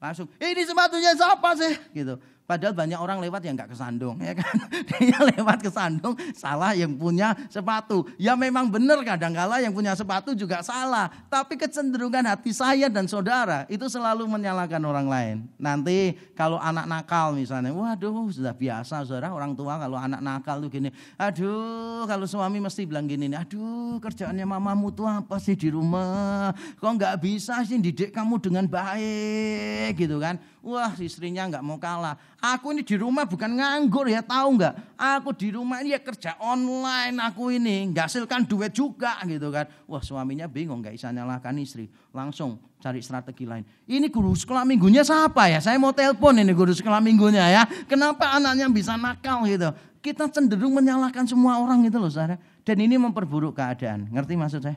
Langsung, 0.00 0.30
ini 0.40 0.62
sepatunya 0.64 1.12
siapa 1.12 1.58
sih? 1.58 1.74
Gitu. 1.92 2.16
Padahal 2.50 2.74
banyak 2.74 2.98
orang 2.98 3.22
lewat 3.22 3.46
yang 3.46 3.54
nggak 3.54 3.70
kesandung, 3.70 4.18
ya 4.18 4.34
kan? 4.34 4.50
Dia 4.98 5.22
lewat 5.38 5.62
kesandung, 5.62 6.18
salah 6.34 6.74
yang 6.74 6.98
punya 6.98 7.30
sepatu. 7.46 8.10
Ya 8.18 8.34
memang 8.34 8.66
benar 8.66 8.98
kadang-kala 9.06 9.62
yang 9.62 9.70
punya 9.70 9.94
sepatu 9.94 10.34
juga 10.34 10.58
salah. 10.66 11.06
Tapi 11.30 11.54
kecenderungan 11.54 12.26
hati 12.26 12.50
saya 12.50 12.90
dan 12.90 13.06
saudara 13.06 13.70
itu 13.70 13.86
selalu 13.86 14.26
menyalahkan 14.26 14.82
orang 14.82 15.06
lain. 15.06 15.36
Nanti 15.62 16.18
kalau 16.34 16.58
anak 16.58 16.90
nakal 16.90 17.38
misalnya, 17.38 17.70
waduh 17.70 18.26
sudah 18.34 18.50
biasa 18.50 19.06
saudara 19.06 19.30
orang 19.30 19.54
tua 19.54 19.78
kalau 19.78 19.94
anak 19.94 20.18
nakal 20.18 20.58
tuh 20.58 20.74
gini. 20.74 20.90
Aduh 21.22 22.02
kalau 22.10 22.26
suami 22.26 22.58
mesti 22.58 22.82
bilang 22.82 23.06
gini, 23.06 23.30
aduh 23.30 24.02
kerjaannya 24.02 24.42
mamamu 24.42 24.90
tuh 24.90 25.06
apa 25.06 25.38
sih 25.38 25.54
di 25.54 25.70
rumah? 25.70 26.50
Kok 26.82 26.98
nggak 26.98 27.14
bisa 27.22 27.62
sih 27.62 27.78
didik 27.78 28.10
kamu 28.10 28.42
dengan 28.42 28.66
baik 28.66 29.94
gitu 29.94 30.18
kan? 30.18 30.42
Wah 30.60 30.92
istrinya 31.00 31.48
nggak 31.48 31.64
mau 31.64 31.80
kalah. 31.80 32.20
Aku 32.36 32.76
ini 32.76 32.84
di 32.84 32.92
rumah 33.00 33.24
bukan 33.24 33.56
nganggur 33.56 34.04
ya 34.12 34.20
tahu 34.20 34.60
nggak? 34.60 34.74
Aku 34.92 35.32
di 35.32 35.48
rumah 35.56 35.80
ini 35.80 35.96
ya 35.96 36.00
kerja 36.04 36.36
online. 36.36 37.16
Aku 37.32 37.48
ini 37.48 37.88
nggak 37.88 38.12
hasilkan 38.12 38.44
duit 38.44 38.76
juga 38.76 39.16
gitu 39.24 39.48
kan. 39.48 39.64
Wah 39.88 40.04
suaminya 40.04 40.44
bingung 40.44 40.84
nggak 40.84 40.92
bisa 40.92 41.08
nyalahkan 41.08 41.56
istri. 41.56 41.88
Langsung 42.12 42.60
cari 42.76 43.00
strategi 43.00 43.48
lain. 43.48 43.64
Ini 43.88 44.12
guru 44.12 44.36
sekolah 44.36 44.68
minggunya 44.68 45.00
siapa 45.00 45.48
ya? 45.48 45.64
Saya 45.64 45.80
mau 45.80 45.96
telepon 45.96 46.36
ini 46.36 46.52
guru 46.52 46.76
sekolah 46.76 47.00
minggunya 47.00 47.48
ya. 47.48 47.62
Kenapa 47.88 48.36
anaknya 48.36 48.68
bisa 48.68 49.00
nakal 49.00 49.48
gitu? 49.48 49.72
Kita 50.04 50.28
cenderung 50.28 50.76
menyalahkan 50.76 51.24
semua 51.24 51.56
orang 51.56 51.84
gitu 51.88 51.96
loh 51.96 52.12
saudara. 52.12 52.36
Dan 52.64 52.84
ini 52.84 53.00
memperburuk 53.00 53.56
keadaan. 53.56 54.12
Ngerti 54.12 54.36
maksud 54.36 54.60
saya? 54.60 54.76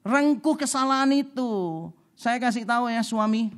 Rengkuh 0.00 0.56
kesalahan 0.56 1.12
itu. 1.12 1.50
Saya 2.16 2.40
kasih 2.40 2.66
tahu 2.66 2.90
ya 2.90 3.04
suami, 3.04 3.52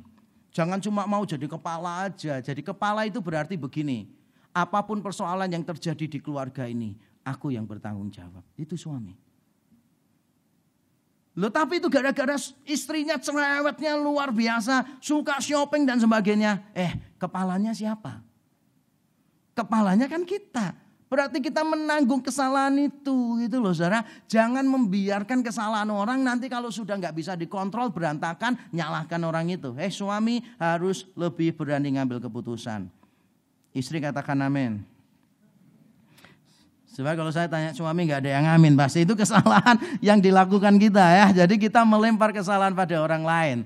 Jangan 0.51 0.83
cuma 0.83 1.07
mau 1.07 1.23
jadi 1.23 1.47
kepala 1.47 2.11
aja. 2.11 2.43
Jadi 2.43 2.59
kepala 2.59 3.07
itu 3.07 3.23
berarti 3.23 3.55
begini. 3.55 4.11
Apa 4.51 4.83
pun 4.83 4.99
persoalan 4.99 5.47
yang 5.47 5.63
terjadi 5.63 6.11
di 6.11 6.19
keluarga 6.19 6.67
ini, 6.67 6.91
aku 7.23 7.55
yang 7.55 7.63
bertanggung 7.63 8.11
jawab. 8.11 8.43
Itu 8.59 8.75
suami. 8.75 9.15
Loh 11.39 11.47
tapi 11.47 11.79
itu 11.79 11.87
gara-gara 11.87 12.35
istrinya 12.67 13.15
cerewetnya 13.15 13.95
luar 13.95 14.35
biasa, 14.35 14.99
suka 14.99 15.39
shopping 15.39 15.87
dan 15.87 16.03
sebagainya. 16.03 16.59
Eh, 16.75 17.15
kepalanya 17.15 17.71
siapa? 17.71 18.19
Kepalanya 19.55 20.11
kan 20.11 20.27
kita. 20.27 20.75
Berarti 21.11 21.43
kita 21.43 21.59
menanggung 21.67 22.23
kesalahan 22.23 22.87
itu 22.87 23.35
gitu 23.43 23.59
loh 23.59 23.75
saudara. 23.75 23.99
Jangan 24.31 24.63
membiarkan 24.63 25.43
kesalahan 25.43 25.91
orang 25.91 26.23
nanti 26.23 26.47
kalau 26.47 26.71
sudah 26.71 26.95
nggak 26.95 27.11
bisa 27.11 27.35
dikontrol 27.35 27.91
berantakan 27.91 28.55
nyalahkan 28.71 29.19
orang 29.19 29.51
itu. 29.51 29.75
Eh 29.75 29.91
suami 29.91 30.39
harus 30.55 31.11
lebih 31.19 31.51
berani 31.51 31.99
ngambil 31.99 32.23
keputusan. 32.23 32.87
Istri 33.75 33.99
katakan 34.07 34.39
amin. 34.39 34.87
Sebab 36.95 37.19
kalau 37.19 37.31
saya 37.35 37.51
tanya 37.51 37.75
suami 37.75 38.07
nggak 38.07 38.23
ada 38.23 38.31
yang 38.31 38.47
amin, 38.47 38.79
pasti 38.79 39.03
itu 39.03 39.11
kesalahan 39.11 39.83
yang 40.07 40.23
dilakukan 40.23 40.79
kita 40.79 41.03
ya. 41.11 41.43
Jadi 41.43 41.59
kita 41.59 41.83
melempar 41.83 42.31
kesalahan 42.31 42.71
pada 42.71 42.95
orang 43.03 43.27
lain. 43.27 43.57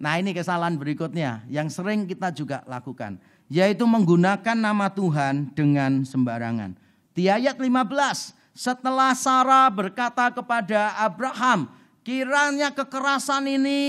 Nah 0.00 0.16
ini 0.16 0.32
kesalahan 0.32 0.80
berikutnya 0.80 1.44
yang 1.52 1.68
sering 1.68 2.08
kita 2.08 2.32
juga 2.32 2.64
lakukan. 2.64 3.20
Yaitu 3.52 3.84
menggunakan 3.84 4.56
nama 4.56 4.88
Tuhan 4.88 5.52
dengan 5.52 6.08
sembarangan. 6.08 6.85
Di 7.16 7.32
ayat 7.32 7.56
15, 7.56 8.36
setelah 8.52 9.16
Sarah 9.16 9.72
berkata 9.72 10.28
kepada 10.28 10.92
Abraham, 11.00 11.64
kiranya 12.04 12.68
kekerasan 12.76 13.48
ini 13.48 13.80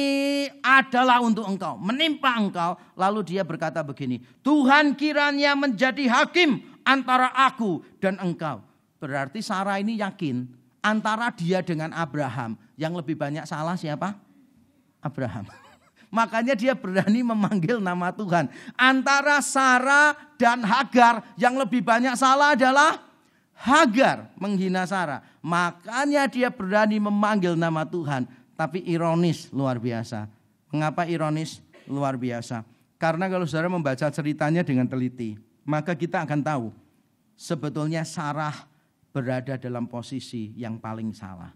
adalah 0.63 1.19
untuk 1.19 1.43
engkau, 1.43 1.75
menimpa 1.75 2.39
engkau. 2.39 2.79
Lalu 2.95 3.35
dia 3.35 3.43
berkata 3.43 3.83
begini, 3.83 4.23
Tuhan 4.39 4.95
kiranya 4.95 5.59
menjadi 5.59 6.07
hakim 6.07 6.63
antara 6.87 7.35
aku 7.35 7.83
dan 7.99 8.15
engkau. 8.23 8.63
Berarti 9.03 9.43
Sarah 9.43 9.75
ini 9.83 9.99
yakin 9.99 10.47
antara 10.79 11.27
dia 11.35 11.59
dengan 11.59 11.91
Abraham 11.91 12.55
yang 12.79 12.95
lebih 12.95 13.19
banyak 13.19 13.43
salah 13.43 13.75
siapa? 13.75 14.15
Abraham. 15.03 15.51
Makanya 16.17 16.55
dia 16.55 16.71
berani 16.75 17.27
memanggil 17.27 17.83
nama 17.83 18.15
Tuhan. 18.15 18.47
Antara 18.79 19.43
Sarah 19.43 20.15
dan 20.39 20.63
Hagar 20.63 21.35
yang 21.35 21.59
lebih 21.59 21.83
banyak 21.83 22.15
salah 22.15 22.55
adalah 22.55 23.06
Hagar 23.57 24.29
menghina 24.37 24.85
Sarah. 24.85 25.25
Makanya 25.41 26.29
dia 26.29 26.53
berani 26.53 27.01
memanggil 27.01 27.57
nama 27.57 27.81
Tuhan. 27.81 28.29
Tapi 28.53 28.85
ironis 28.85 29.49
luar 29.49 29.81
biasa. 29.81 30.29
Mengapa 30.69 31.09
ironis 31.09 31.61
luar 31.89 32.13
biasa? 32.17 32.61
Karena 33.01 33.25
kalau 33.29 33.49
saudara 33.49 33.69
membaca 33.69 34.05
ceritanya 34.13 34.61
dengan 34.61 34.85
teliti. 34.85 35.37
Maka 35.65 35.97
kita 35.97 36.21
akan 36.21 36.41
tahu. 36.45 36.67
Sebetulnya 37.37 38.05
Sarah 38.05 38.53
berada 39.09 39.57
dalam 39.57 39.89
posisi 39.89 40.53
yang 40.53 40.77
paling 40.77 41.13
salah. 41.13 41.53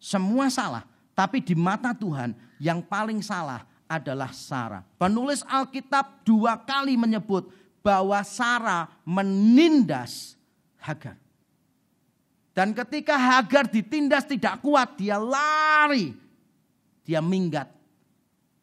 Semua 0.00 0.48
salah. 0.48 0.84
Tapi 1.16 1.40
di 1.40 1.56
mata 1.56 1.96
Tuhan 1.96 2.36
yang 2.60 2.84
paling 2.84 3.24
salah 3.24 3.64
adalah 3.88 4.32
Sarah. 4.32 4.84
Penulis 5.00 5.40
Alkitab 5.44 6.24
dua 6.24 6.60
kali 6.60 6.96
menyebut 6.96 7.48
bahwa 7.80 8.20
Sarah 8.24 8.88
menindas 9.04 10.36
Hagar. 10.80 11.25
Dan 12.56 12.72
ketika 12.72 13.20
Hagar 13.20 13.68
ditindas 13.68 14.24
tidak 14.24 14.64
kuat, 14.64 14.96
dia 14.96 15.20
lari. 15.20 16.16
Dia 17.04 17.20
minggat. 17.20 17.68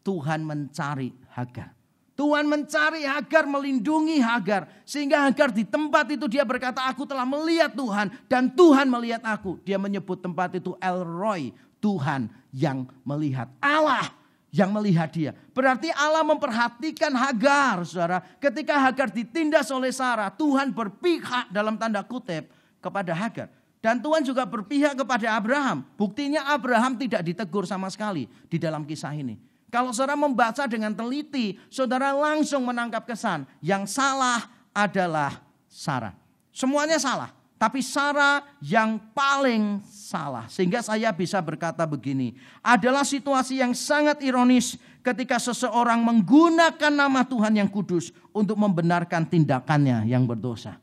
Tuhan 0.02 0.42
mencari 0.42 1.14
Hagar. 1.30 1.78
Tuhan 2.18 2.50
mencari 2.50 3.06
Hagar, 3.06 3.46
melindungi 3.46 4.18
Hagar. 4.18 4.66
Sehingga 4.82 5.30
Hagar 5.30 5.54
di 5.54 5.62
tempat 5.62 6.10
itu 6.10 6.26
dia 6.26 6.42
berkata, 6.42 6.90
aku 6.90 7.06
telah 7.06 7.22
melihat 7.22 7.70
Tuhan. 7.78 8.10
Dan 8.26 8.50
Tuhan 8.58 8.90
melihat 8.90 9.22
aku. 9.30 9.62
Dia 9.62 9.78
menyebut 9.78 10.18
tempat 10.18 10.58
itu 10.58 10.74
El 10.82 11.06
Roy. 11.06 11.54
Tuhan 11.78 12.34
yang 12.50 12.90
melihat. 13.06 13.54
Allah 13.62 14.10
yang 14.50 14.74
melihat 14.74 15.14
dia. 15.14 15.38
Berarti 15.54 15.94
Allah 15.94 16.26
memperhatikan 16.26 17.14
Hagar, 17.14 17.86
saudara. 17.86 18.26
Ketika 18.42 18.90
Hagar 18.90 19.14
ditindas 19.14 19.70
oleh 19.70 19.94
Sarah, 19.94 20.34
Tuhan 20.34 20.74
berpihak 20.74 21.54
dalam 21.54 21.78
tanda 21.78 22.02
kutip 22.02 22.50
kepada 22.82 23.14
Hagar. 23.14 23.54
Dan 23.84 24.00
Tuhan 24.00 24.24
juga 24.24 24.48
berpihak 24.48 24.96
kepada 24.96 25.36
Abraham. 25.36 25.84
Buktinya 26.00 26.48
Abraham 26.56 26.96
tidak 26.96 27.20
ditegur 27.20 27.68
sama 27.68 27.92
sekali 27.92 28.32
di 28.48 28.56
dalam 28.56 28.88
kisah 28.88 29.12
ini. 29.12 29.36
Kalau 29.68 29.92
saudara 29.92 30.16
membaca 30.16 30.64
dengan 30.72 30.96
teliti, 30.96 31.60
saudara 31.68 32.16
langsung 32.16 32.64
menangkap 32.64 33.04
kesan. 33.04 33.44
Yang 33.60 34.00
salah 34.00 34.48
adalah 34.72 35.44
Sarah. 35.68 36.16
Semuanya 36.56 36.96
salah. 36.96 37.36
Tapi 37.60 37.84
Sarah 37.84 38.48
yang 38.64 39.04
paling 39.12 39.84
salah. 39.84 40.48
Sehingga 40.48 40.80
saya 40.80 41.12
bisa 41.12 41.44
berkata 41.44 41.84
begini. 41.84 42.40
Adalah 42.64 43.04
situasi 43.04 43.60
yang 43.60 43.76
sangat 43.76 44.24
ironis 44.24 44.80
ketika 45.04 45.36
seseorang 45.44 46.00
menggunakan 46.00 46.94
nama 46.94 47.28
Tuhan 47.28 47.60
yang 47.60 47.68
kudus 47.68 48.16
untuk 48.32 48.56
membenarkan 48.56 49.28
tindakannya 49.28 50.08
yang 50.08 50.24
berdosa. 50.24 50.80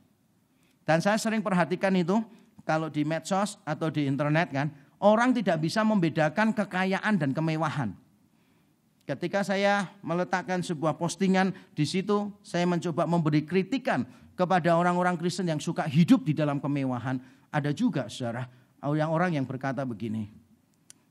Dan 0.84 1.00
saya 1.00 1.16
sering 1.16 1.40
perhatikan 1.40 1.94
itu 1.96 2.18
kalau 2.70 2.86
di 2.86 3.02
medsos 3.02 3.58
atau 3.66 3.90
di 3.90 4.06
internet 4.06 4.54
kan, 4.54 4.70
orang 5.02 5.34
tidak 5.34 5.58
bisa 5.58 5.82
membedakan 5.82 6.54
kekayaan 6.54 7.18
dan 7.18 7.34
kemewahan. 7.34 7.90
Ketika 9.10 9.42
saya 9.42 9.90
meletakkan 10.06 10.62
sebuah 10.62 10.94
postingan 10.94 11.50
di 11.74 11.82
situ, 11.82 12.30
saya 12.46 12.62
mencoba 12.70 13.10
memberi 13.10 13.42
kritikan 13.42 14.06
kepada 14.38 14.78
orang-orang 14.78 15.18
Kristen 15.18 15.50
yang 15.50 15.58
suka 15.58 15.82
hidup 15.82 16.22
di 16.22 16.30
dalam 16.30 16.62
kemewahan. 16.62 17.18
Ada 17.50 17.74
juga 17.74 18.06
saudara, 18.06 18.46
orang-orang 18.86 19.34
yang 19.34 19.50
berkata 19.50 19.82
begini, 19.82 20.30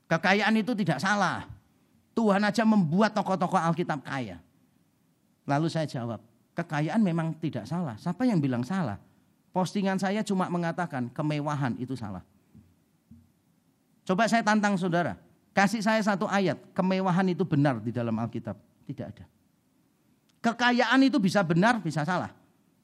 kekayaan 0.08 0.56
itu 0.56 0.72
tidak 0.72 0.96
salah. 0.96 1.44
Tuhan 2.16 2.40
aja 2.40 2.64
membuat 2.64 3.12
tokoh-tokoh 3.12 3.60
Alkitab 3.60 4.00
kaya. 4.00 4.40
Lalu 5.44 5.68
saya 5.68 5.84
jawab, 5.84 6.24
kekayaan 6.56 7.04
memang 7.04 7.36
tidak 7.36 7.68
salah. 7.68 8.00
Siapa 8.00 8.24
yang 8.24 8.40
bilang 8.40 8.64
salah? 8.64 9.09
Postingan 9.50 9.98
saya 9.98 10.22
cuma 10.22 10.46
mengatakan 10.46 11.10
kemewahan 11.10 11.74
itu 11.82 11.98
salah. 11.98 12.22
Coba 14.06 14.30
saya 14.30 14.46
tantang 14.46 14.78
saudara, 14.78 15.18
kasih 15.50 15.82
saya 15.82 15.98
satu 16.02 16.26
ayat, 16.30 16.58
kemewahan 16.74 17.26
itu 17.30 17.42
benar 17.42 17.82
di 17.82 17.90
dalam 17.90 18.14
Alkitab. 18.18 18.54
Tidak 18.86 19.06
ada. 19.06 19.24
Kekayaan 20.40 21.00
itu 21.04 21.18
bisa 21.20 21.42
benar, 21.44 21.78
bisa 21.82 22.06
salah. 22.06 22.32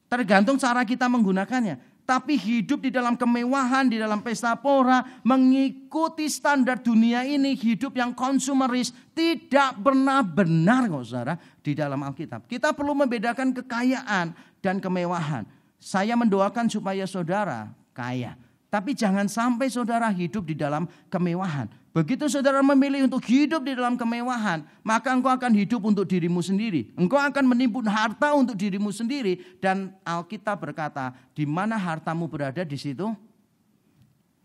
Tergantung 0.07 0.55
cara 0.55 0.87
kita 0.87 1.09
menggunakannya. 1.11 1.97
Tapi 2.07 2.39
hidup 2.39 2.87
di 2.87 2.87
dalam 2.87 3.19
kemewahan, 3.19 3.91
di 3.91 3.99
dalam 3.99 4.23
pesta 4.23 4.55
pora, 4.55 5.03
mengikuti 5.27 6.31
standar 6.31 6.79
dunia 6.79 7.27
ini, 7.27 7.51
hidup 7.51 7.99
yang 7.99 8.15
konsumeris, 8.15 8.95
tidak 9.11 9.75
pernah 9.83 10.23
benar 10.23 10.87
kok 10.87 11.03
saudara 11.03 11.35
di 11.59 11.75
dalam 11.75 11.99
Alkitab. 11.99 12.47
Kita 12.47 12.71
perlu 12.71 12.95
membedakan 12.95 13.51
kekayaan 13.51 14.31
dan 14.63 14.79
kemewahan. 14.79 15.43
Saya 15.77 16.17
mendoakan 16.17 16.67
supaya 16.67 17.05
saudara 17.05 17.69
kaya. 17.93 18.37
Tapi 18.67 18.91
jangan 18.91 19.31
sampai 19.31 19.71
saudara 19.71 20.11
hidup 20.11 20.43
di 20.43 20.55
dalam 20.57 20.91
kemewahan. 21.07 21.71
Begitu 21.95 22.27
saudara 22.29 22.59
memilih 22.61 23.09
untuk 23.09 23.25
hidup 23.25 23.65
di 23.65 23.73
dalam 23.73 23.97
kemewahan, 23.97 24.61
maka 24.85 25.09
engkau 25.09 25.33
akan 25.33 25.49
hidup 25.55 25.81
untuk 25.81 26.05
dirimu 26.05 26.43
sendiri. 26.43 26.93
Engkau 26.93 27.17
akan 27.17 27.47
menimbun 27.47 27.87
harta 27.89 28.37
untuk 28.37 28.53
dirimu 28.53 28.93
sendiri 28.93 29.57
dan 29.57 29.95
Alkitab 30.05 30.61
berkata, 30.61 31.15
di 31.33 31.47
mana 31.47 31.73
hartamu 31.79 32.29
berada 32.29 32.61
di 32.61 32.77
situ 32.77 33.07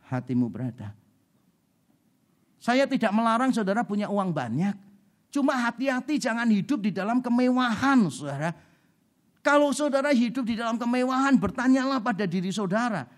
hatimu 0.08 0.48
berada. 0.48 0.96
Saya 2.62 2.86
tidak 2.86 3.10
melarang 3.10 3.50
saudara 3.50 3.82
punya 3.82 4.06
uang 4.06 4.30
banyak. 4.30 4.72
Cuma 5.32 5.56
hati-hati 5.56 6.20
jangan 6.20 6.46
hidup 6.46 6.78
di 6.84 6.92
dalam 6.92 7.18
kemewahan, 7.18 8.06
Saudara. 8.12 8.52
Kalau 9.42 9.74
saudara 9.74 10.14
hidup 10.14 10.46
di 10.46 10.54
dalam 10.54 10.78
kemewahan, 10.78 11.34
bertanyalah 11.34 11.98
pada 11.98 12.22
diri 12.30 12.54
saudara. 12.54 13.10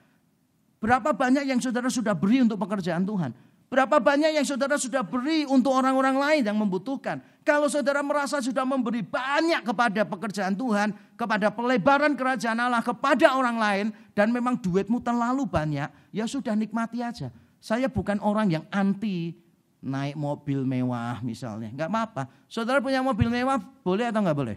Berapa 0.80 1.12
banyak 1.12 1.44
yang 1.44 1.60
saudara 1.60 1.92
sudah 1.92 2.16
beri 2.16 2.40
untuk 2.40 2.56
pekerjaan 2.60 3.04
Tuhan? 3.04 3.32
Berapa 3.68 4.00
banyak 4.00 4.36
yang 4.36 4.46
saudara 4.46 4.80
sudah 4.80 5.04
beri 5.04 5.44
untuk 5.44 5.72
orang-orang 5.72 6.16
lain 6.16 6.42
yang 6.44 6.56
membutuhkan. 6.56 7.20
Kalau 7.44 7.68
saudara 7.68 8.00
merasa 8.00 8.40
sudah 8.40 8.64
memberi 8.64 9.04
banyak 9.04 9.64
kepada 9.64 10.04
pekerjaan 10.08 10.56
Tuhan, 10.56 10.96
kepada 11.16 11.52
pelebaran 11.52 12.16
kerajaan 12.16 12.56
Allah, 12.56 12.80
kepada 12.80 13.36
orang 13.36 13.56
lain, 13.60 13.86
dan 14.16 14.32
memang 14.32 14.56
duitmu 14.56 15.00
terlalu 15.04 15.44
banyak, 15.44 15.92
ya 16.08 16.24
sudah 16.24 16.56
nikmati 16.56 17.04
aja. 17.04 17.28
Saya 17.60 17.88
bukan 17.88 18.20
orang 18.20 18.48
yang 18.48 18.64
anti 18.72 19.36
naik 19.84 20.16
mobil 20.16 20.64
mewah 20.64 21.20
misalnya. 21.20 21.68
Enggak 21.68 21.92
apa-apa. 21.92 22.22
Saudara 22.48 22.80
punya 22.80 23.04
mobil 23.04 23.28
mewah, 23.28 23.60
boleh 23.84 24.08
atau 24.08 24.24
enggak 24.24 24.36
boleh? 24.36 24.56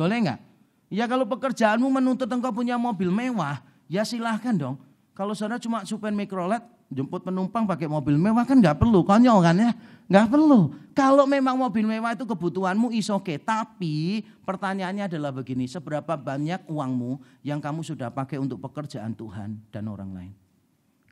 Boleh 0.00 0.16
enggak? 0.24 0.40
Ya 0.88 1.04
kalau 1.04 1.28
pekerjaanmu 1.28 1.84
menuntut 1.92 2.24
engkau 2.24 2.48
punya 2.48 2.80
mobil 2.80 3.12
mewah, 3.12 3.60
ya 3.84 4.00
silahkan 4.00 4.56
dong. 4.56 4.80
Kalau 5.12 5.36
saudara 5.36 5.60
cuma 5.60 5.84
supir 5.84 6.08
mikrolet, 6.16 6.64
jemput 6.88 7.20
penumpang 7.20 7.68
pakai 7.68 7.84
mobil 7.84 8.16
mewah 8.16 8.48
kan 8.48 8.56
nggak 8.56 8.80
perlu, 8.80 9.04
konyol 9.04 9.44
kan 9.44 9.60
ya? 9.60 9.76
Nggak 10.08 10.26
perlu. 10.32 10.72
Kalau 10.96 11.28
memang 11.28 11.60
mobil 11.60 11.84
mewah 11.84 12.16
itu 12.16 12.24
kebutuhanmu 12.24 12.96
is 12.96 13.12
oke. 13.12 13.28
Okay. 13.28 13.36
Tapi 13.36 14.24
pertanyaannya 14.48 15.04
adalah 15.04 15.36
begini, 15.36 15.68
seberapa 15.68 16.16
banyak 16.16 16.64
uangmu 16.64 17.20
yang 17.44 17.60
kamu 17.60 17.84
sudah 17.84 18.08
pakai 18.08 18.40
untuk 18.40 18.56
pekerjaan 18.64 19.12
Tuhan 19.12 19.60
dan 19.68 19.84
orang 19.84 20.16
lain? 20.16 20.32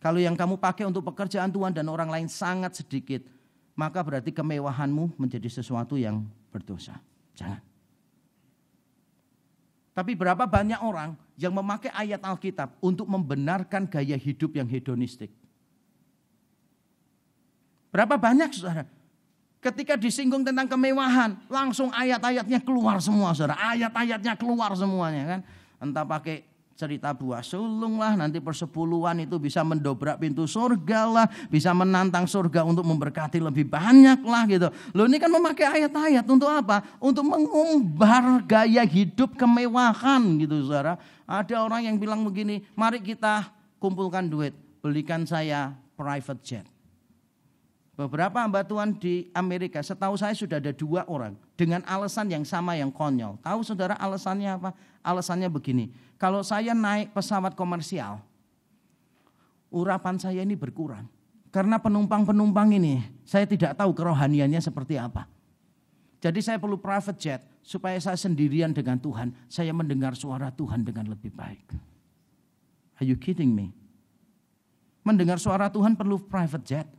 Kalau 0.00 0.16
yang 0.16 0.32
kamu 0.32 0.56
pakai 0.56 0.88
untuk 0.88 1.04
pekerjaan 1.04 1.52
Tuhan 1.52 1.76
dan 1.76 1.86
orang 1.92 2.08
lain 2.08 2.26
sangat 2.26 2.80
sedikit, 2.80 3.20
maka 3.76 4.00
berarti 4.00 4.32
kemewahanmu 4.32 5.20
menjadi 5.20 5.46
sesuatu 5.52 6.00
yang 6.00 6.24
berdosa. 6.48 6.96
Jangan. 7.36 7.67
Tapi 9.98 10.14
berapa 10.14 10.46
banyak 10.46 10.78
orang 10.78 11.18
yang 11.34 11.50
memakai 11.50 11.90
ayat 11.90 12.22
Alkitab 12.22 12.78
untuk 12.78 13.10
membenarkan 13.10 13.90
gaya 13.90 14.14
hidup 14.14 14.54
yang 14.54 14.70
hedonistik? 14.70 15.26
Berapa 17.90 18.14
banyak 18.14 18.54
saudara? 18.54 18.86
Ketika 19.58 19.98
disinggung 19.98 20.46
tentang 20.46 20.70
kemewahan, 20.70 21.34
langsung 21.50 21.90
ayat-ayatnya 21.90 22.62
keluar 22.62 23.02
semua 23.02 23.34
saudara. 23.34 23.58
Ayat-ayatnya 23.74 24.38
keluar 24.38 24.70
semuanya 24.78 25.22
kan. 25.26 25.40
Entah 25.82 26.06
pakai 26.06 26.46
cerita 26.78 27.10
buah 27.10 27.42
sulung 27.42 27.98
lah, 27.98 28.14
nanti 28.14 28.38
persepuluhan 28.38 29.26
itu 29.26 29.34
bisa 29.42 29.66
mendobrak 29.66 30.22
pintu 30.22 30.46
surga 30.46 31.00
lah, 31.10 31.26
bisa 31.50 31.74
menantang 31.74 32.30
surga 32.30 32.62
untuk 32.62 32.86
memberkati 32.86 33.42
lebih 33.42 33.66
banyak 33.66 34.22
lah 34.22 34.46
gitu. 34.46 34.70
Lo 34.94 35.10
ini 35.10 35.18
kan 35.18 35.26
memakai 35.26 35.82
ayat-ayat 35.82 36.22
untuk 36.30 36.46
apa? 36.46 36.86
Untuk 37.02 37.26
mengumbar 37.26 38.46
gaya 38.46 38.86
hidup 38.86 39.34
kemewahan 39.34 40.22
gitu 40.38 40.70
saudara. 40.70 40.94
Ada 41.26 41.66
orang 41.66 41.90
yang 41.90 41.98
bilang 41.98 42.22
begini, 42.22 42.62
mari 42.78 43.02
kita 43.02 43.50
kumpulkan 43.82 44.30
duit, 44.30 44.54
belikan 44.78 45.26
saya 45.26 45.74
private 45.98 46.40
jet. 46.46 46.77
Beberapa 47.98 48.38
hamba 48.38 48.62
Tuhan 48.62 48.94
di 48.94 49.26
Amerika, 49.34 49.82
setahu 49.82 50.14
saya 50.14 50.30
sudah 50.30 50.62
ada 50.62 50.70
dua 50.70 51.02
orang 51.10 51.34
dengan 51.58 51.82
alasan 51.82 52.30
yang 52.30 52.46
sama 52.46 52.78
yang 52.78 52.94
konyol. 52.94 53.42
Tahu 53.42 53.66
saudara 53.66 53.98
alasannya 53.98 54.54
apa? 54.54 54.70
Alasannya 55.02 55.50
begini, 55.50 55.90
kalau 56.14 56.46
saya 56.46 56.78
naik 56.78 57.10
pesawat 57.10 57.58
komersial, 57.58 58.22
urapan 59.74 60.14
saya 60.14 60.46
ini 60.46 60.54
berkurang. 60.54 61.10
Karena 61.50 61.82
penumpang-penumpang 61.82 62.70
ini, 62.78 63.02
saya 63.26 63.50
tidak 63.50 63.74
tahu 63.74 63.90
kerohaniannya 63.90 64.62
seperti 64.62 64.94
apa. 64.94 65.26
Jadi 66.22 66.38
saya 66.38 66.62
perlu 66.62 66.78
private 66.78 67.18
jet 67.18 67.42
supaya 67.66 67.98
saya 67.98 68.14
sendirian 68.14 68.70
dengan 68.70 69.02
Tuhan, 69.02 69.34
saya 69.50 69.74
mendengar 69.74 70.14
suara 70.14 70.54
Tuhan 70.54 70.86
dengan 70.86 71.10
lebih 71.10 71.34
baik. 71.34 71.66
Are 73.02 73.06
you 73.06 73.18
kidding 73.18 73.50
me? 73.50 73.74
Mendengar 75.02 75.42
suara 75.42 75.66
Tuhan 75.66 75.98
perlu 75.98 76.22
private 76.22 76.62
jet. 76.62 76.97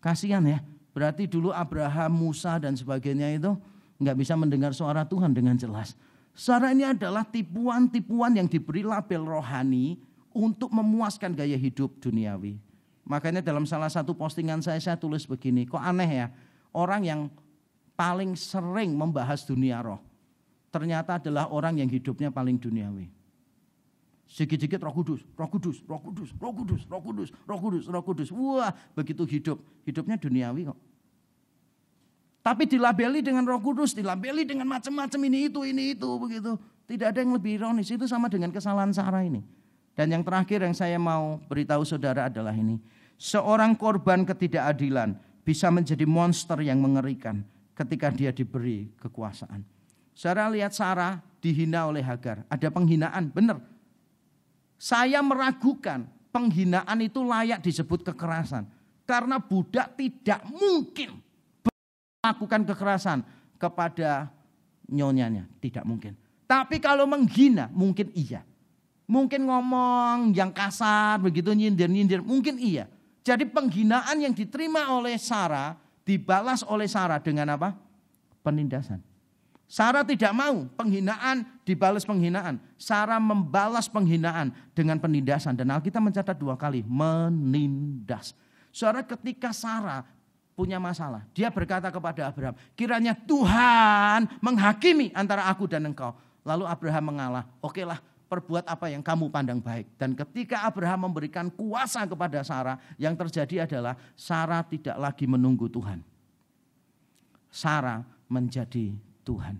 Kasihan 0.00 0.42
ya. 0.44 0.58
Berarti 0.90 1.30
dulu 1.30 1.54
Abraham, 1.54 2.10
Musa 2.10 2.58
dan 2.58 2.74
sebagainya 2.74 3.30
itu 3.36 3.54
nggak 4.00 4.16
bisa 4.16 4.34
mendengar 4.34 4.74
suara 4.74 5.06
Tuhan 5.06 5.30
dengan 5.30 5.54
jelas. 5.54 5.94
Suara 6.34 6.72
ini 6.72 6.82
adalah 6.82 7.22
tipuan-tipuan 7.22 8.34
yang 8.34 8.48
diberi 8.48 8.82
label 8.82 9.28
rohani 9.28 10.00
untuk 10.32 10.72
memuaskan 10.72 11.36
gaya 11.36 11.54
hidup 11.54 12.00
duniawi. 12.00 12.58
Makanya 13.04 13.42
dalam 13.42 13.66
salah 13.66 13.90
satu 13.90 14.14
postingan 14.14 14.62
saya, 14.62 14.78
saya 14.78 14.96
tulis 14.96 15.26
begini, 15.26 15.66
kok 15.66 15.82
aneh 15.82 16.06
ya, 16.06 16.26
orang 16.70 17.02
yang 17.02 17.20
paling 17.98 18.38
sering 18.38 18.94
membahas 18.94 19.42
dunia 19.42 19.82
roh, 19.82 19.98
ternyata 20.70 21.18
adalah 21.18 21.50
orang 21.50 21.82
yang 21.82 21.90
hidupnya 21.90 22.30
paling 22.30 22.56
duniawi. 22.56 23.10
Sedikit-sedikit 24.30 24.78
roh 24.86 24.94
kudus, 24.94 25.26
roh 25.34 25.50
kudus, 25.50 25.82
roh 25.90 25.98
kudus, 25.98 26.30
roh 26.38 26.54
kudus, 26.54 26.86
roh 26.86 27.02
kudus, 27.02 27.28
roh 27.50 27.58
kudus, 27.58 27.84
roh 27.90 28.02
kudus. 28.06 28.28
Wah 28.30 28.70
begitu 28.94 29.26
hidup, 29.26 29.58
hidupnya 29.82 30.14
duniawi 30.14 30.70
kok. 30.70 30.78
Tapi 32.40 32.70
dilabeli 32.70 33.26
dengan 33.26 33.42
roh 33.42 33.58
kudus, 33.58 33.90
dilabeli 33.90 34.46
dengan 34.46 34.70
macam-macam 34.70 35.20
ini 35.26 35.50
itu, 35.50 35.66
ini 35.66 35.98
itu, 35.98 36.06
begitu. 36.14 36.54
Tidak 36.86 37.10
ada 37.10 37.18
yang 37.18 37.34
lebih 37.34 37.58
ironis, 37.58 37.90
itu 37.90 38.06
sama 38.06 38.30
dengan 38.30 38.54
kesalahan 38.54 38.94
Sarah 38.94 39.26
ini. 39.26 39.42
Dan 39.98 40.14
yang 40.14 40.22
terakhir 40.22 40.62
yang 40.62 40.78
saya 40.78 40.96
mau 40.96 41.42
beritahu 41.50 41.82
saudara 41.82 42.30
adalah 42.30 42.54
ini. 42.54 42.78
Seorang 43.18 43.74
korban 43.74 44.22
ketidakadilan 44.22 45.18
bisa 45.42 45.68
menjadi 45.74 46.06
monster 46.06 46.62
yang 46.62 46.78
mengerikan 46.78 47.42
ketika 47.74 48.14
dia 48.14 48.30
diberi 48.30 48.94
kekuasaan. 48.94 49.66
Saudara 50.14 50.48
lihat 50.54 50.70
Sarah 50.70 51.18
dihina 51.42 51.90
oleh 51.90 52.00
Hagar. 52.00 52.46
Ada 52.46 52.70
penghinaan, 52.70 53.28
benar. 53.34 53.69
Saya 54.80 55.20
meragukan 55.20 56.08
penghinaan 56.32 57.04
itu 57.04 57.20
layak 57.20 57.60
disebut 57.60 58.00
kekerasan. 58.00 58.64
Karena 59.04 59.36
budak 59.36 59.92
tidak 60.00 60.40
mungkin 60.48 61.20
melakukan 62.24 62.64
kekerasan 62.64 63.20
kepada 63.60 64.32
nyonyanya. 64.88 65.44
Tidak 65.60 65.84
mungkin. 65.84 66.16
Tapi 66.48 66.80
kalau 66.80 67.04
menghina 67.04 67.68
mungkin 67.76 68.08
iya. 68.16 68.40
Mungkin 69.04 69.44
ngomong 69.44 70.32
yang 70.32 70.48
kasar 70.54 71.20
begitu 71.20 71.52
nyindir-nyindir 71.52 72.24
mungkin 72.24 72.56
iya. 72.56 72.88
Jadi 73.20 73.44
penghinaan 73.44 74.16
yang 74.16 74.32
diterima 74.32 74.96
oleh 74.96 75.20
Sarah 75.20 75.76
dibalas 76.08 76.64
oleh 76.64 76.88
Sarah 76.88 77.20
dengan 77.20 77.52
apa? 77.52 77.76
Penindasan. 78.40 79.09
Sarah 79.70 80.02
tidak 80.02 80.34
mau 80.34 80.66
penghinaan 80.74 81.46
dibalas 81.62 82.02
penghinaan. 82.02 82.58
Sarah 82.74 83.22
membalas 83.22 83.86
penghinaan 83.86 84.50
dengan 84.74 84.98
penindasan. 84.98 85.54
Dan 85.54 85.70
Alkitab 85.70 86.02
mencatat 86.02 86.34
dua 86.34 86.58
kali, 86.58 86.82
menindas. 86.82 88.34
Saudara 88.74 89.06
ketika 89.06 89.54
Sarah 89.54 90.02
punya 90.58 90.82
masalah, 90.82 91.22
dia 91.30 91.54
berkata 91.54 91.86
kepada 91.86 92.26
Abraham, 92.26 92.58
kiranya 92.74 93.14
Tuhan 93.14 94.42
menghakimi 94.42 95.14
antara 95.14 95.46
aku 95.46 95.70
dan 95.70 95.86
engkau. 95.86 96.18
Lalu 96.42 96.66
Abraham 96.66 97.14
mengalah, 97.14 97.46
oke 97.62 97.86
lah 97.86 98.02
perbuat 98.26 98.66
apa 98.66 98.90
yang 98.90 99.06
kamu 99.06 99.30
pandang 99.30 99.62
baik. 99.62 99.86
Dan 99.94 100.18
ketika 100.18 100.66
Abraham 100.66 101.06
memberikan 101.06 101.46
kuasa 101.46 102.02
kepada 102.10 102.42
Sarah, 102.42 102.82
yang 102.98 103.14
terjadi 103.14 103.70
adalah 103.70 103.94
Sarah 104.18 104.66
tidak 104.66 104.98
lagi 104.98 105.30
menunggu 105.30 105.70
Tuhan. 105.70 106.02
Sarah 107.54 108.02
menjadi 108.26 109.09
Tuhan. 109.30 109.54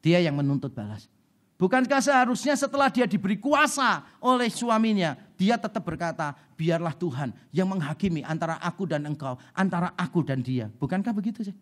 Dia 0.00 0.24
yang 0.24 0.40
menuntut 0.40 0.72
balas. 0.72 1.04
Bukankah 1.60 2.00
seharusnya 2.02 2.56
setelah 2.56 2.90
dia 2.90 3.04
diberi 3.04 3.38
kuasa 3.38 4.02
oleh 4.18 4.50
suaminya, 4.50 5.14
dia 5.38 5.54
tetap 5.54 5.84
berkata, 5.86 6.34
biarlah 6.58 6.96
Tuhan 6.96 7.30
yang 7.54 7.70
menghakimi 7.70 8.24
antara 8.24 8.58
aku 8.58 8.88
dan 8.88 9.06
engkau, 9.06 9.38
antara 9.54 9.92
aku 9.94 10.24
dan 10.24 10.42
dia. 10.42 10.66
Bukankah 10.80 11.14
begitu 11.14 11.46
sih? 11.46 11.56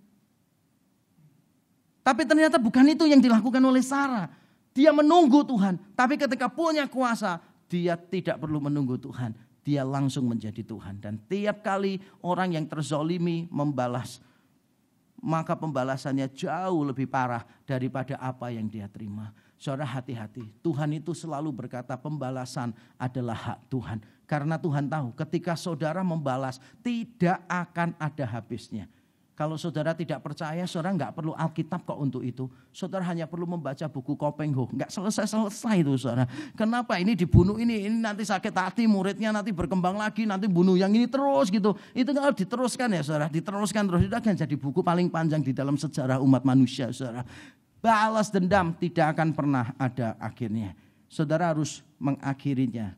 Tapi 2.02 2.26
ternyata 2.26 2.58
bukan 2.58 2.82
itu 2.88 3.06
yang 3.06 3.22
dilakukan 3.22 3.62
oleh 3.62 3.84
Sarah. 3.84 4.26
Dia 4.72 4.90
menunggu 4.90 5.44
Tuhan, 5.44 5.76
tapi 5.92 6.16
ketika 6.16 6.48
punya 6.48 6.88
kuasa, 6.88 7.38
dia 7.68 7.94
tidak 7.94 8.40
perlu 8.40 8.58
menunggu 8.58 8.96
Tuhan. 8.96 9.36
Dia 9.62 9.86
langsung 9.86 10.26
menjadi 10.26 10.64
Tuhan. 10.66 10.98
Dan 10.98 11.20
tiap 11.28 11.62
kali 11.62 12.00
orang 12.24 12.56
yang 12.56 12.66
terzolimi 12.66 13.46
membalas, 13.52 14.18
maka 15.22 15.54
pembalasannya 15.54 16.26
jauh 16.34 16.82
lebih 16.82 17.06
parah 17.06 17.46
daripada 17.62 18.18
apa 18.18 18.50
yang 18.50 18.66
dia 18.66 18.90
terima. 18.90 19.30
Saudara 19.54 19.86
hati-hati, 19.86 20.50
Tuhan 20.58 20.90
itu 20.98 21.14
selalu 21.14 21.54
berkata 21.54 21.94
pembalasan 21.94 22.74
adalah 22.98 23.38
hak 23.38 23.70
Tuhan. 23.70 24.02
Karena 24.26 24.58
Tuhan 24.58 24.90
tahu 24.90 25.14
ketika 25.14 25.54
saudara 25.54 26.02
membalas 26.02 26.58
tidak 26.82 27.38
akan 27.46 27.94
ada 28.02 28.26
habisnya. 28.26 28.90
Kalau 29.32 29.56
saudara 29.56 29.96
tidak 29.96 30.20
percaya, 30.20 30.60
saudara 30.68 30.92
nggak 30.92 31.12
perlu 31.16 31.32
Alkitab 31.32 31.88
kok 31.88 31.96
untuk 31.96 32.20
itu. 32.20 32.52
Saudara 32.68 33.00
hanya 33.08 33.24
perlu 33.24 33.48
membaca 33.48 33.88
buku 33.88 34.12
Kopengho. 34.12 34.68
Nggak 34.68 34.92
selesai-selesai 34.92 35.80
itu 35.80 35.96
saudara. 35.96 36.28
Kenapa 36.52 37.00
ini 37.00 37.16
dibunuh 37.16 37.56
ini, 37.56 37.88
ini 37.88 37.96
nanti 37.96 38.28
sakit 38.28 38.52
hati, 38.52 38.84
muridnya 38.84 39.32
nanti 39.32 39.48
berkembang 39.48 39.96
lagi, 39.96 40.28
nanti 40.28 40.52
bunuh 40.52 40.76
yang 40.76 40.92
ini 40.92 41.08
terus 41.08 41.48
gitu. 41.48 41.72
Itu 41.96 42.12
kalau 42.12 42.36
diteruskan 42.36 42.92
ya 42.92 43.00
saudara, 43.00 43.32
diteruskan 43.32 43.88
terus. 43.88 44.04
Itu 44.04 44.12
akan 44.12 44.36
jadi 44.36 44.54
buku 44.60 44.84
paling 44.84 45.08
panjang 45.08 45.40
di 45.40 45.56
dalam 45.56 45.80
sejarah 45.80 46.20
umat 46.20 46.44
manusia 46.44 46.92
saudara. 46.92 47.24
Balas 47.80 48.28
dendam 48.28 48.76
tidak 48.76 49.16
akan 49.16 49.32
pernah 49.32 49.72
ada 49.80 50.12
akhirnya. 50.20 50.76
Saudara 51.08 51.56
harus 51.56 51.80
mengakhirinya 51.96 52.92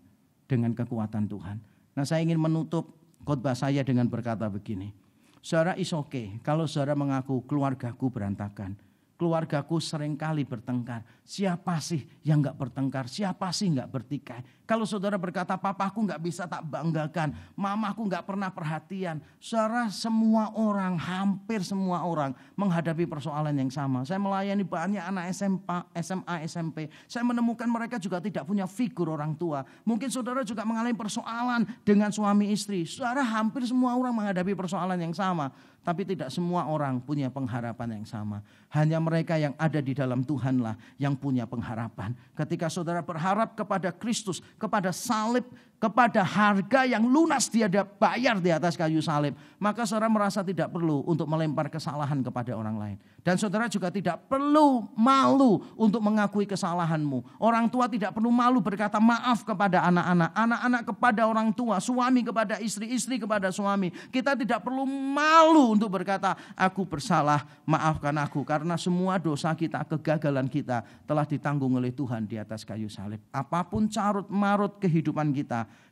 dengan 0.51 0.75
kekuatan 0.75 1.31
Tuhan. 1.31 1.63
Nah 1.95 2.03
saya 2.03 2.27
ingin 2.27 2.43
menutup 2.43 2.91
khotbah 3.23 3.55
saya 3.55 3.87
dengan 3.87 4.11
berkata 4.11 4.51
begini. 4.51 5.04
Saudara 5.45 5.77
is 5.77 5.93
okay 5.93 6.41
kalau 6.41 6.65
saudara 6.65 6.97
mengaku 6.97 7.45
keluargaku 7.45 8.09
berantakan 8.09 8.81
keluargaku 9.15 9.79
sering 9.79 10.19
kali 10.19 10.43
bertengkar. 10.45 11.07
Siapa 11.25 11.79
sih 11.81 12.03
yang 12.27 12.43
nggak 12.43 12.59
bertengkar? 12.59 13.07
Siapa 13.07 13.49
sih 13.55 13.71
nggak 13.73 13.89
bertikai? 13.89 14.41
Kalau 14.65 14.89
saudara 14.89 15.21
berkata, 15.21 15.61
papaku 15.61 16.09
nggak 16.09 16.21
bisa 16.25 16.49
tak 16.49 16.65
banggakan, 16.65 17.37
mamaku 17.53 18.09
nggak 18.09 18.25
pernah 18.25 18.49
perhatian. 18.49 19.21
Saudara 19.37 19.93
semua 19.93 20.57
orang, 20.57 20.97
hampir 20.97 21.61
semua 21.61 22.01
orang 22.01 22.33
menghadapi 22.57 23.05
persoalan 23.05 23.53
yang 23.53 23.69
sama. 23.69 24.09
Saya 24.09 24.17
melayani 24.17 24.65
banyak 24.65 25.05
anak 25.05 25.37
SMA, 25.37 25.79
SMA, 26.01 26.35
SMP. 26.49 26.79
Saya 27.05 27.29
menemukan 27.29 27.69
mereka 27.69 28.01
juga 28.01 28.25
tidak 28.25 28.49
punya 28.49 28.65
figur 28.65 29.13
orang 29.13 29.37
tua. 29.37 29.69
Mungkin 29.85 30.09
saudara 30.09 30.41
juga 30.41 30.65
mengalami 30.65 30.97
persoalan 30.97 31.69
dengan 31.85 32.09
suami 32.09 32.49
istri. 32.49 32.89
Saudara 32.89 33.21
hampir 33.21 33.69
semua 33.69 33.93
orang 33.93 34.17
menghadapi 34.17 34.57
persoalan 34.57 34.97
yang 34.97 35.13
sama. 35.13 35.53
Tapi 35.85 36.09
tidak 36.09 36.33
semua 36.33 36.65
orang 36.65 36.97
punya 36.97 37.29
pengharapan 37.29 38.01
yang 38.01 38.09
sama. 38.09 38.41
Hanya 38.73 38.97
mereka 39.05 39.37
yang 39.37 39.53
ada 39.61 39.85
di 39.85 39.93
dalam 39.93 40.25
Tuhanlah 40.25 40.81
yang 40.97 41.13
punya 41.13 41.45
pengharapan. 41.45 42.17
Ketika 42.33 42.73
saudara 42.73 43.05
berharap 43.05 43.53
kepada 43.53 43.93
Kristus, 43.93 44.41
kepada 44.59 44.95
salib, 44.95 45.45
kepada 45.83 46.25
harga 46.25 46.89
yang 46.89 47.05
lunas 47.05 47.53
dia 47.53 47.69
bayar 47.69 48.41
di 48.41 48.49
atas 48.49 48.73
kayu 48.73 49.05
salib, 49.05 49.37
maka 49.61 49.85
saudara 49.85 50.09
merasa 50.09 50.41
tidak 50.41 50.73
perlu 50.73 51.05
untuk 51.05 51.29
melempar 51.29 51.69
kesalahan 51.69 52.25
kepada 52.25 52.57
orang 52.57 52.77
lain. 52.81 52.97
Dan 53.25 53.41
saudara 53.41 53.73
juga 53.73 53.89
tidak 53.89 54.29
perlu 54.29 54.85
malu 54.93 55.65
untuk 55.81 56.05
mengakui 56.05 56.45
kesalahanmu. 56.45 57.41
Orang 57.41 57.73
tua 57.73 57.89
tidak 57.89 58.13
perlu 58.13 58.29
malu 58.29 58.61
berkata 58.61 59.01
maaf 59.01 59.41
kepada 59.49 59.81
anak-anak, 59.89 60.31
anak-anak 60.37 60.83
kepada 60.93 61.23
orang 61.25 61.49
tua, 61.57 61.81
suami 61.81 62.21
kepada 62.21 62.61
istri, 62.61 62.93
istri 62.93 63.17
kepada 63.17 63.49
suami. 63.49 63.89
Kita 64.13 64.37
tidak 64.37 64.61
perlu 64.61 64.85
malu 64.85 65.73
untuk 65.73 65.89
berkata 65.89 66.37
aku 66.53 66.85
bersalah, 66.85 67.49
maafkan 67.65 68.13
aku 68.21 68.45
karena 68.45 68.77
semua 68.77 69.17
dosa 69.17 69.57
kita, 69.57 69.81
kegagalan 69.89 70.45
kita 70.45 70.85
telah 71.09 71.25
ditanggung 71.25 71.81
oleh 71.81 71.97
Tuhan 71.97 72.29
di 72.29 72.37
atas 72.37 72.61
kayu 72.61 72.93
salib. 72.93 73.25
Apa 73.33 73.65
pun 73.65 73.89
carut 73.89 74.29
marut 74.29 74.77
kehidupan 74.77 75.33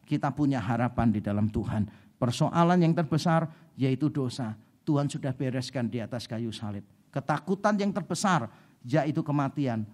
kita, 0.05 0.35
punya 0.35 0.61
harapan 0.61 1.09
di 1.13 1.21
dalam 1.23 1.49
Tuhan. 1.49 1.89
Persoalan 2.19 2.79
yang 2.83 2.95
terbesar 2.95 3.49
yaitu 3.75 4.13
dosa. 4.13 4.55
Tuhan 4.83 5.07
sudah 5.07 5.31
bereskan 5.31 5.87
di 5.87 6.03
atas 6.03 6.27
kayu 6.27 6.51
salib. 6.51 6.83
Ketakutan 7.15 7.79
yang 7.79 7.95
terbesar 7.95 8.51
yaitu 8.83 9.23
kematian. 9.23 9.87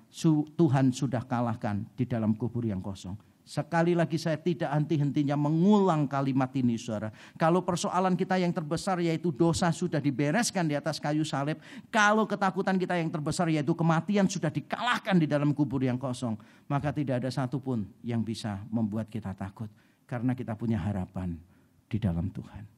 Tuhan 0.57 0.93
sudah 0.93 1.23
kalahkan 1.29 1.85
di 1.93 2.09
dalam 2.09 2.33
kubur 2.33 2.65
yang 2.65 2.81
kosong. 2.81 3.28
Sekali 3.49 3.97
lagi 3.97 4.21
saya 4.21 4.37
tidak 4.37 4.69
henti-hentinya 4.69 5.33
mengulang 5.33 6.05
kalimat 6.05 6.53
ini 6.53 6.77
saudara. 6.77 7.09
Kalau 7.41 7.65
persoalan 7.65 8.13
kita 8.13 8.37
yang 8.37 8.53
terbesar 8.53 9.01
yaitu 9.01 9.33
dosa 9.33 9.73
sudah 9.73 10.05
dibereskan 10.05 10.69
di 10.69 10.77
atas 10.77 11.01
kayu 11.01 11.25
salib. 11.25 11.57
Kalau 11.89 12.29
ketakutan 12.29 12.77
kita 12.77 13.01
yang 13.01 13.09
terbesar 13.09 13.49
yaitu 13.49 13.73
kematian 13.73 14.29
sudah 14.29 14.53
dikalahkan 14.53 15.17
di 15.17 15.25
dalam 15.25 15.57
kubur 15.57 15.81
yang 15.81 15.97
kosong. 15.97 16.37
Maka 16.69 16.93
tidak 16.93 17.25
ada 17.25 17.33
satupun 17.33 17.89
yang 18.05 18.21
bisa 18.21 18.61
membuat 18.69 19.09
kita 19.09 19.33
takut. 19.33 19.73
Karena 20.05 20.37
kita 20.37 20.53
punya 20.53 20.77
harapan 20.77 21.41
di 21.89 21.97
dalam 21.97 22.29
Tuhan. 22.29 22.69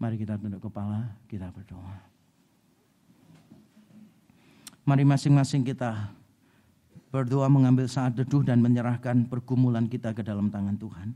Mari 0.00 0.16
kita 0.16 0.40
tunduk 0.40 0.64
kepala, 0.64 1.12
kita 1.28 1.52
berdoa. 1.52 2.00
Mari 4.88 5.04
masing-masing 5.04 5.60
kita 5.60 6.08
berdoa 7.10 7.50
mengambil 7.50 7.90
saat 7.90 8.14
teduh 8.14 8.46
dan 8.46 8.62
menyerahkan 8.62 9.26
pergumulan 9.26 9.90
kita 9.90 10.14
ke 10.14 10.22
dalam 10.22 10.46
tangan 10.46 10.78
Tuhan. 10.78 11.08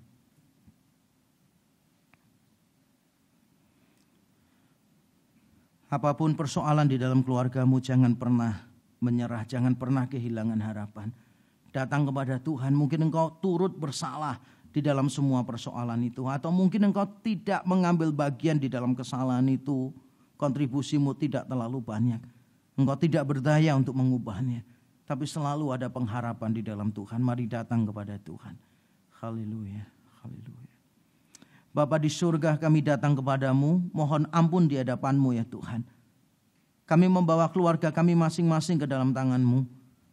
Apa 5.95 6.11
pun 6.19 6.35
persoalan 6.35 6.91
di 6.91 6.99
dalam 6.99 7.23
keluargamu, 7.23 7.79
jangan 7.79 8.19
pernah 8.19 8.67
menyerah, 8.99 9.47
jangan 9.47 9.79
pernah 9.79 10.11
kehilangan 10.11 10.59
harapan. 10.59 11.15
Datang 11.71 12.11
kepada 12.11 12.43
Tuhan, 12.43 12.75
mungkin 12.75 13.07
engkau 13.07 13.39
turut 13.39 13.71
bersalah 13.71 14.43
di 14.75 14.83
dalam 14.83 15.07
semua 15.07 15.47
persoalan 15.47 16.03
itu, 16.03 16.27
atau 16.27 16.51
mungkin 16.51 16.91
engkau 16.91 17.07
tidak 17.23 17.63
mengambil 17.63 18.11
bagian 18.11 18.59
di 18.59 18.67
dalam 18.67 18.99
kesalahan 18.99 19.47
itu, 19.47 19.95
kontribusimu 20.35 21.15
tidak 21.15 21.47
terlalu 21.47 21.79
banyak. 21.79 22.19
Engkau 22.75 22.99
tidak 22.99 23.23
berdaya 23.31 23.79
untuk 23.79 23.95
mengubahnya. 23.95 24.67
Tapi 25.05 25.29
selalu 25.29 25.77
ada 25.77 25.93
pengharapan 25.93 26.51
di 26.57 26.65
dalam 26.65 26.89
Tuhan. 26.89 27.21
Mari 27.21 27.45
datang 27.45 27.85
kepada 27.85 28.17
Tuhan. 28.17 28.57
Haleluya. 29.21 29.85
Haleluya. 30.25 30.75
Bapa 31.75 32.01
di 32.01 32.09
surga 32.09 32.57
kami 32.57 32.81
datang 32.81 33.13
kepadamu. 33.13 33.85
Mohon 33.93 34.25
ampun 34.33 34.65
di 34.65 34.81
hadapanmu 34.81 35.37
ya 35.37 35.45
Tuhan. 35.45 35.85
Kami 36.85 37.07
membawa 37.09 37.49
keluarga 37.49 37.93
kami 37.93 38.17
masing-masing 38.17 38.81
ke 38.81 38.87
dalam 38.89 39.13
tanganmu. 39.13 39.65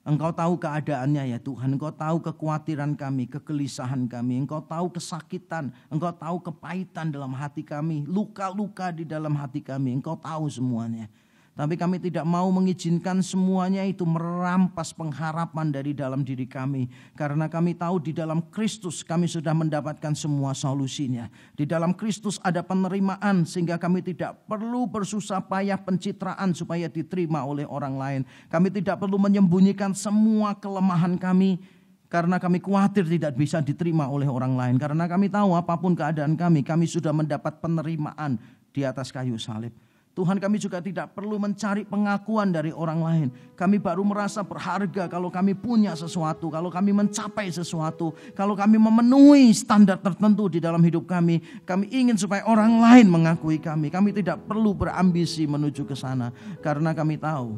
Engkau 0.02 0.34
tahu 0.34 0.58
keadaannya 0.58 1.38
ya 1.38 1.40
Tuhan. 1.40 1.78
Engkau 1.78 1.94
tahu 1.94 2.18
kekhawatiran 2.26 2.98
kami, 2.98 3.30
kegelisahan 3.30 4.10
kami. 4.10 4.42
Engkau 4.42 4.60
tahu 4.66 4.90
kesakitan. 4.90 5.70
Engkau 5.94 6.10
tahu 6.10 6.42
kepahitan 6.42 7.14
dalam 7.14 7.38
hati 7.38 7.62
kami. 7.62 8.10
Luka-luka 8.10 8.90
di 8.90 9.06
dalam 9.06 9.38
hati 9.38 9.62
kami. 9.62 9.94
Engkau 10.02 10.18
tahu 10.18 10.50
semuanya. 10.50 11.06
Tapi 11.52 11.76
kami 11.76 12.00
tidak 12.00 12.24
mau 12.24 12.48
mengizinkan 12.48 13.20
semuanya 13.20 13.84
itu 13.84 14.08
merampas 14.08 14.96
pengharapan 14.96 15.68
dari 15.68 15.92
dalam 15.92 16.24
diri 16.24 16.48
kami. 16.48 16.88
Karena 17.12 17.52
kami 17.52 17.76
tahu 17.76 18.00
di 18.00 18.16
dalam 18.16 18.40
Kristus 18.48 19.04
kami 19.04 19.28
sudah 19.28 19.52
mendapatkan 19.52 20.16
semua 20.16 20.56
solusinya. 20.56 21.28
Di 21.52 21.68
dalam 21.68 21.92
Kristus 21.92 22.40
ada 22.40 22.64
penerimaan 22.64 23.44
sehingga 23.44 23.76
kami 23.76 24.00
tidak 24.00 24.48
perlu 24.48 24.88
bersusah 24.88 25.44
payah 25.44 25.76
pencitraan 25.76 26.56
supaya 26.56 26.88
diterima 26.88 27.44
oleh 27.44 27.68
orang 27.68 28.00
lain. 28.00 28.22
Kami 28.48 28.72
tidak 28.72 29.04
perlu 29.04 29.20
menyembunyikan 29.20 29.92
semua 29.92 30.56
kelemahan 30.56 31.20
kami 31.20 31.60
karena 32.08 32.40
kami 32.40 32.64
khawatir 32.64 33.04
tidak 33.12 33.36
bisa 33.36 33.60
diterima 33.60 34.08
oleh 34.08 34.32
orang 34.32 34.56
lain. 34.56 34.76
Karena 34.80 35.04
kami 35.04 35.28
tahu 35.28 35.52
apa 35.52 35.76
pun 35.76 36.00
keadaan 36.00 36.40
kami, 36.40 36.64
kami 36.64 36.88
sudah 36.88 37.12
mendapat 37.12 37.60
penerimaan 37.60 38.40
di 38.72 38.88
atas 38.88 39.12
kayu 39.12 39.36
salib. 39.36 39.91
Tuhan 40.22 40.38
kami 40.38 40.62
juga 40.62 40.78
tidak 40.78 41.18
perlu 41.18 41.42
mencari 41.42 41.82
pengakuan 41.82 42.54
dari 42.54 42.70
orang 42.70 43.02
lain. 43.02 43.28
Kami 43.58 43.82
baru 43.82 44.06
merasa 44.06 44.46
berharga 44.46 45.10
kalau 45.10 45.34
kami 45.34 45.58
punya 45.58 45.98
sesuatu, 45.98 46.54
kalau 46.54 46.70
kami 46.70 46.94
mencapai 46.94 47.50
sesuatu, 47.50 48.14
kalau 48.38 48.54
kami 48.54 48.78
memenuhi 48.78 49.50
standar 49.50 49.98
tertentu 49.98 50.46
di 50.46 50.62
dalam 50.62 50.78
hidup 50.86 51.10
kami. 51.10 51.42
Kami 51.66 51.90
ingin 51.90 52.22
supaya 52.22 52.46
orang 52.46 52.78
lain 52.78 53.10
mengakui 53.10 53.58
kami. 53.58 53.90
Kami 53.90 54.14
tidak 54.14 54.46
perlu 54.46 54.78
berambisi 54.78 55.50
menuju 55.50 55.90
ke 55.90 55.98
sana 55.98 56.30
karena 56.62 56.94
kami 56.94 57.18
tahu 57.18 57.58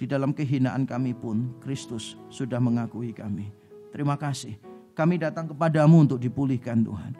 di 0.00 0.08
dalam 0.08 0.32
kehinaan 0.32 0.88
kami 0.88 1.12
pun 1.12 1.52
Kristus 1.60 2.16
sudah 2.32 2.56
mengakui 2.64 3.12
kami. 3.12 3.52
Terima 3.92 4.16
kasih. 4.16 4.56
Kami 4.96 5.20
datang 5.20 5.52
kepadamu 5.52 6.08
untuk 6.08 6.16
dipulihkan 6.16 6.80
Tuhan. 6.80 7.12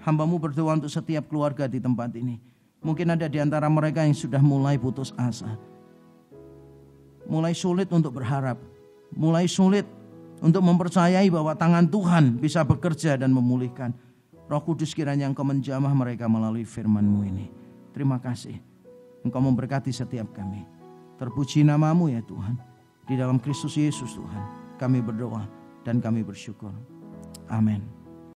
Hambamu 0.00 0.40
berdoa 0.40 0.80
untuk 0.80 0.88
setiap 0.88 1.28
keluarga 1.28 1.68
di 1.68 1.76
tempat 1.76 2.08
ini. 2.16 2.49
Mungkin 2.80 3.12
ada 3.12 3.28
di 3.28 3.36
antara 3.36 3.68
mereka 3.68 4.04
yang 4.04 4.16
sudah 4.16 4.40
mulai 4.40 4.80
putus 4.80 5.12
asa. 5.16 5.56
mulai 7.30 7.54
sulit 7.54 7.86
untuk 7.94 8.18
berharap, 8.18 8.58
mulai 9.14 9.46
sulit 9.46 9.86
untuk 10.42 10.66
mempercayai 10.66 11.30
bahwa 11.30 11.54
tangan 11.54 11.86
Tuhan 11.86 12.42
bisa 12.42 12.66
bekerja 12.66 13.14
dan 13.14 13.30
memulihkan. 13.30 13.94
Roh 14.50 14.62
Kudus 14.66 14.90
kiranya 14.98 15.30
Engkau 15.30 15.46
menjamah 15.46 15.94
mereka 15.94 16.26
melalui 16.26 16.66
firman-Mu 16.66 17.20
ini. 17.22 17.46
Terima 17.94 18.18
kasih. 18.18 18.58
Engkau 19.22 19.38
memberkati 19.38 19.94
setiap 19.94 20.34
kami. 20.34 20.66
Terpuji 21.22 21.62
namamu 21.62 22.10
ya 22.10 22.18
Tuhan. 22.26 22.58
Di 23.06 23.14
dalam 23.14 23.38
Kristus 23.38 23.78
Yesus 23.78 24.10
Tuhan. 24.18 24.74
Kami 24.74 24.98
berdoa 24.98 25.46
dan 25.86 26.02
kami 26.02 26.26
bersyukur. 26.26 26.74
Amin. 27.46 27.99